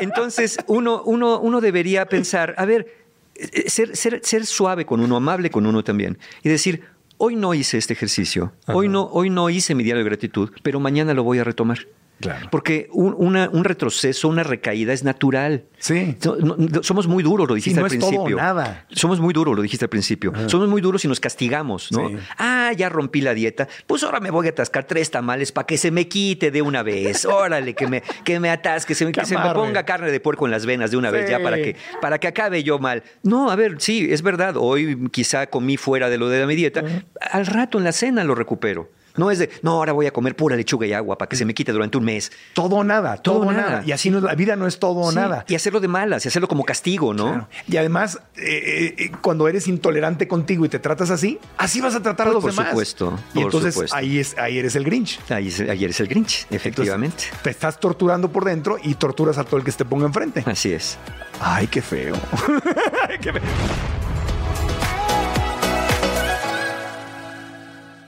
Entonces, 0.00 0.58
uno, 0.66 1.02
uno, 1.04 1.38
uno 1.40 1.60
debería 1.60 2.06
pensar, 2.06 2.54
a 2.58 2.64
ver, 2.64 2.94
eh, 3.34 3.68
ser, 3.68 3.96
ser, 3.96 4.20
ser 4.22 4.46
suave 4.46 4.84
con 4.86 5.00
uno, 5.00 5.16
amable 5.16 5.50
con 5.50 5.66
uno 5.66 5.82
también, 5.84 6.18
y 6.42 6.48
decir, 6.48 6.82
hoy 7.18 7.36
no 7.36 7.54
hice 7.54 7.78
este 7.78 7.92
ejercicio, 7.92 8.52
hoy 8.66 8.88
no, 8.88 9.04
hoy 9.04 9.30
no 9.30 9.50
hice 9.50 9.74
mi 9.74 9.82
diario 9.84 10.02
de 10.02 10.10
gratitud, 10.10 10.50
pero 10.62 10.80
mañana 10.80 11.14
lo 11.14 11.24
voy 11.24 11.38
a 11.38 11.44
retomar. 11.44 11.78
Claro. 12.20 12.48
Porque 12.50 12.88
un, 12.92 13.14
una- 13.18 13.50
un 13.50 13.62
retroceso, 13.64 14.28
una 14.28 14.42
recaída 14.42 14.92
es 14.94 15.04
natural. 15.04 15.64
Sí. 15.78 16.16
So- 16.18 16.36
no- 16.36 16.56
no- 16.56 16.82
somos 16.82 17.06
muy 17.06 17.22
duros, 17.22 17.46
lo 17.46 17.54
dijiste 17.54 17.74
Sí, 17.78 17.80
no 17.80 17.86
al 17.86 17.92
es 17.92 17.98
todo 17.98 18.10
nada. 18.36 18.86
Somos 18.90 19.20
muy 19.20 19.34
duros, 19.34 19.54
lo 19.54 19.60
dijiste 19.62 19.84
al 19.84 19.90
principio. 19.90 20.32
Somos 20.46 20.68
muy 20.68 20.80
duros 20.80 21.04
y 21.04 21.08
nos 21.08 21.20
castigamos, 21.20 21.92
¿no? 21.92 22.08
Sí. 22.08 22.16
Ah, 22.38 22.72
ya 22.76 22.88
rompí 22.88 23.20
la 23.20 23.34
dieta. 23.34 23.68
Pues 23.86 24.02
ahora 24.02 24.20
me 24.20 24.30
voy 24.30 24.46
a 24.46 24.50
atascar 24.50 24.84
tres 24.84 25.10
tamales 25.10 25.52
para 25.52 25.66
que 25.66 25.76
se 25.76 25.90
me 25.90 26.08
quite 26.08 26.50
de 26.50 26.62
una 26.62 26.82
vez. 26.82 27.26
Órale, 27.26 27.74
que 27.74 27.86
me, 27.86 28.02
que 28.24 28.40
me 28.40 28.48
atasque, 28.50 28.94
se 28.94 29.04
me- 29.04 29.12
que, 29.12 29.20
Que 29.20 29.26
se 29.26 29.34
me 29.36 29.42
ponga 29.54 29.84
carne 29.84 30.10
de 30.10 30.18
puerco 30.20 30.46
en 30.46 30.52
las 30.52 30.64
venas 30.64 30.90
de 30.90 30.96
una 30.96 31.10
vez 31.10 31.28
ya 31.28 31.42
para 31.42 31.56
que, 31.56 31.76
para 32.00 32.18
que 32.18 32.28
acabe 32.28 32.62
yo 32.64 32.78
mal. 32.78 33.02
No, 33.22 33.50
a 33.50 33.56
ver, 33.56 33.76
sí, 33.78 34.08
es 34.10 34.22
verdad. 34.22 34.54
Hoy 34.56 35.08
quizá 35.10 35.48
comí 35.48 35.76
fuera 35.76 36.08
de 36.08 36.16
lo 36.18 36.28
de 36.30 36.46
mi 36.46 36.54
dieta. 36.56 36.82
Al 37.20 37.44
rato 37.46 37.76
en 37.78 37.84
la 37.84 37.92
cena 37.92 38.24
lo 38.24 38.34
recupero. 38.34 38.90
No 39.16 39.30
es 39.30 39.38
de, 39.38 39.50
no, 39.62 39.72
ahora 39.72 39.92
voy 39.92 40.06
a 40.06 40.12
comer 40.12 40.34
pura 40.36 40.56
lechuga 40.56 40.86
y 40.86 40.92
agua 40.92 41.18
para 41.18 41.28
que 41.28 41.36
se 41.36 41.44
me 41.44 41.54
quite 41.54 41.72
durante 41.72 41.98
un 41.98 42.04
mes. 42.04 42.30
Todo 42.54 42.76
o 42.76 42.84
nada, 42.84 43.16
todo, 43.16 43.36
Todo 43.40 43.48
o 43.48 43.52
nada. 43.52 43.70
nada. 43.70 43.82
Y 43.86 43.92
así 43.92 44.10
no, 44.10 44.20
la 44.20 44.34
vida 44.34 44.56
no 44.56 44.66
es 44.66 44.78
todo 44.78 45.00
o 45.00 45.10
Sí, 45.10 45.16
nada. 45.16 45.44
Y 45.48 45.54
hacerlo 45.54 45.80
de 45.80 45.88
malas, 45.88 46.24
y 46.24 46.28
hacerlo 46.28 46.48
como 46.48 46.64
castigo, 46.64 47.14
¿no? 47.14 47.28
Claro. 47.28 47.48
Y 47.68 47.76
además, 47.76 48.20
eh, 48.36 48.94
eh, 48.98 49.12
cuando 49.20 49.48
eres 49.48 49.68
intolerante 49.68 50.28
contigo 50.28 50.64
y 50.64 50.68
te 50.68 50.78
tratas 50.78 51.10
así, 51.10 51.38
así 51.58 51.80
vas 51.80 51.94
a 51.94 52.02
tratar 52.02 52.28
a 52.28 52.32
los 52.32 52.42
Por 52.42 52.50
demás. 52.52 52.68
supuesto, 52.68 53.18
Y 53.32 53.34
por 53.34 53.42
entonces 53.44 53.74
supuesto. 53.74 53.96
Ahí, 53.96 54.18
es, 54.18 54.36
ahí 54.38 54.58
eres 54.58 54.76
el 54.76 54.84
Grinch. 54.84 55.20
Ahí 55.30 55.48
es- 55.48 55.60
ayer 55.60 55.90
es 55.90 56.00
el 56.00 56.08
Grinch, 56.08 56.42
Entonces, 56.42 56.56
efectivamente. 56.66 57.24
te 57.42 57.50
estás 57.50 57.78
torturando 57.80 58.30
por 58.30 58.44
dentro 58.44 58.76
y 58.82 58.94
torturas 58.94 59.38
a 59.38 59.44
todo 59.44 59.56
el 59.58 59.64
que 59.64 59.72
se 59.72 59.78
te 59.78 59.84
ponga 59.84 60.06
enfrente. 60.06 60.42
Así 60.46 60.72
es. 60.72 60.98
Ay, 61.40 61.66
qué 61.66 61.82
feo. 61.82 62.14
Ay, 63.08 63.18
qué 63.20 63.32
feo. 63.32 63.42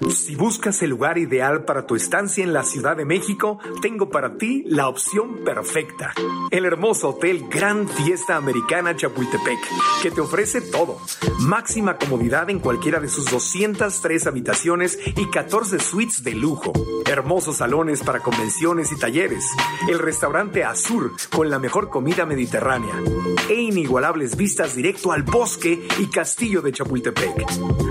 Si 0.06 0.36
buscas 0.36 0.80
el 0.82 0.90
lugar 0.90 1.18
ideal 1.18 1.64
para 1.64 1.86
tu 1.86 1.96
estancia 1.96 2.44
en 2.44 2.52
la 2.52 2.62
Ciudad 2.62 2.96
de 2.96 3.04
México, 3.04 3.58
tengo 3.82 4.08
para 4.08 4.38
ti 4.38 4.62
la 4.66 4.88
opción 4.88 5.44
perfecta. 5.44 6.14
El 6.50 6.64
hermoso 6.64 7.10
hotel 7.10 7.46
Gran 7.50 7.88
Fiesta 7.88 8.36
Americana 8.36 8.94
Chapultepec, 8.94 9.58
que 10.02 10.10
te 10.10 10.20
ofrece 10.20 10.60
todo. 10.60 10.98
Máxima 11.40 11.98
comodidad 11.98 12.48
en 12.48 12.60
cualquiera 12.60 13.00
de 13.00 13.08
sus 13.08 13.26
203 13.26 14.26
habitaciones 14.28 14.98
y 15.16 15.26
14 15.26 15.80
suites 15.80 16.22
de 16.22 16.34
lujo. 16.34 16.72
Hermosos 17.04 17.56
salones 17.56 18.02
para 18.02 18.20
convenciones 18.20 18.92
y 18.92 18.98
talleres. 18.98 19.44
El 19.88 19.98
restaurante 19.98 20.64
Azur 20.64 21.12
con 21.30 21.50
la 21.50 21.58
mejor 21.58 21.90
comida 21.90 22.24
mediterránea. 22.24 22.94
E 23.48 23.54
inigualables 23.54 24.36
vistas 24.36 24.76
directo 24.76 25.12
al 25.12 25.24
bosque 25.24 25.86
y 25.98 26.06
castillo 26.06 26.62
de 26.62 26.72
Chapultepec. 26.72 27.46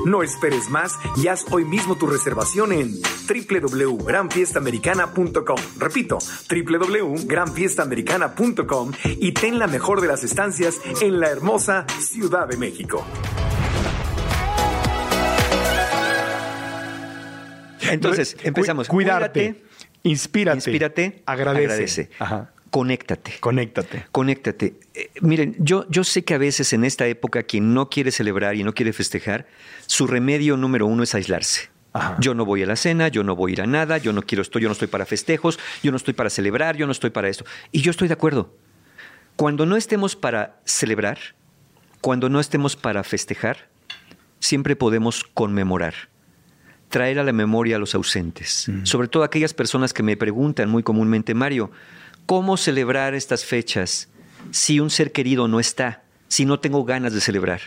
No 0.05 0.24
esperes 0.24 0.70
más 0.70 0.97
y 1.18 1.28
haz 1.28 1.45
hoy 1.51 1.66
mismo 1.66 1.97
tu 1.98 2.08
reservación 2.08 2.72
en 2.72 2.93
www.granfiestamericana.com. 3.28 5.58
Repito, 5.78 6.18
www.granfiestamericana.com 6.50 8.91
y 9.06 9.34
ten 9.34 9.60
la 9.60 9.68
mejor 9.68 10.00
de 10.02 10.08
las 10.08 10.24
estancias 10.24 10.80
en 11.02 11.20
la 11.20 11.30
hermosa 11.30 11.86
Ciudad 12.00 12.48
de 12.48 12.58
México. 12.58 13.06
Entonces, 17.82 18.38
empezamos. 18.43 18.88
Cuidarte, 18.88 19.54
Cuídate, 19.54 19.64
inspírate, 20.04 20.58
inspírate, 20.58 21.24
agradece. 21.26 21.66
agradece. 21.66 22.10
Ajá. 22.20 22.52
Conéctate. 22.70 23.34
Conéctate. 23.39 24.06
Conéctate. 24.12 24.76
Eh, 24.93 25.10
miren, 25.22 25.56
yo, 25.58 25.86
yo 25.89 26.04
sé 26.04 26.24
que 26.24 26.34
a 26.34 26.38
veces 26.38 26.74
en 26.74 26.84
esta 26.84 27.08
época 27.08 27.43
quien 27.43 27.74
no 27.74 27.89
quiere 27.89 28.12
celebrar 28.12 28.56
y 28.56 28.64
no 28.64 28.74
quiere 28.74 28.93
festejar, 28.93 29.48
su 29.86 30.06
remedio 30.06 30.58
número 30.58 30.86
uno 30.86 31.04
es 31.04 31.16
aislarse. 31.16 31.70
Ajá. 31.93 32.17
Yo 32.19 32.33
no 32.33 32.45
voy 32.45 32.63
a 32.63 32.65
la 32.65 32.75
cena, 32.75 33.07
yo 33.07 33.23
no 33.23 33.35
voy 33.35 33.51
a 33.51 33.53
ir 33.53 33.61
a 33.61 33.67
nada, 33.67 33.97
yo 33.97 34.13
no 34.13 34.21
quiero 34.21 34.41
esto, 34.41 34.59
yo 34.59 34.67
no 34.67 34.73
estoy 34.73 34.88
para 34.88 35.05
festejos, 35.05 35.59
yo 35.81 35.91
no 35.91 35.97
estoy 35.97 36.13
para 36.13 36.29
celebrar, 36.29 36.77
yo 36.77 36.85
no 36.85 36.91
estoy 36.91 37.09
para 37.09 37.29
esto. 37.29 37.45
Y 37.71 37.81
yo 37.81 37.91
estoy 37.91 38.07
de 38.07 38.13
acuerdo. 38.13 38.53
Cuando 39.35 39.65
no 39.65 39.75
estemos 39.75 40.15
para 40.15 40.59
celebrar, 40.65 41.17
cuando 42.01 42.29
no 42.29 42.39
estemos 42.39 42.75
para 42.75 43.03
festejar, 43.03 43.69
siempre 44.39 44.75
podemos 44.75 45.23
conmemorar 45.23 45.93
traer 46.89 47.19
a 47.19 47.23
la 47.23 47.33
memoria 47.33 47.75
a 47.75 47.79
los 47.79 47.95
ausentes, 47.95 48.71
sobre 48.83 49.07
todo 49.07 49.23
aquellas 49.23 49.53
personas 49.53 49.93
que 49.93 50.03
me 50.03 50.17
preguntan 50.17 50.69
muy 50.69 50.83
comúnmente, 50.83 51.33
Mario, 51.33 51.71
¿cómo 52.25 52.57
celebrar 52.57 53.13
estas 53.13 53.43
fechas 53.43 54.09
si 54.51 54.79
un 54.79 54.89
ser 54.89 55.11
querido 55.11 55.47
no 55.47 55.59
está, 55.59 56.03
si 56.27 56.45
no 56.45 56.59
tengo 56.59 56.85
ganas 56.85 57.13
de 57.13 57.21
celebrar? 57.21 57.61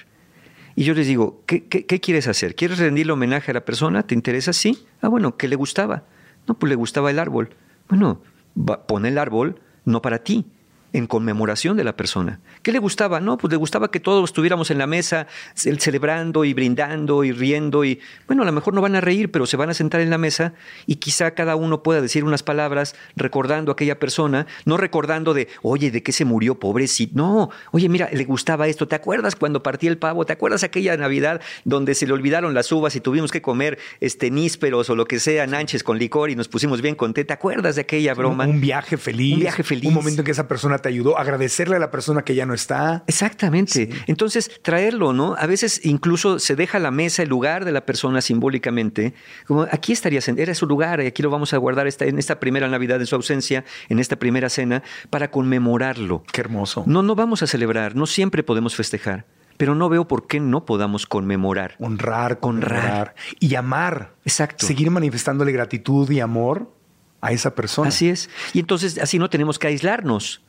Y 0.77 0.85
yo 0.85 0.95
les 0.95 1.07
digo, 1.07 1.43
¿qué, 1.47 1.65
qué- 1.65 1.85
qué 1.87 2.01
quieres 2.01 2.29
hacer? 2.29 2.55
¿Quieres 2.55 2.79
rendirle 2.79 3.13
homenaje 3.13 3.51
a 3.51 3.55
la 3.55 3.65
persona? 3.65 4.03
¿Te 4.07 4.15
interesa? 4.15 4.53
Sí. 4.53 4.79
Ah, 5.03 5.09
bueno, 5.09 5.37
¿qué 5.37 5.49
le 5.49 5.57
gustaba? 5.57 6.05
No, 6.47 6.55
pues 6.55 6.69
le 6.71 6.77
gustaba 6.77 7.11
el 7.11 7.19
árbol. 7.19 7.51
Bueno, 7.89 8.23
pon 8.87 9.07
el 9.07 9.19
árbol 9.19 9.61
no 9.85 10.01
para 10.03 10.19
ti, 10.21 10.47
en 10.93 11.07
conmemoración 11.07 11.77
de 11.77 11.85
la 11.85 11.97
persona. 11.97 12.41
¿Qué 12.63 12.73
le 12.73 12.79
gustaba? 12.79 13.21
No, 13.21 13.39
pues 13.39 13.51
le 13.51 13.57
gustaba 13.57 13.91
que 13.91 14.01
todos 14.01 14.25
estuviéramos 14.31 14.71
en 14.71 14.79
la 14.79 14.87
mesa 14.87 15.27
ce- 15.55 15.77
celebrando 15.79 16.45
y 16.45 16.55
brindando 16.55 17.25
y 17.25 17.33
riendo 17.33 17.85
y 17.85 18.01
bueno, 18.27 18.43
a 18.43 18.47
lo 18.47 18.53
mejor 18.53 18.75
no 18.75 18.81
van 18.81 18.97
a 18.97 19.01
reír, 19.01 19.31
pero 19.31 19.47
se 19.47 19.57
van 19.57 19.71
a 19.71 19.75
sentar 19.75 20.01
en 20.01 20.11
la 20.11 20.19
mesa 20.19 20.53
y 20.87 20.97
quizá 20.97 21.31
cada 21.33 21.57
uno 21.57 21.83
pueda 21.83 22.01
decir 22.01 22.25
unas 22.25 22.43
palabras 22.43 22.95
recordando 23.17 23.71
a 23.71 23.75
aquella 23.75 23.99
persona, 23.99 24.47
no 24.65 24.77
recordando 24.77 25.35
de, 25.35 25.49
oye, 25.63 25.91
¿de 25.91 26.03
qué 26.03 26.13
se 26.13 26.25
murió 26.25 26.59
pobrecito? 26.59 27.13
No, 27.15 27.51
oye, 27.73 27.89
mira, 27.89 28.09
le 28.13 28.25
gustaba 28.25 28.67
esto, 28.69 28.89
¿te 28.89 28.97
acuerdas 28.97 29.37
cuando 29.37 29.63
partí 29.63 29.87
el 29.87 29.99
pavo? 29.99 30.25
¿Te 30.27 30.33
acuerdas 30.33 30.63
aquella 30.65 30.97
Navidad 30.97 31.41
donde 31.65 31.95
se 31.95 32.07
le 32.07 32.13
olvidaron 32.13 32.55
las 32.55 32.71
uvas 32.73 32.97
y 32.97 33.01
tuvimos 33.01 33.31
que 33.31 33.43
comer 33.43 33.79
este 34.01 34.31
nísperos 34.31 34.91
o 34.91 34.97
lo 34.97 35.07
que 35.07 35.21
sea, 35.21 35.47
nanches 35.47 35.83
con 35.85 35.99
licor 35.99 36.31
y 36.31 36.37
nos 36.37 36.49
pusimos 36.49 36.83
bien 36.83 36.95
contentos? 36.95 37.29
¿Te 37.29 37.35
acuerdas 37.35 37.75
de 37.77 37.83
aquella 37.83 38.15
broma? 38.15 38.45
Un, 38.45 38.51
un 38.57 38.61
viaje 38.61 38.97
feliz. 38.97 39.35
Un 39.35 39.41
viaje 39.41 39.63
feliz. 39.63 39.87
Un 39.87 39.95
momento 39.95 40.23
en 40.23 40.25
que 40.25 40.31
esa 40.33 40.49
persona 40.49 40.79
te 40.81 40.89
ayudó. 40.89 41.19
Agradecerle 41.19 41.77
a 41.77 41.79
la 41.79 41.91
persona 41.91 42.23
que 42.23 42.35
ya 42.35 42.47
no 42.47 42.55
está. 42.55 43.05
Exactamente. 43.07 43.91
Entonces, 44.07 44.51
traerlo, 44.63 45.13
¿no? 45.13 45.35
A 45.39 45.47
veces 45.47 45.81
incluso 45.85 46.39
se 46.39 46.57
deja 46.57 46.79
la 46.79 46.91
mesa, 46.91 47.23
el 47.23 47.29
lugar 47.29 47.65
de 47.65 47.73
la 47.73 47.87
persona 47.87 48.21
simbólicamente, 48.21 49.15
como 49.47 49.63
aquí 49.63 49.93
estaría, 49.93 50.21
era 50.37 50.55
su 50.55 50.67
lugar, 50.67 51.01
y 51.01 51.07
aquí 51.07 51.23
lo 51.23 51.31
vamos 51.31 51.53
a 51.53 51.57
guardar 51.57 51.87
esta, 51.87 52.05
en 52.05 52.19
esta 52.19 52.41
primera 52.41 52.69
Navidad 52.69 53.01
en 53.01 53.07
su 53.07 53.15
ausencia, 53.17 53.65
en 53.89 53.99
esta 53.99 54.17
primera 54.17 54.49
cena, 54.49 54.83
para 55.11 55.31
conmemorarlo. 55.31 56.25
Qué 56.33 56.41
hermoso. 56.41 56.85
No, 56.87 57.03
no 57.03 57.15
vamos 57.15 57.43
a 57.43 57.47
celebrar, 57.47 57.97
no 57.97 58.07
siempre 58.07 58.43
podemos 58.43 58.75
festejar, 58.77 59.27
pero 59.57 59.75
no 59.75 59.89
veo 59.89 60.09
por 60.09 60.27
qué 60.27 60.41
no 60.41 60.65
podamos 60.65 61.07
conmemorar. 61.07 61.77
Honrar, 61.79 62.39
Honrar. 62.41 62.73
honrar. 62.73 63.15
Y 63.39 63.55
amar. 63.55 64.15
Exacto. 64.25 64.67
Seguir 64.67 64.91
manifestándole 64.91 65.53
gratitud 65.53 66.11
y 66.11 66.21
amor 66.21 66.73
a 67.21 67.33
esa 67.33 67.55
persona. 67.55 67.89
Así 67.89 68.09
es. 68.09 68.31
Y 68.55 68.61
entonces 68.61 68.99
así 68.99 69.19
no 69.19 69.29
tenemos 69.29 69.59
que 69.59 69.67
aislarnos. 69.67 70.43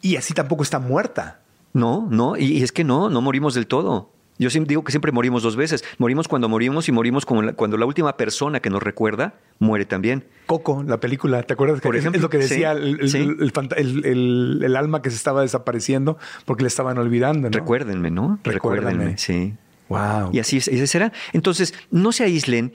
Y 0.00 0.16
así 0.16 0.34
tampoco 0.34 0.62
está 0.62 0.78
muerta. 0.78 1.40
No, 1.72 2.06
no, 2.10 2.36
y, 2.36 2.44
y 2.58 2.62
es 2.62 2.72
que 2.72 2.84
no, 2.84 3.10
no 3.10 3.20
morimos 3.20 3.54
del 3.54 3.66
todo. 3.66 4.12
Yo 4.40 4.50
siempre 4.50 4.68
digo 4.70 4.84
que 4.84 4.92
siempre 4.92 5.10
morimos 5.10 5.42
dos 5.42 5.56
veces. 5.56 5.82
Morimos 5.98 6.28
cuando 6.28 6.48
morimos 6.48 6.88
y 6.88 6.92
morimos 6.92 7.26
la- 7.28 7.54
cuando 7.54 7.76
la 7.76 7.86
última 7.86 8.16
persona 8.16 8.60
que 8.60 8.70
nos 8.70 8.80
recuerda 8.82 9.34
muere 9.58 9.84
también. 9.84 10.24
Coco, 10.46 10.84
la 10.86 11.00
película, 11.00 11.42
¿te 11.42 11.54
acuerdas? 11.54 11.80
Por 11.80 11.96
ejemplo, 11.96 12.18
es 12.18 12.22
lo 12.22 12.30
que 12.30 12.38
decía 12.38 12.72
sí, 12.74 12.80
el, 12.80 13.00
el- 13.00 13.10
sí. 13.10 13.18
el 13.18 13.52
fanta- 13.52 13.74
el- 13.76 14.04
el- 14.06 14.60
el 14.64 14.76
alma 14.76 15.02
que 15.02 15.10
se 15.10 15.16
estaba 15.16 15.42
desapareciendo 15.42 16.18
porque 16.44 16.62
le 16.62 16.68
estaban 16.68 16.96
olvidando. 16.98 17.50
¿no? 17.50 17.58
Recuérdenme, 17.58 18.12
¿no? 18.12 18.38
Recuérdame. 18.44 19.18
sí. 19.18 19.54
Wow. 19.88 20.30
Y 20.32 20.38
así, 20.38 20.58
así 20.58 20.86
será. 20.86 21.12
Entonces, 21.32 21.74
no 21.90 22.12
se 22.12 22.22
aíslen, 22.22 22.74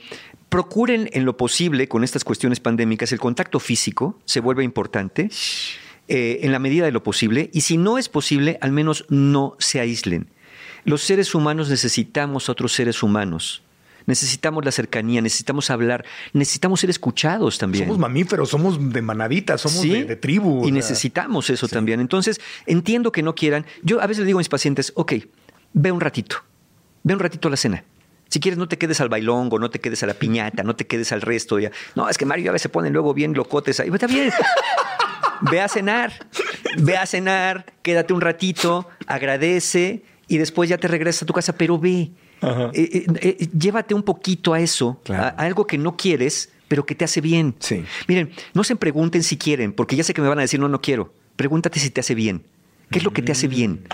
procuren 0.49 1.09
en 1.13 1.25
lo 1.25 1.37
posible 1.37 1.87
con 1.87 2.03
estas 2.03 2.23
cuestiones 2.23 2.59
pandémicas, 2.59 3.11
el 3.11 3.19
contacto 3.19 3.59
físico 3.59 4.19
se 4.25 4.39
vuelve 4.41 4.63
importante 4.63 5.29
eh, 6.07 6.39
en 6.43 6.51
la 6.51 6.59
medida 6.59 6.85
de 6.85 6.91
lo 6.91 7.01
posible 7.01 7.49
y 7.53 7.61
si 7.61 7.77
no 7.77 7.97
es 7.97 8.09
posible, 8.09 8.57
al 8.61 8.71
menos 8.71 9.05
no 9.09 9.55
se 9.59 9.79
aíslen. 9.79 10.27
Los 10.85 11.01
seres 11.01 11.33
humanos 11.33 11.69
necesitamos 11.69 12.49
a 12.49 12.51
otros 12.51 12.73
seres 12.73 13.03
humanos. 13.03 13.63
necesitamos 14.05 14.65
la 14.65 14.71
cercanía, 14.71 15.21
necesitamos 15.21 15.69
hablar, 15.69 16.03
necesitamos 16.33 16.81
ser 16.81 16.89
escuchados 16.89 17.57
también. 17.57 17.85
Somos 17.85 17.99
mamíferos, 17.99 18.49
somos 18.49 18.91
de 18.91 19.01
manadita, 19.01 19.57
somos 19.57 19.81
de, 19.81 20.17
tribu. 20.17 20.67
Y 20.67 20.73
necesitamos 20.73 21.49
eso 21.49 21.69
también. 21.69 22.01
Entonces, 22.01 22.41
entiendo 22.65 23.13
que 23.13 23.23
no 23.23 23.33
quieran. 23.33 23.65
Yo 23.81 24.01
a 24.01 24.07
veces 24.07 24.21
le 24.21 24.25
digo 24.25 24.39
a 24.39 24.41
mis 24.41 24.49
pacientes, 24.49 24.91
ok, 24.95 25.13
ve 25.71 25.91
un 25.93 26.01
ratito, 26.01 26.35
ve 27.03 27.13
un 27.13 27.21
ratito 27.21 27.47
a 27.47 27.51
la 27.51 27.57
cena. 27.57 27.85
Si 28.33 28.39
quieres, 28.39 28.57
no 28.57 28.67
te 28.67 28.77
quedes 28.77 28.99
al 28.99 29.09
bailongo, 29.09 29.59
no 29.59 29.69
te 29.69 29.79
quedes 29.79 30.01
a 30.03 30.07
la 30.07 30.15
piñata, 30.15 30.63
no 30.63 30.75
te 30.75 30.87
quedes 30.87 31.11
al 31.11 31.21
resto. 31.21 31.59
Ya. 31.59 31.71
No, 31.95 32.09
es 32.09 32.17
que 32.17 32.25
Mario 32.25 32.49
a 32.49 32.53
veces 32.53 32.63
se 32.63 32.69
ponen 32.69 32.91
luego 32.91 33.13
bien 33.13 33.33
locotes 33.33 33.79
ahí. 33.79 33.89
Está 33.93 34.07
bien. 34.07 34.31
Ve 35.41 35.61
a 35.61 35.67
cenar, 35.67 36.27
ve 36.77 36.97
a 36.97 37.05
cenar, 37.05 37.65
quédate 37.81 38.13
un 38.13 38.21
ratito, 38.21 38.87
agradece 39.07 40.03
y 40.27 40.37
después 40.37 40.69
ya 40.69 40.77
te 40.77 40.87
regresas 40.87 41.23
a 41.23 41.25
tu 41.25 41.33
casa, 41.33 41.55
pero 41.57 41.77
ve. 41.77 42.11
Eh, 42.41 42.71
eh, 42.73 43.05
eh, 43.21 43.47
llévate 43.57 43.93
un 43.93 44.03
poquito 44.03 44.53
a 44.53 44.59
eso, 44.59 44.99
a, 45.09 45.29
algo 45.29 45.65
que 45.65 45.77
no 45.77 45.95
quieres, 45.95 46.51
pero 46.67 46.85
que 46.85 46.95
te 46.95 47.05
hace 47.05 47.21
bien. 47.21 47.55
Sí. 47.59 47.85
Miren, 48.07 48.31
no 48.53 48.63
se 48.63 48.75
pregunten 48.75 49.23
si 49.23 49.37
quieren, 49.37 49.71
porque 49.71 49.95
ya 49.95 50.03
sé 50.03 50.13
que 50.13 50.21
me 50.21 50.27
van 50.27 50.39
a 50.39 50.41
decir, 50.41 50.59
no, 50.59 50.67
no 50.67 50.81
quiero. 50.81 51.13
Pregúntate 51.35 51.79
si 51.79 51.89
te 51.89 52.01
hace 52.01 52.15
bien. 52.15 52.43
¿Qué 52.91 52.99
es 52.99 53.05
lo 53.05 53.11
que 53.11 53.21
te 53.21 53.31
hace 53.31 53.47
bien? 53.47 53.87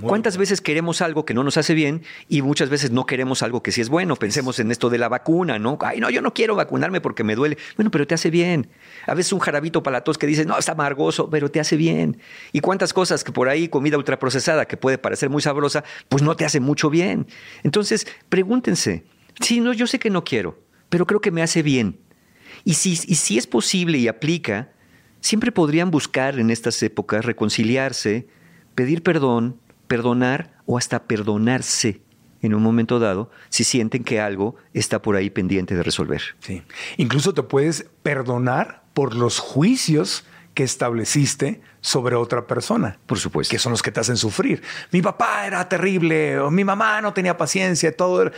¿Cuántas 0.00 0.36
veces 0.36 0.60
queremos 0.60 1.00
algo 1.02 1.24
que 1.24 1.34
no 1.34 1.44
nos 1.44 1.56
hace 1.56 1.74
bien 1.74 2.02
y 2.28 2.42
muchas 2.42 2.68
veces 2.68 2.90
no 2.90 3.06
queremos 3.06 3.42
algo 3.42 3.62
que 3.62 3.72
sí 3.72 3.80
es 3.80 3.88
bueno? 3.88 4.16
Pensemos 4.16 4.58
en 4.58 4.70
esto 4.70 4.90
de 4.90 4.98
la 4.98 5.08
vacuna, 5.08 5.58
¿no? 5.58 5.78
Ay, 5.80 6.00
no, 6.00 6.10
yo 6.10 6.22
no 6.22 6.32
quiero 6.32 6.54
vacunarme 6.54 7.00
porque 7.00 7.24
me 7.24 7.34
duele. 7.34 7.58
Bueno, 7.76 7.90
pero 7.90 8.06
te 8.06 8.14
hace 8.14 8.30
bien. 8.30 8.68
A 9.06 9.14
veces 9.14 9.32
un 9.32 9.40
jarabito 9.40 9.82
para 9.82 9.98
la 9.98 10.04
tos 10.04 10.18
que 10.18 10.26
dice, 10.26 10.44
no, 10.44 10.58
está 10.58 10.72
amargoso, 10.72 11.28
pero 11.30 11.50
te 11.50 11.60
hace 11.60 11.76
bien. 11.76 12.18
Y 12.52 12.60
cuántas 12.60 12.92
cosas 12.92 13.24
que 13.24 13.32
por 13.32 13.48
ahí, 13.48 13.68
comida 13.68 13.96
ultraprocesada 13.96 14.66
que 14.66 14.76
puede 14.76 14.98
parecer 14.98 15.30
muy 15.30 15.42
sabrosa, 15.42 15.84
pues 16.08 16.22
no 16.22 16.36
te 16.36 16.44
hace 16.44 16.60
mucho 16.60 16.90
bien. 16.90 17.26
Entonces, 17.62 18.06
pregúntense, 18.28 19.04
sí, 19.40 19.60
no, 19.60 19.72
yo 19.72 19.86
sé 19.86 19.98
que 19.98 20.10
no 20.10 20.24
quiero, 20.24 20.58
pero 20.88 21.06
creo 21.06 21.20
que 21.20 21.30
me 21.30 21.42
hace 21.42 21.62
bien. 21.62 22.00
Y 22.64 22.74
si, 22.74 22.92
y 22.92 23.14
si 23.14 23.38
es 23.38 23.46
posible 23.46 23.98
y 23.98 24.08
aplica, 24.08 24.72
siempre 25.20 25.52
podrían 25.52 25.90
buscar 25.90 26.38
en 26.38 26.50
estas 26.50 26.82
épocas 26.82 27.24
reconciliarse, 27.24 28.26
pedir 28.80 29.02
perdón, 29.02 29.60
perdonar 29.88 30.52
o 30.64 30.78
hasta 30.78 31.02
perdonarse 31.02 32.00
en 32.40 32.54
un 32.54 32.62
momento 32.62 32.98
dado 32.98 33.30
si 33.50 33.62
sienten 33.62 34.04
que 34.04 34.22
algo 34.22 34.56
está 34.72 35.02
por 35.02 35.16
ahí 35.16 35.28
pendiente 35.28 35.74
de 35.74 35.82
resolver. 35.82 36.22
Sí. 36.38 36.62
Incluso 36.96 37.34
te 37.34 37.42
puedes 37.42 37.84
perdonar 38.02 38.82
por 38.94 39.14
los 39.14 39.38
juicios 39.38 40.24
que 40.54 40.62
estableciste 40.62 41.60
sobre 41.82 42.16
otra 42.16 42.46
persona. 42.46 42.98
Por 43.04 43.18
supuesto. 43.18 43.52
Que 43.52 43.58
son 43.58 43.72
los 43.72 43.82
que 43.82 43.92
te 43.92 44.00
hacen 44.00 44.16
sufrir. 44.16 44.62
Mi 44.92 45.02
papá 45.02 45.46
era 45.46 45.68
terrible, 45.68 46.40
o 46.40 46.50
mi 46.50 46.64
mamá 46.64 47.02
no 47.02 47.12
tenía 47.12 47.36
paciencia, 47.36 47.94
todo. 47.94 48.30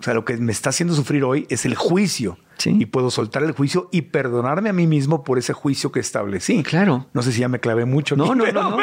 O 0.00 0.02
sea, 0.02 0.14
lo 0.14 0.24
que 0.24 0.34
me 0.38 0.50
está 0.50 0.70
haciendo 0.70 0.94
sufrir 0.94 1.24
hoy 1.24 1.46
es 1.50 1.66
el 1.66 1.74
juicio. 1.74 2.38
Y 2.66 2.86
puedo 2.86 3.10
soltar 3.10 3.42
el 3.42 3.52
juicio 3.52 3.88
y 3.90 4.02
perdonarme 4.02 4.68
a 4.68 4.72
mí 4.74 4.86
mismo 4.86 5.24
por 5.24 5.38
ese 5.38 5.54
juicio 5.54 5.92
que 5.92 6.00
establecí. 6.00 6.62
Claro. 6.62 7.06
No 7.14 7.22
sé 7.22 7.32
si 7.32 7.40
ya 7.40 7.48
me 7.48 7.58
clavé 7.58 7.86
mucho. 7.86 8.16
No, 8.16 8.34
no, 8.34 8.52
no, 8.52 8.78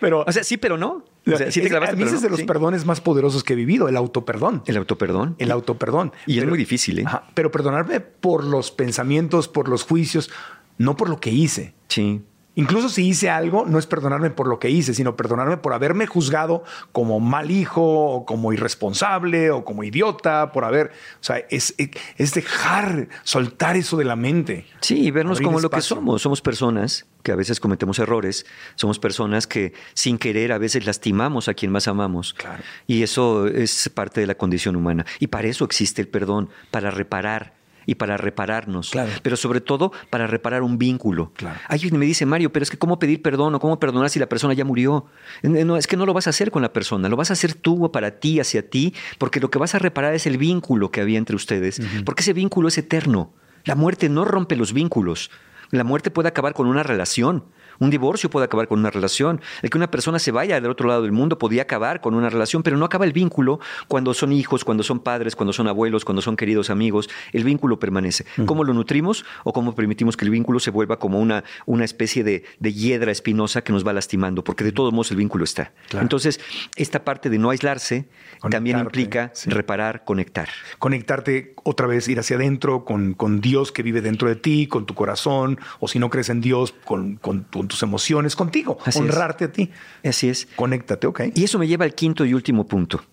Pero, 0.00 0.24
o 0.26 0.32
sea, 0.32 0.44
sí, 0.44 0.56
pero 0.56 0.78
no. 0.78 1.04
O 1.26 1.36
sea, 1.36 1.50
sí 1.50 1.60
te 1.60 1.68
clavaste, 1.68 1.94
a 1.94 1.98
mí 1.98 2.04
es 2.04 2.22
de 2.22 2.30
los 2.30 2.42
perdones 2.42 2.86
más 2.86 3.02
poderosos 3.02 3.44
que 3.44 3.52
he 3.52 3.56
vivido, 3.56 3.88
el 3.88 3.96
autoperdón. 3.96 4.62
El 4.66 4.78
autoperdón. 4.78 5.34
El 5.38 5.50
autoperdón. 5.50 6.12
Y 6.26 6.38
es 6.38 6.46
muy 6.46 6.56
difícil, 6.56 7.00
¿eh? 7.00 7.04
pero 7.34 7.50
perdonarme 7.50 8.00
por 8.00 8.44
los 8.44 8.70
pensamientos, 8.70 9.46
por 9.46 9.68
los 9.68 9.82
juicios, 9.82 10.30
no 10.78 10.96
por 10.96 11.10
lo 11.10 11.20
que 11.20 11.30
hice. 11.30 11.74
Sí. 11.88 12.22
Incluso 12.58 12.88
si 12.88 13.06
hice 13.06 13.30
algo, 13.30 13.66
no 13.68 13.78
es 13.78 13.86
perdonarme 13.86 14.30
por 14.30 14.48
lo 14.48 14.58
que 14.58 14.68
hice, 14.68 14.92
sino 14.92 15.14
perdonarme 15.14 15.58
por 15.58 15.74
haberme 15.74 16.08
juzgado 16.08 16.64
como 16.90 17.20
mal 17.20 17.52
hijo, 17.52 17.82
o 17.84 18.26
como 18.26 18.52
irresponsable, 18.52 19.52
o 19.52 19.64
como 19.64 19.84
idiota, 19.84 20.50
por 20.50 20.64
haber. 20.64 20.88
O 21.20 21.24
sea, 21.24 21.36
es, 21.50 21.76
es 21.78 22.34
dejar, 22.34 23.10
soltar 23.22 23.76
eso 23.76 23.96
de 23.96 24.04
la 24.04 24.16
mente. 24.16 24.66
Sí, 24.80 25.06
y 25.06 25.12
vernos 25.12 25.40
como 25.40 25.60
lo 25.60 25.70
que 25.70 25.80
somos. 25.80 26.20
Somos 26.20 26.42
personas 26.42 27.06
que 27.22 27.30
a 27.30 27.36
veces 27.36 27.60
cometemos 27.60 28.00
errores, 28.00 28.44
somos 28.74 28.98
personas 28.98 29.46
que 29.46 29.72
sin 29.94 30.18
querer 30.18 30.50
a 30.50 30.58
veces 30.58 30.84
lastimamos 30.84 31.46
a 31.46 31.54
quien 31.54 31.70
más 31.70 31.86
amamos. 31.86 32.34
Claro. 32.34 32.64
Y 32.88 33.04
eso 33.04 33.46
es 33.46 33.88
parte 33.94 34.20
de 34.20 34.26
la 34.26 34.34
condición 34.34 34.74
humana. 34.74 35.06
Y 35.20 35.28
para 35.28 35.46
eso 35.46 35.64
existe 35.64 36.02
el 36.02 36.08
perdón, 36.08 36.50
para 36.72 36.90
reparar 36.90 37.57
y 37.88 37.94
para 37.94 38.18
repararnos, 38.18 38.92
pero 39.22 39.34
sobre 39.38 39.62
todo 39.62 39.92
para 40.10 40.26
reparar 40.26 40.60
un 40.60 40.76
vínculo. 40.76 41.32
Claro. 41.34 41.58
Alguien 41.68 41.98
me 41.98 42.04
dice, 42.04 42.26
Mario, 42.26 42.52
pero 42.52 42.62
es 42.62 42.70
que 42.70 42.76
¿cómo 42.76 42.98
pedir 42.98 43.22
perdón 43.22 43.54
o 43.54 43.60
cómo 43.60 43.80
perdonar 43.80 44.10
si 44.10 44.18
la 44.18 44.28
persona 44.28 44.52
ya 44.52 44.66
murió? 44.66 45.06
No, 45.42 45.78
es 45.78 45.86
que 45.86 45.96
no 45.96 46.04
lo 46.04 46.12
vas 46.12 46.26
a 46.26 46.30
hacer 46.30 46.50
con 46.50 46.60
la 46.60 46.74
persona, 46.74 47.08
lo 47.08 47.16
vas 47.16 47.30
a 47.30 47.32
hacer 47.32 47.54
tú 47.54 47.90
para 47.90 48.20
ti, 48.20 48.40
hacia 48.40 48.68
ti, 48.68 48.92
porque 49.16 49.40
lo 49.40 49.50
que 49.50 49.58
vas 49.58 49.74
a 49.74 49.78
reparar 49.78 50.12
es 50.12 50.26
el 50.26 50.36
vínculo 50.36 50.90
que 50.90 51.00
había 51.00 51.16
entre 51.16 51.34
ustedes, 51.34 51.80
porque 52.04 52.20
ese 52.20 52.34
vínculo 52.34 52.68
es 52.68 52.76
eterno. 52.76 53.32
La 53.64 53.74
muerte 53.74 54.10
no 54.10 54.26
rompe 54.26 54.54
los 54.54 54.74
vínculos. 54.74 55.30
La 55.70 55.82
muerte 55.82 56.10
puede 56.10 56.28
acabar 56.28 56.52
con 56.52 56.66
una 56.66 56.82
relación, 56.82 57.46
un 57.78 57.90
divorcio 57.90 58.30
puede 58.30 58.44
acabar 58.46 58.68
con 58.68 58.78
una 58.78 58.90
relación. 58.90 59.40
El 59.62 59.70
que 59.70 59.78
una 59.78 59.90
persona 59.90 60.18
se 60.18 60.30
vaya 60.32 60.60
del 60.60 60.70
otro 60.70 60.88
lado 60.88 61.02
del 61.02 61.12
mundo 61.12 61.38
podría 61.38 61.62
acabar 61.62 62.00
con 62.00 62.14
una 62.14 62.28
relación, 62.28 62.62
pero 62.62 62.76
no 62.76 62.84
acaba 62.84 63.04
el 63.04 63.12
vínculo 63.12 63.60
cuando 63.86 64.14
son 64.14 64.32
hijos, 64.32 64.64
cuando 64.64 64.82
son 64.82 65.00
padres, 65.00 65.36
cuando 65.36 65.52
son 65.52 65.68
abuelos, 65.68 66.04
cuando 66.04 66.22
son 66.22 66.36
queridos 66.36 66.70
amigos. 66.70 67.08
El 67.32 67.44
vínculo 67.44 67.78
permanece. 67.78 68.24
¿Cómo 68.46 68.64
lo 68.64 68.74
nutrimos 68.74 69.24
o 69.44 69.52
cómo 69.52 69.74
permitimos 69.74 70.16
que 70.16 70.24
el 70.24 70.30
vínculo 70.30 70.60
se 70.60 70.70
vuelva 70.70 70.98
como 70.98 71.20
una, 71.20 71.44
una 71.66 71.84
especie 71.84 72.24
de, 72.24 72.44
de 72.58 72.72
hiedra 72.72 73.12
espinosa 73.12 73.62
que 73.62 73.72
nos 73.72 73.86
va 73.86 73.92
lastimando? 73.92 74.44
Porque 74.44 74.64
de 74.64 74.72
todos 74.72 74.92
modos 74.92 75.10
el 75.10 75.16
vínculo 75.16 75.44
está. 75.44 75.72
Entonces, 75.92 76.40
esta 76.76 77.04
parte 77.04 77.30
de 77.30 77.38
no 77.38 77.50
aislarse 77.50 78.08
también 78.50 78.78
implica 78.78 79.32
reparar, 79.46 80.04
conectar. 80.04 80.48
Conectarte 80.78 81.54
otra 81.64 81.86
vez, 81.86 82.08
ir 82.08 82.18
hacia 82.18 82.36
adentro 82.36 82.84
con, 82.84 83.14
con, 83.14 83.40
Dios 83.40 83.72
que 83.72 83.82
vive 83.82 84.00
dentro 84.00 84.28
de 84.28 84.36
ti, 84.36 84.66
con 84.66 84.86
tu 84.86 84.94
corazón, 84.94 85.58
o 85.80 85.88
si 85.88 85.98
no 85.98 86.10
crees 86.10 86.28
en 86.28 86.40
Dios, 86.40 86.74
con, 86.84 87.16
con, 87.16 87.46
con 87.68 87.76
tus 87.76 87.82
emociones 87.82 88.34
contigo, 88.34 88.78
honrarte 88.94 89.44
a 89.44 89.52
ti. 89.52 89.70
Así 90.02 90.28
es. 90.28 90.48
Conéctate, 90.56 91.06
ok. 91.06 91.20
Y 91.34 91.44
eso 91.44 91.58
me 91.58 91.68
lleva 91.68 91.84
al 91.84 91.94
quinto 91.94 92.24
y 92.24 92.32
último 92.32 92.66
punto. 92.66 93.04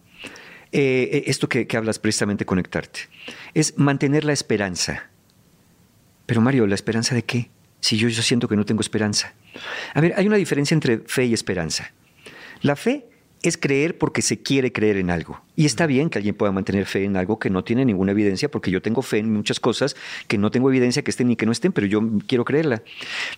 Eh, 0.72 1.10
eh, 1.12 1.24
esto 1.28 1.50
que, 1.50 1.68
hablas 1.76 2.00
precisamente, 2.00 2.46
conectarte, 2.46 3.02
es 3.54 3.78
mantener 3.78 4.24
la 4.24 4.32
esperanza. 4.32 5.10
Pero 6.26 6.42
Mario, 6.42 6.66
¿la 6.68 6.76
esperanza 6.76 7.14
de 7.14 7.24
qué? 7.24 7.50
Si 7.82 7.98
yo, 7.98 8.08
yo 8.08 8.22
siento 8.24 8.48
que 8.48 8.56
no 8.56 8.66
tengo 8.66 8.82
esperanza. 8.82 9.34
A 9.94 10.02
ver, 10.02 10.14
hay 10.18 10.26
una 10.26 10.38
diferencia 10.38 10.74
entre 10.74 11.00
fe 11.00 11.26
y 11.26 11.34
esperanza. 11.34 11.92
La 12.62 12.76
fe 12.76 13.06
es 13.48 13.58
creer 13.58 13.98
porque 13.98 14.22
se 14.22 14.42
quiere 14.42 14.72
creer 14.72 14.98
en 14.98 15.10
algo. 15.10 15.42
Y 15.56 15.66
está 15.66 15.86
bien 15.86 16.10
que 16.10 16.20
alguien 16.20 16.36
pueda 16.36 16.52
mantener 16.52 16.86
fe 16.86 17.04
en 17.04 17.18
algo 17.18 17.40
que 17.40 17.50
no 17.50 17.64
tiene 17.64 17.86
ninguna 17.86 18.12
evidencia, 18.12 18.50
porque 18.50 18.72
yo 18.72 18.82
tengo 18.82 19.02
fe 19.02 19.20
en 19.20 19.32
muchas 19.32 19.60
cosas 19.60 19.96
que 20.28 20.38
no 20.38 20.52
tengo 20.52 20.70
evidencia 20.70 21.04
que 21.04 21.12
estén 21.12 21.28
ni 21.28 21.36
que 21.36 21.46
no 21.46 21.52
estén, 21.52 21.72
pero 21.72 21.88
yo 21.88 22.02
quiero 22.28 22.46
creerla. 22.46 22.84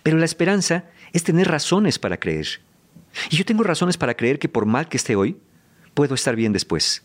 Pero 0.02 0.18
la 0.18 0.24
esperanza 0.24 0.86
es 1.12 1.24
tener 1.24 1.48
razones 1.48 1.98
para 1.98 2.18
creer. 2.18 2.60
Y 3.30 3.36
yo 3.36 3.44
tengo 3.44 3.62
razones 3.62 3.96
para 3.96 4.14
creer 4.14 4.38
que 4.38 4.48
por 4.48 4.66
mal 4.66 4.88
que 4.88 4.96
esté 4.96 5.16
hoy, 5.16 5.36
puedo 5.94 6.14
estar 6.14 6.36
bien 6.36 6.52
después. 6.52 7.02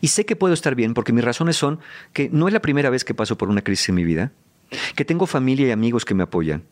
Y 0.00 0.08
sé 0.08 0.26
que 0.26 0.36
puedo 0.36 0.54
estar 0.54 0.74
bien 0.74 0.94
porque 0.94 1.12
mis 1.12 1.24
razones 1.24 1.56
son 1.56 1.80
que 2.12 2.28
no 2.30 2.48
es 2.48 2.54
la 2.54 2.62
primera 2.62 2.90
vez 2.90 3.04
que 3.04 3.14
paso 3.14 3.38
por 3.38 3.48
una 3.48 3.62
crisis 3.62 3.88
en 3.88 3.94
mi 3.94 4.04
vida, 4.04 4.32
que 4.96 5.04
tengo 5.04 5.26
familia 5.26 5.68
y 5.68 5.70
amigos 5.70 6.04
que 6.04 6.14
me 6.14 6.22
apoyan, 6.22 6.64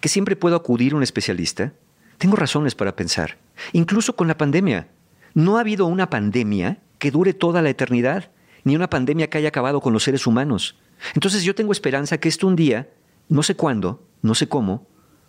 que 0.00 0.08
siempre 0.08 0.36
puedo 0.36 0.56
acudir 0.56 0.92
a 0.92 0.96
un 0.96 1.02
especialista. 1.02 1.72
Tengo 2.18 2.36
razones 2.36 2.74
para 2.74 2.94
pensar, 2.94 3.38
incluso 3.72 4.16
con 4.16 4.28
la 4.28 4.38
pandemia. 4.38 4.88
No 5.34 5.56
ha 5.56 5.60
habido 5.60 5.86
una 5.86 6.08
pandemia 6.10 6.78
que 6.98 7.10
dure 7.10 7.34
toda 7.34 7.60
la 7.60 7.70
eternidad, 7.70 8.30
ni 8.62 8.76
una 8.76 8.88
pandemia 8.88 9.28
que 9.28 9.38
haya 9.38 9.48
acabado 9.48 9.80
con 9.80 9.92
los 9.92 10.04
seres 10.04 10.26
humanos. 10.26 10.76
Entonces 11.14 11.42
yo 11.42 11.54
tengo 11.54 11.72
esperanza 11.72 12.18
que 12.18 12.28
esto 12.28 12.46
un 12.46 12.56
día, 12.56 12.88
no 13.28 13.42
sé 13.42 13.56
cuándo, 13.56 14.02
no 14.22 14.34
sé 14.34 14.48
cómo, 14.48 14.86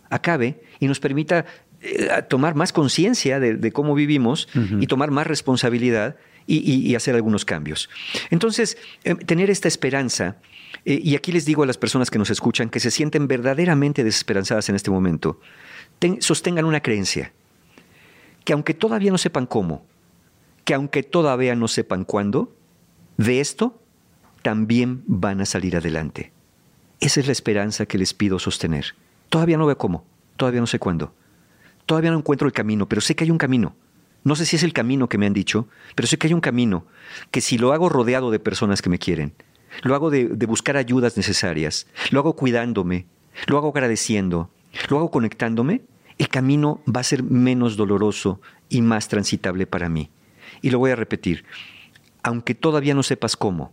acabe 0.08 0.62
y 0.80 0.86
nos 0.86 1.00
permita 1.00 1.44
eh, 1.80 2.08
tomar 2.28 2.54
más 2.54 2.72
conciencia 2.72 3.38
de, 3.40 3.72
cómo 3.72 3.94
vivimos 3.94 4.48
y 4.80 4.86
tomar 4.86 5.10
más 5.10 5.26
responsabilidad 5.26 6.16
y, 6.46 6.94
hacer 6.94 7.14
algunos 7.14 7.44
cambios. 7.44 7.90
Entonces, 8.30 8.78
eh, 9.04 9.14
tener 9.14 9.50
esta 9.50 9.68
esperanza, 9.68 10.36
eh, 10.84 11.00
y 11.02 11.16
aquí 11.16 11.32
les 11.32 11.44
digo 11.44 11.64
a 11.64 11.66
las 11.66 11.76
personas 11.76 12.10
que 12.10 12.18
nos 12.18 12.30
escuchan 12.30 12.70
que 12.70 12.80
se 12.80 12.90
sienten 12.90 13.26
verdaderamente 13.26 14.04
desesperanzadas 14.04 14.68
en 14.68 14.76
este 14.76 14.90
momento, 14.90 15.40
sostengan 16.20 16.64
una 16.64 16.80
creencia, 16.80 17.32
que 18.44 18.52
aunque 18.52 18.74
todavía 18.74 19.10
no 19.10 19.18
sepan 19.18 19.46
cómo, 19.46 19.84
que 20.66 20.74
aunque 20.74 21.04
todavía 21.04 21.54
no 21.54 21.68
sepan 21.68 22.04
cuándo, 22.04 22.52
de 23.16 23.40
esto 23.40 23.80
también 24.42 25.04
van 25.06 25.40
a 25.40 25.46
salir 25.46 25.76
adelante. 25.76 26.32
Esa 26.98 27.20
es 27.20 27.26
la 27.26 27.32
esperanza 27.32 27.86
que 27.86 27.98
les 27.98 28.12
pido 28.12 28.40
sostener. 28.40 28.96
Todavía 29.28 29.58
no 29.58 29.66
veo 29.66 29.78
cómo, 29.78 30.04
todavía 30.36 30.60
no 30.60 30.66
sé 30.66 30.80
cuándo. 30.80 31.14
Todavía 31.86 32.10
no 32.10 32.18
encuentro 32.18 32.48
el 32.48 32.52
camino, 32.52 32.88
pero 32.88 33.00
sé 33.00 33.14
que 33.14 33.22
hay 33.22 33.30
un 33.30 33.38
camino. 33.38 33.76
No 34.24 34.34
sé 34.34 34.44
si 34.44 34.56
es 34.56 34.64
el 34.64 34.72
camino 34.72 35.08
que 35.08 35.18
me 35.18 35.26
han 35.26 35.32
dicho, 35.32 35.68
pero 35.94 36.08
sé 36.08 36.18
que 36.18 36.26
hay 36.26 36.34
un 36.34 36.40
camino 36.40 36.84
que 37.30 37.40
si 37.40 37.58
lo 37.58 37.72
hago 37.72 37.88
rodeado 37.88 38.32
de 38.32 38.40
personas 38.40 38.82
que 38.82 38.90
me 38.90 38.98
quieren, 38.98 39.34
lo 39.84 39.94
hago 39.94 40.10
de, 40.10 40.26
buscar 40.46 40.76
ayudas 40.76 41.16
necesarias, 41.16 41.86
lo 42.10 42.18
hago 42.18 42.34
cuidándome, 42.34 43.06
lo 43.46 43.56
hago 43.56 43.68
agradeciendo, 43.68 44.50
lo 44.88 44.96
hago 44.98 45.12
conectándome, 45.12 45.82
el 46.18 46.28
camino 46.28 46.80
va 46.92 47.02
a 47.02 47.04
ser 47.04 47.22
menos 47.22 47.76
doloroso 47.76 48.40
y 48.68 48.82
más 48.82 49.06
transitable 49.06 49.68
para 49.68 49.88
mí. 49.88 50.10
Y 50.66 50.70
lo 50.70 50.80
voy 50.80 50.90
a 50.90 50.96
repetir, 50.96 51.44
aunque 52.24 52.56
todavía 52.56 52.92
no 52.92 53.04
sepas 53.04 53.36
cómo, 53.36 53.72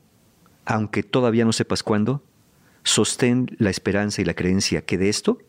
aunque 0.63 1.01
todavía 1.01 1.43
no 1.43 1.51
sepas 1.51 1.81
cuándo, 1.81 2.21
sostén 2.83 3.49
la 3.57 3.71
esperanza 3.71 4.21
y 4.21 4.25
la 4.25 4.35
creencia 4.35 4.85
que 4.85 4.99
de 4.99 5.09
esto 5.09 5.39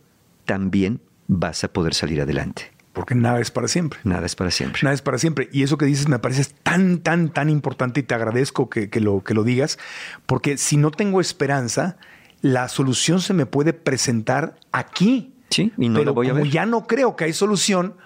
también 0.46 1.02
vas 1.28 1.62
a 1.62 1.70
poder 1.70 1.92
salir 1.92 2.22
adelante. 2.22 2.72
Porque 2.94 3.14
nada 3.14 3.40
es 3.40 3.50
para 3.50 3.68
siempre. 3.68 3.98
Nada 4.04 4.24
es 4.24 4.34
para 4.34 4.50
siempre. 4.50 4.80
Nada 4.84 4.94
es 4.94 5.02
para 5.02 5.18
siempre. 5.18 5.50
Y 5.52 5.64
eso 5.64 5.76
que 5.76 5.84
dices 5.84 6.08
me 6.08 6.18
parece 6.18 6.46
tan, 6.62 7.00
tan, 7.00 7.28
tan 7.28 7.50
importante 7.50 8.00
y 8.00 8.04
te 8.04 8.14
agradezco 8.14 8.70
que, 8.70 8.88
que 8.88 9.00
lo, 9.00 9.22
que 9.22 9.34
lo 9.34 9.44
digas, 9.44 9.78
porque 10.24 10.56
si 10.56 10.78
no 10.78 10.92
tengo 10.92 11.20
esperanza, 11.20 11.98
la 12.40 12.70
solución 12.70 13.20
se 13.20 13.34
me 13.34 13.44
puede 13.44 13.74
presentar 13.74 14.56
aquí. 14.72 15.34
Sí, 15.50 15.74
y 15.76 15.90
no 15.90 15.96
Pero 15.98 16.06
la 16.06 16.12
voy 16.12 16.28
a 16.28 16.30
como 16.30 16.44
ver. 16.44 16.50
ya 16.50 16.64
no 16.64 16.86
creo 16.86 17.16
que 17.16 17.24
hay 17.24 17.34
solución, 17.34 17.96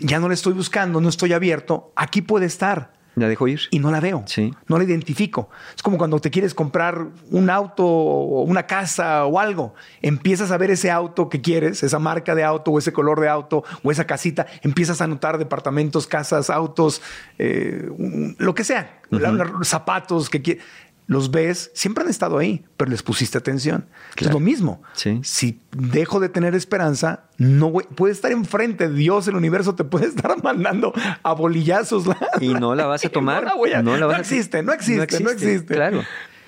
ya 0.00 0.18
no 0.18 0.28
la 0.28 0.34
estoy 0.34 0.52
buscando, 0.54 1.00
no 1.00 1.08
estoy 1.08 1.32
abierto, 1.32 1.92
aquí 1.96 2.22
puede 2.22 2.46
estar. 2.46 2.98
La 3.16 3.28
dejo 3.28 3.48
ir. 3.48 3.60
Y 3.72 3.80
no 3.80 3.90
la 3.90 3.98
veo. 4.00 4.22
Sí. 4.26 4.54
No 4.68 4.78
la 4.78 4.84
identifico. 4.84 5.50
Es 5.76 5.82
como 5.82 5.98
cuando 5.98 6.20
te 6.20 6.30
quieres 6.30 6.54
comprar 6.54 7.08
un 7.30 7.50
auto 7.50 7.84
o 7.84 8.42
una 8.44 8.66
casa 8.68 9.26
o 9.26 9.40
algo. 9.40 9.74
Empiezas 10.00 10.52
a 10.52 10.56
ver 10.56 10.70
ese 10.70 10.92
auto 10.92 11.28
que 11.28 11.40
quieres, 11.42 11.82
esa 11.82 11.98
marca 11.98 12.36
de 12.36 12.44
auto 12.44 12.70
o 12.70 12.78
ese 12.78 12.92
color 12.92 13.20
de 13.20 13.28
auto 13.28 13.64
o 13.82 13.90
esa 13.90 14.06
casita. 14.06 14.46
Empiezas 14.62 15.00
a 15.00 15.08
notar 15.08 15.38
departamentos, 15.38 16.06
casas, 16.06 16.50
autos, 16.50 17.02
eh, 17.38 17.88
un- 17.98 18.36
lo 18.38 18.54
que 18.54 18.62
sea. 18.62 19.00
La- 19.10 19.32
la- 19.32 19.52
zapatos 19.64 20.30
que 20.30 20.40
quieres. 20.40 20.62
Los 21.10 21.32
ves, 21.32 21.72
siempre 21.74 22.04
han 22.04 22.08
estado 22.10 22.38
ahí, 22.38 22.64
pero 22.76 22.88
les 22.88 23.02
pusiste 23.02 23.36
atención. 23.36 23.86
Es 24.16 24.30
lo 24.32 24.38
mismo. 24.38 24.80
Sí. 24.92 25.18
Si 25.24 25.60
dejo 25.72 26.20
de 26.20 26.28
tener 26.28 26.54
esperanza, 26.54 27.24
no 27.36 27.68
voy- 27.68 27.82
puede 27.96 28.12
estar 28.12 28.30
enfrente. 28.30 28.88
Dios, 28.88 29.26
el 29.26 29.34
universo 29.34 29.74
te 29.74 29.82
puede 29.82 30.06
estar 30.14 30.40
mandando 30.44 30.92
a 31.24 31.32
bolillazos. 31.32 32.04
Y 32.40 32.54
no 32.54 32.76
la 32.76 32.86
vas 32.86 33.04
a 33.04 33.08
tomar. 33.10 33.42
No, 33.44 33.66
la 33.66 33.78
a- 33.78 33.82
no 33.82 33.94
la 33.94 33.98
no 33.98 34.06
vas 34.06 34.18
a- 34.18 34.20
existe, 34.20 34.62
no 34.62 34.72
existe, 34.72 35.18
no 35.18 35.30
existe. 35.30 35.74
Claro. 35.74 36.04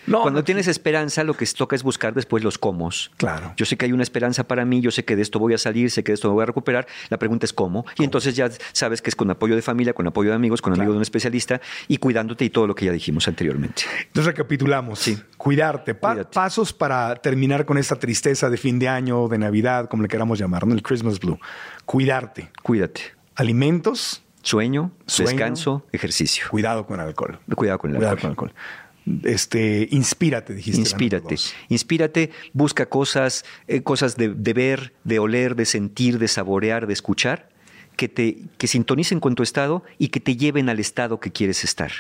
No, 0.07 0.22
Cuando 0.22 0.40
no 0.40 0.44
tienes 0.44 0.66
esperanza, 0.68 1.24
lo 1.24 1.34
que 1.34 1.46
toca 1.46 1.76
es 1.76 1.82
buscar 1.82 2.14
después 2.14 2.42
los 2.42 2.59
cómo. 2.59 2.90
Claro. 3.16 3.53
Yo 3.57 3.64
sé 3.64 3.76
que 3.76 3.84
hay 3.84 3.92
una 3.92 4.03
esperanza 4.03 4.44
para 4.48 4.64
mí, 4.64 4.80
yo 4.80 4.90
sé 4.90 5.05
que 5.05 5.14
de 5.14 5.22
esto 5.22 5.38
voy 5.38 5.55
a 5.55 5.59
salir, 5.59 5.90
sé 5.90 6.03
que 6.03 6.11
de 6.12 6.14
esto 6.14 6.28
me 6.28 6.34
voy 6.34 6.42
a 6.42 6.46
recuperar. 6.46 6.86
La 7.09 7.18
pregunta 7.18 7.46
es 7.46 7.53
cómo. 7.53 7.86
Y 7.98 8.05
entonces 8.05 8.34
ya 8.34 8.50
sabes 8.72 9.00
que 9.00 9.11
es 9.11 9.16
con 9.16 9.30
apoyo 9.30 9.55
de 9.55 9.62
familia, 9.62 9.92
con 9.92 10.07
apoyo 10.07 10.30
de 10.30 10.36
amigos, 10.36 10.61
con 10.61 10.72
apoyo 10.72 10.90
de 10.90 10.96
un 10.96 11.03
especialista 11.03 11.61
y 11.86 11.98
cuidándote 11.98 12.44
y 12.44 12.50
todo 12.50 12.66
lo 12.66 12.74
que 12.74 12.86
ya 12.86 12.92
dijimos 12.92 13.28
anteriormente. 13.28 13.82
Entonces 14.07 14.26
recapitulamos. 14.26 14.98
Sí. 14.98 15.18
Cuidarte. 15.36 15.94
Pa-. 15.94 16.24
Pasos 16.30 16.72
para 16.72 17.14
terminar 17.16 17.64
con 17.64 17.78
esta 17.78 17.96
tristeza 17.96 18.50
de 18.50 18.57
fin 18.57 18.78
de 18.78 18.88
año, 18.88 19.28
de 19.28 19.38
Navidad, 19.38 19.88
como 19.88 20.03
le 20.03 20.09
queramos 20.09 20.38
llamar, 20.38 20.66
¿no? 20.66 20.74
El 20.74 20.82
Christmas 20.82 21.20
Blue. 21.20 21.38
Cuidarte. 21.84 22.50
Cuídate. 22.62 23.03
Alimentos, 23.34 24.22
Sueño, 24.42 24.90
Sueño. 25.07 25.30
descanso, 25.30 25.86
ejercicio. 25.92 26.46
cuidado 26.50 26.86
con 26.86 26.98
el 27.00 27.07
alcohol. 27.07 27.38
Cuidado 27.55 27.78
con 27.78 27.90
el 27.90 27.96
Cuidado 27.96 28.14
alcohol. 28.16 28.34
con 28.36 28.48
el 28.48 28.55
alcohol. 28.55 28.82
Este, 29.24 29.88
inspírate, 29.90 30.55
dijiste. 30.55 30.80
Inspírate, 30.80 31.36
inspírate, 31.68 32.30
busca 32.53 32.86
cosas, 32.86 33.44
eh, 33.66 33.82
cosas 33.82 34.16
de, 34.16 34.28
de 34.28 34.53
ver, 34.53 34.92
de 35.05 35.18
oler, 35.18 35.57
de 35.57 35.64
sentir, 35.64 36.18
de 36.18 36.28
saborear, 36.28 36.86
de 36.86 36.92
escuchar, 36.92 37.48
que 37.96 38.09
te 38.09 38.38
que 38.59 38.66
sintonicen 38.66 39.20
con 39.20 39.34
tu 39.34 39.42
estado 39.42 39.82
y 39.98 40.09
que 40.09 40.20
te 40.20 40.36
lleven 40.36 40.68
al 40.68 40.80
estado 40.80 41.20
que 41.20 41.32
quieres 41.32 41.64
estar. 41.64 41.92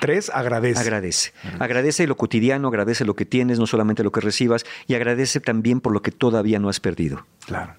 Tres, 0.00 0.30
agradece. 0.32 0.80
Agradece. 0.80 1.32
Agradece 1.58 2.06
lo 2.06 2.16
cotidiano, 2.16 2.68
agradece 2.68 3.04
lo 3.04 3.14
que 3.14 3.26
tienes, 3.26 3.58
no 3.58 3.66
solamente 3.66 4.02
lo 4.02 4.10
que 4.12 4.20
recibas, 4.20 4.64
y 4.86 4.94
agradece 4.94 5.40
también 5.40 5.80
por 5.80 5.92
lo 5.92 6.00
que 6.00 6.10
todavía 6.10 6.58
no 6.58 6.68
has 6.68 6.80
perdido. 6.80 7.26
Claro. 7.44 7.74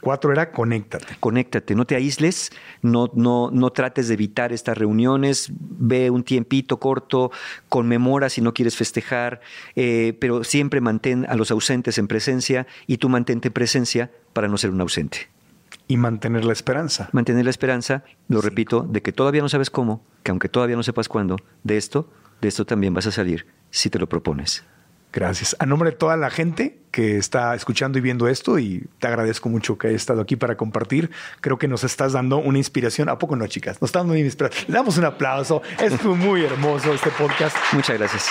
Cuatro 0.00 0.32
era 0.32 0.50
conéctate. 0.50 1.16
Conéctate, 1.20 1.74
no 1.74 1.84
te 1.84 1.94
aísles, 1.94 2.50
no, 2.82 3.10
no, 3.14 3.50
no 3.52 3.70
trates 3.70 4.08
de 4.08 4.14
evitar 4.14 4.52
estas 4.52 4.78
reuniones, 4.78 5.50
ve 5.58 6.10
un 6.10 6.24
tiempito 6.24 6.78
corto, 6.78 7.30
conmemora 7.68 8.30
si 8.30 8.40
no 8.40 8.54
quieres 8.54 8.76
festejar, 8.76 9.40
eh, 9.76 10.16
pero 10.18 10.42
siempre 10.42 10.80
mantén 10.80 11.26
a 11.28 11.34
los 11.34 11.50
ausentes 11.50 11.98
en 11.98 12.08
presencia 12.08 12.66
y 12.86 12.96
tú 12.96 13.08
mantente 13.08 13.48
en 13.48 13.54
presencia 13.54 14.10
para 14.32 14.48
no 14.48 14.56
ser 14.56 14.70
un 14.70 14.80
ausente. 14.80 15.28
Y 15.86 15.96
mantener 15.96 16.44
la 16.44 16.52
esperanza. 16.52 17.08
Mantener 17.12 17.44
la 17.44 17.50
esperanza, 17.50 18.04
lo 18.28 18.40
repito, 18.40 18.82
de 18.82 19.02
que 19.02 19.12
todavía 19.12 19.42
no 19.42 19.48
sabes 19.48 19.70
cómo, 19.70 20.04
que 20.22 20.30
aunque 20.30 20.48
todavía 20.48 20.76
no 20.76 20.82
sepas 20.82 21.08
cuándo, 21.08 21.36
de 21.64 21.76
esto, 21.76 22.08
de 22.40 22.48
esto 22.48 22.64
también 22.64 22.94
vas 22.94 23.06
a 23.06 23.12
salir 23.12 23.46
si 23.70 23.90
te 23.90 23.98
lo 23.98 24.08
propones. 24.08 24.64
Gracias. 25.12 25.56
A 25.58 25.66
nombre 25.66 25.90
de 25.90 25.96
toda 25.96 26.16
la 26.16 26.30
gente 26.30 26.78
que 26.90 27.16
está 27.16 27.54
escuchando 27.54 27.98
y 27.98 28.00
viendo 28.00 28.28
esto, 28.28 28.58
y 28.58 28.86
te 28.98 29.06
agradezco 29.06 29.48
mucho 29.48 29.78
que 29.78 29.88
hayas 29.88 30.02
estado 30.02 30.20
aquí 30.20 30.36
para 30.36 30.56
compartir. 30.56 31.10
Creo 31.40 31.58
que 31.58 31.68
nos 31.68 31.84
estás 31.84 32.12
dando 32.12 32.38
una 32.38 32.58
inspiración. 32.58 33.08
¿A 33.08 33.18
poco 33.18 33.36
no, 33.36 33.46
chicas? 33.46 33.80
Nos 33.80 33.88
están 33.88 34.02
dando 34.02 34.14
una 34.14 34.20
inspiración. 34.20 34.64
Le 34.68 34.74
damos 34.74 34.98
un 34.98 35.04
aplauso. 35.04 35.62
Estuvo 35.80 36.16
muy 36.16 36.44
hermoso 36.44 36.92
este 36.92 37.10
podcast. 37.10 37.56
Muchas 37.72 37.98
gracias. 37.98 38.28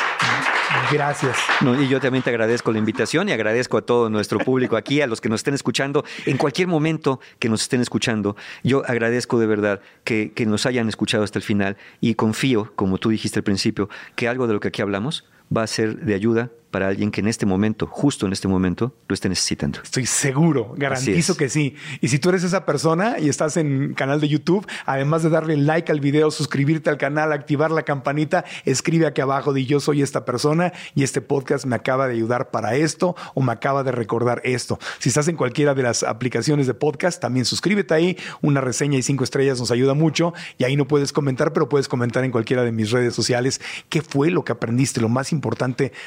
Gracias. 0.92 1.38
No, 1.62 1.82
y 1.82 1.88
yo 1.88 2.00
también 2.00 2.24
te 2.24 2.30
agradezco 2.30 2.72
la 2.72 2.80
invitación 2.80 3.28
y 3.30 3.32
agradezco 3.32 3.78
a 3.78 3.82
todo 3.82 4.10
nuestro 4.10 4.40
público 4.40 4.78
aquí, 4.78 5.02
a 5.02 5.08
los 5.08 5.20
que 5.20 5.30
nos 5.30 5.40
estén 5.40 5.54
escuchando, 5.54 6.06
en 6.26 6.38
cualquier 6.38 6.68
momento 6.68 7.20
que 7.40 7.50
nos 7.50 7.62
estén 7.62 7.82
escuchando. 7.82 8.36
Yo 8.64 8.84
agradezco 8.86 9.40
de 9.40 9.48
verdad 9.48 9.82
que, 10.04 10.32
que 10.34 10.46
nos 10.46 10.66
hayan 10.66 10.88
escuchado 10.88 11.24
hasta 11.24 11.40
el 11.40 11.44
final 11.44 11.78
y 12.02 12.16
confío, 12.16 12.72
como 12.76 12.98
tú 13.00 13.10
dijiste 13.10 13.40
al 13.40 13.44
principio, 13.44 13.90
que 14.16 14.28
algo 14.28 14.48
de 14.48 14.54
lo 14.54 14.60
que 14.60 14.68
aquí 14.68 14.82
hablamos 14.82 15.26
va 15.56 15.64
a 15.64 15.68
ser 15.68 15.98
de 15.98 16.14
ayuda 16.14 16.52
para 16.72 16.88
alguien 16.88 17.12
que 17.12 17.22
en 17.22 17.28
este 17.28 17.46
momento, 17.46 17.88
justo 17.88 18.26
en 18.26 18.34
este 18.34 18.48
momento, 18.48 18.94
lo 19.08 19.14
esté 19.14 19.28
necesitando. 19.28 19.80
Estoy 19.84 20.06
seguro, 20.06 20.74
garantizo 20.78 21.32
es. 21.32 21.38
que 21.38 21.50
sí. 21.50 21.76
Y 22.02 22.10
si 22.10 22.20
tú 22.20 22.30
eres 22.30 22.44
esa 22.44 22.66
persona 22.66 23.18
y 23.20 23.30
estás 23.30 23.58
en 23.58 23.94
canal 23.94 24.22
de 24.22 24.28
YouTube, 24.28 24.68
además 24.86 25.24
de 25.24 25.30
darle 25.30 25.58
like 25.58 25.92
al 25.92 26.00
video, 26.00 26.30
suscribirte 26.32 26.90
al 26.90 26.98
canal, 26.98 27.32
activar 27.32 27.72
la 27.72 27.84
campanita, 27.84 28.46
escribe 28.66 29.08
aquí 29.08 29.22
abajo 29.22 29.54
de 29.54 29.66
yo 29.66 29.80
soy 29.80 30.02
esta 30.02 30.26
persona 30.26 30.72
y 30.96 31.04
este 31.04 31.22
podcast 31.22 31.66
me 31.66 31.76
acaba 31.76 32.08
de 32.08 32.14
ayudar 32.14 32.52
para 32.52 32.76
esto 32.76 33.16
o 33.34 33.42
me 33.42 33.52
acaba 33.52 33.84
de 33.84 33.92
recordar 33.92 34.42
esto. 34.44 34.80
Si 35.00 35.10
estás 35.10 35.28
en 35.28 35.38
cualquiera 35.38 35.74
de 35.74 35.84
las 35.84 36.04
aplicaciones 36.04 36.68
de 36.68 36.74
podcast, 36.76 37.20
también 37.20 37.46
suscríbete 37.46 37.94
ahí. 37.94 38.18
Una 38.42 38.62
reseña 38.62 38.98
y 38.98 39.02
cinco 39.02 39.24
estrellas 39.24 39.60
nos 39.60 39.72
ayuda 39.72 39.96
mucho 39.96 40.34
y 40.58 40.66
ahí 40.66 40.76
no 40.76 40.88
puedes 40.88 41.14
comentar, 41.14 41.52
pero 41.52 41.68
puedes 41.68 41.88
comentar 41.88 42.24
en 42.24 42.32
cualquiera 42.32 42.64
de 42.64 42.72
mis 42.72 42.92
redes 42.92 43.16
sociales 43.16 43.60
qué 43.90 44.02
fue 44.02 44.30
lo 44.30 44.44
que 44.44 44.52
aprendiste, 44.52 45.02
lo 45.02 45.10
más 45.10 45.32
importante 45.32 45.39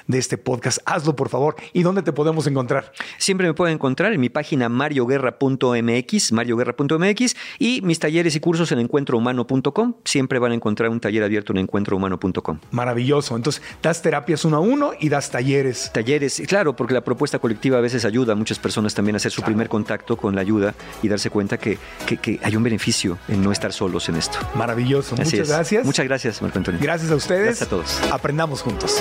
de 0.07 0.19
este 0.19 0.39
podcast. 0.39 0.79
Hazlo, 0.87 1.17
por 1.17 1.29
favor. 1.29 1.57
¿Y 1.73 1.83
dónde 1.83 2.03
te 2.03 2.13
podemos 2.13 2.47
encontrar? 2.47 2.93
Siempre 3.19 3.47
me 3.47 3.55
pueden 3.55 3.75
encontrar 3.75 4.13
en 4.13 4.21
mi 4.21 4.29
página 4.29 4.69
marioguerra.mx, 4.69 6.33
marioguerra.mx 6.33 7.37
y 7.59 7.81
mis 7.83 7.99
talleres 7.99 8.37
y 8.37 8.41
cursos 8.41 8.73
en 8.73 8.79
encuentrohumano.com. 8.81 9.95
Siempre 10.05 10.39
van 10.39 10.53
a 10.53 10.55
encontrar 10.55 10.91
un 10.91 11.01
taller 11.01 11.23
abierto 11.25 11.53
en 11.53 11.59
encuentrohumano.com. 11.59 12.59
Maravilloso. 12.71 13.37
Entonces, 13.37 13.63
das 13.83 14.03
terapias 14.03 14.45
uno 14.45 14.57
a 14.57 14.61
uno 14.61 14.93
y 14.99 15.09
das 15.09 15.31
talleres. 15.31 15.91
Talleres, 15.93 16.43
claro, 16.47 16.75
porque 16.77 16.95
la 16.95 17.03
propuesta 17.03 17.39
colectiva 17.39 17.79
a 17.79 17.81
veces 17.81 18.05
ayuda 18.05 18.33
a 18.33 18.37
muchas 18.37 18.59
personas 18.59 18.95
también 18.95 19.17
a 19.17 19.19
hacer 19.19 19.33
su 19.33 19.43
primer 19.43 19.69
contacto 19.69 20.17
con 20.17 20.35
la 20.35 20.41
ayuda 20.41 20.75
y 21.03 21.09
darse 21.09 21.31
cuenta 21.31 21.59
que, 21.59 21.79
que- 22.07 22.17
que 22.19 22.39
hay 22.43 22.57
un 22.57 22.63
beneficio 22.63 23.19
en 23.29 23.43
no 23.43 23.53
estar 23.53 23.73
solos 23.73 24.09
en 24.09 24.17
esto. 24.17 24.39
Maravilloso. 24.55 25.15
Así 25.15 25.25
Muchas 25.37 25.41
es. 25.41 25.49
gracias. 25.49 25.85
Muchas 25.87 26.05
gracias, 26.07 26.43
Marco 26.43 26.59
Antonio. 26.59 26.81
Gracias 26.83 27.11
a 27.11 27.17
ustedes. 27.17 27.45
Gracias 27.47 27.67
a 27.67 27.71
todos. 27.71 28.01
Aprendamos 28.13 28.63
juntos. 28.63 29.01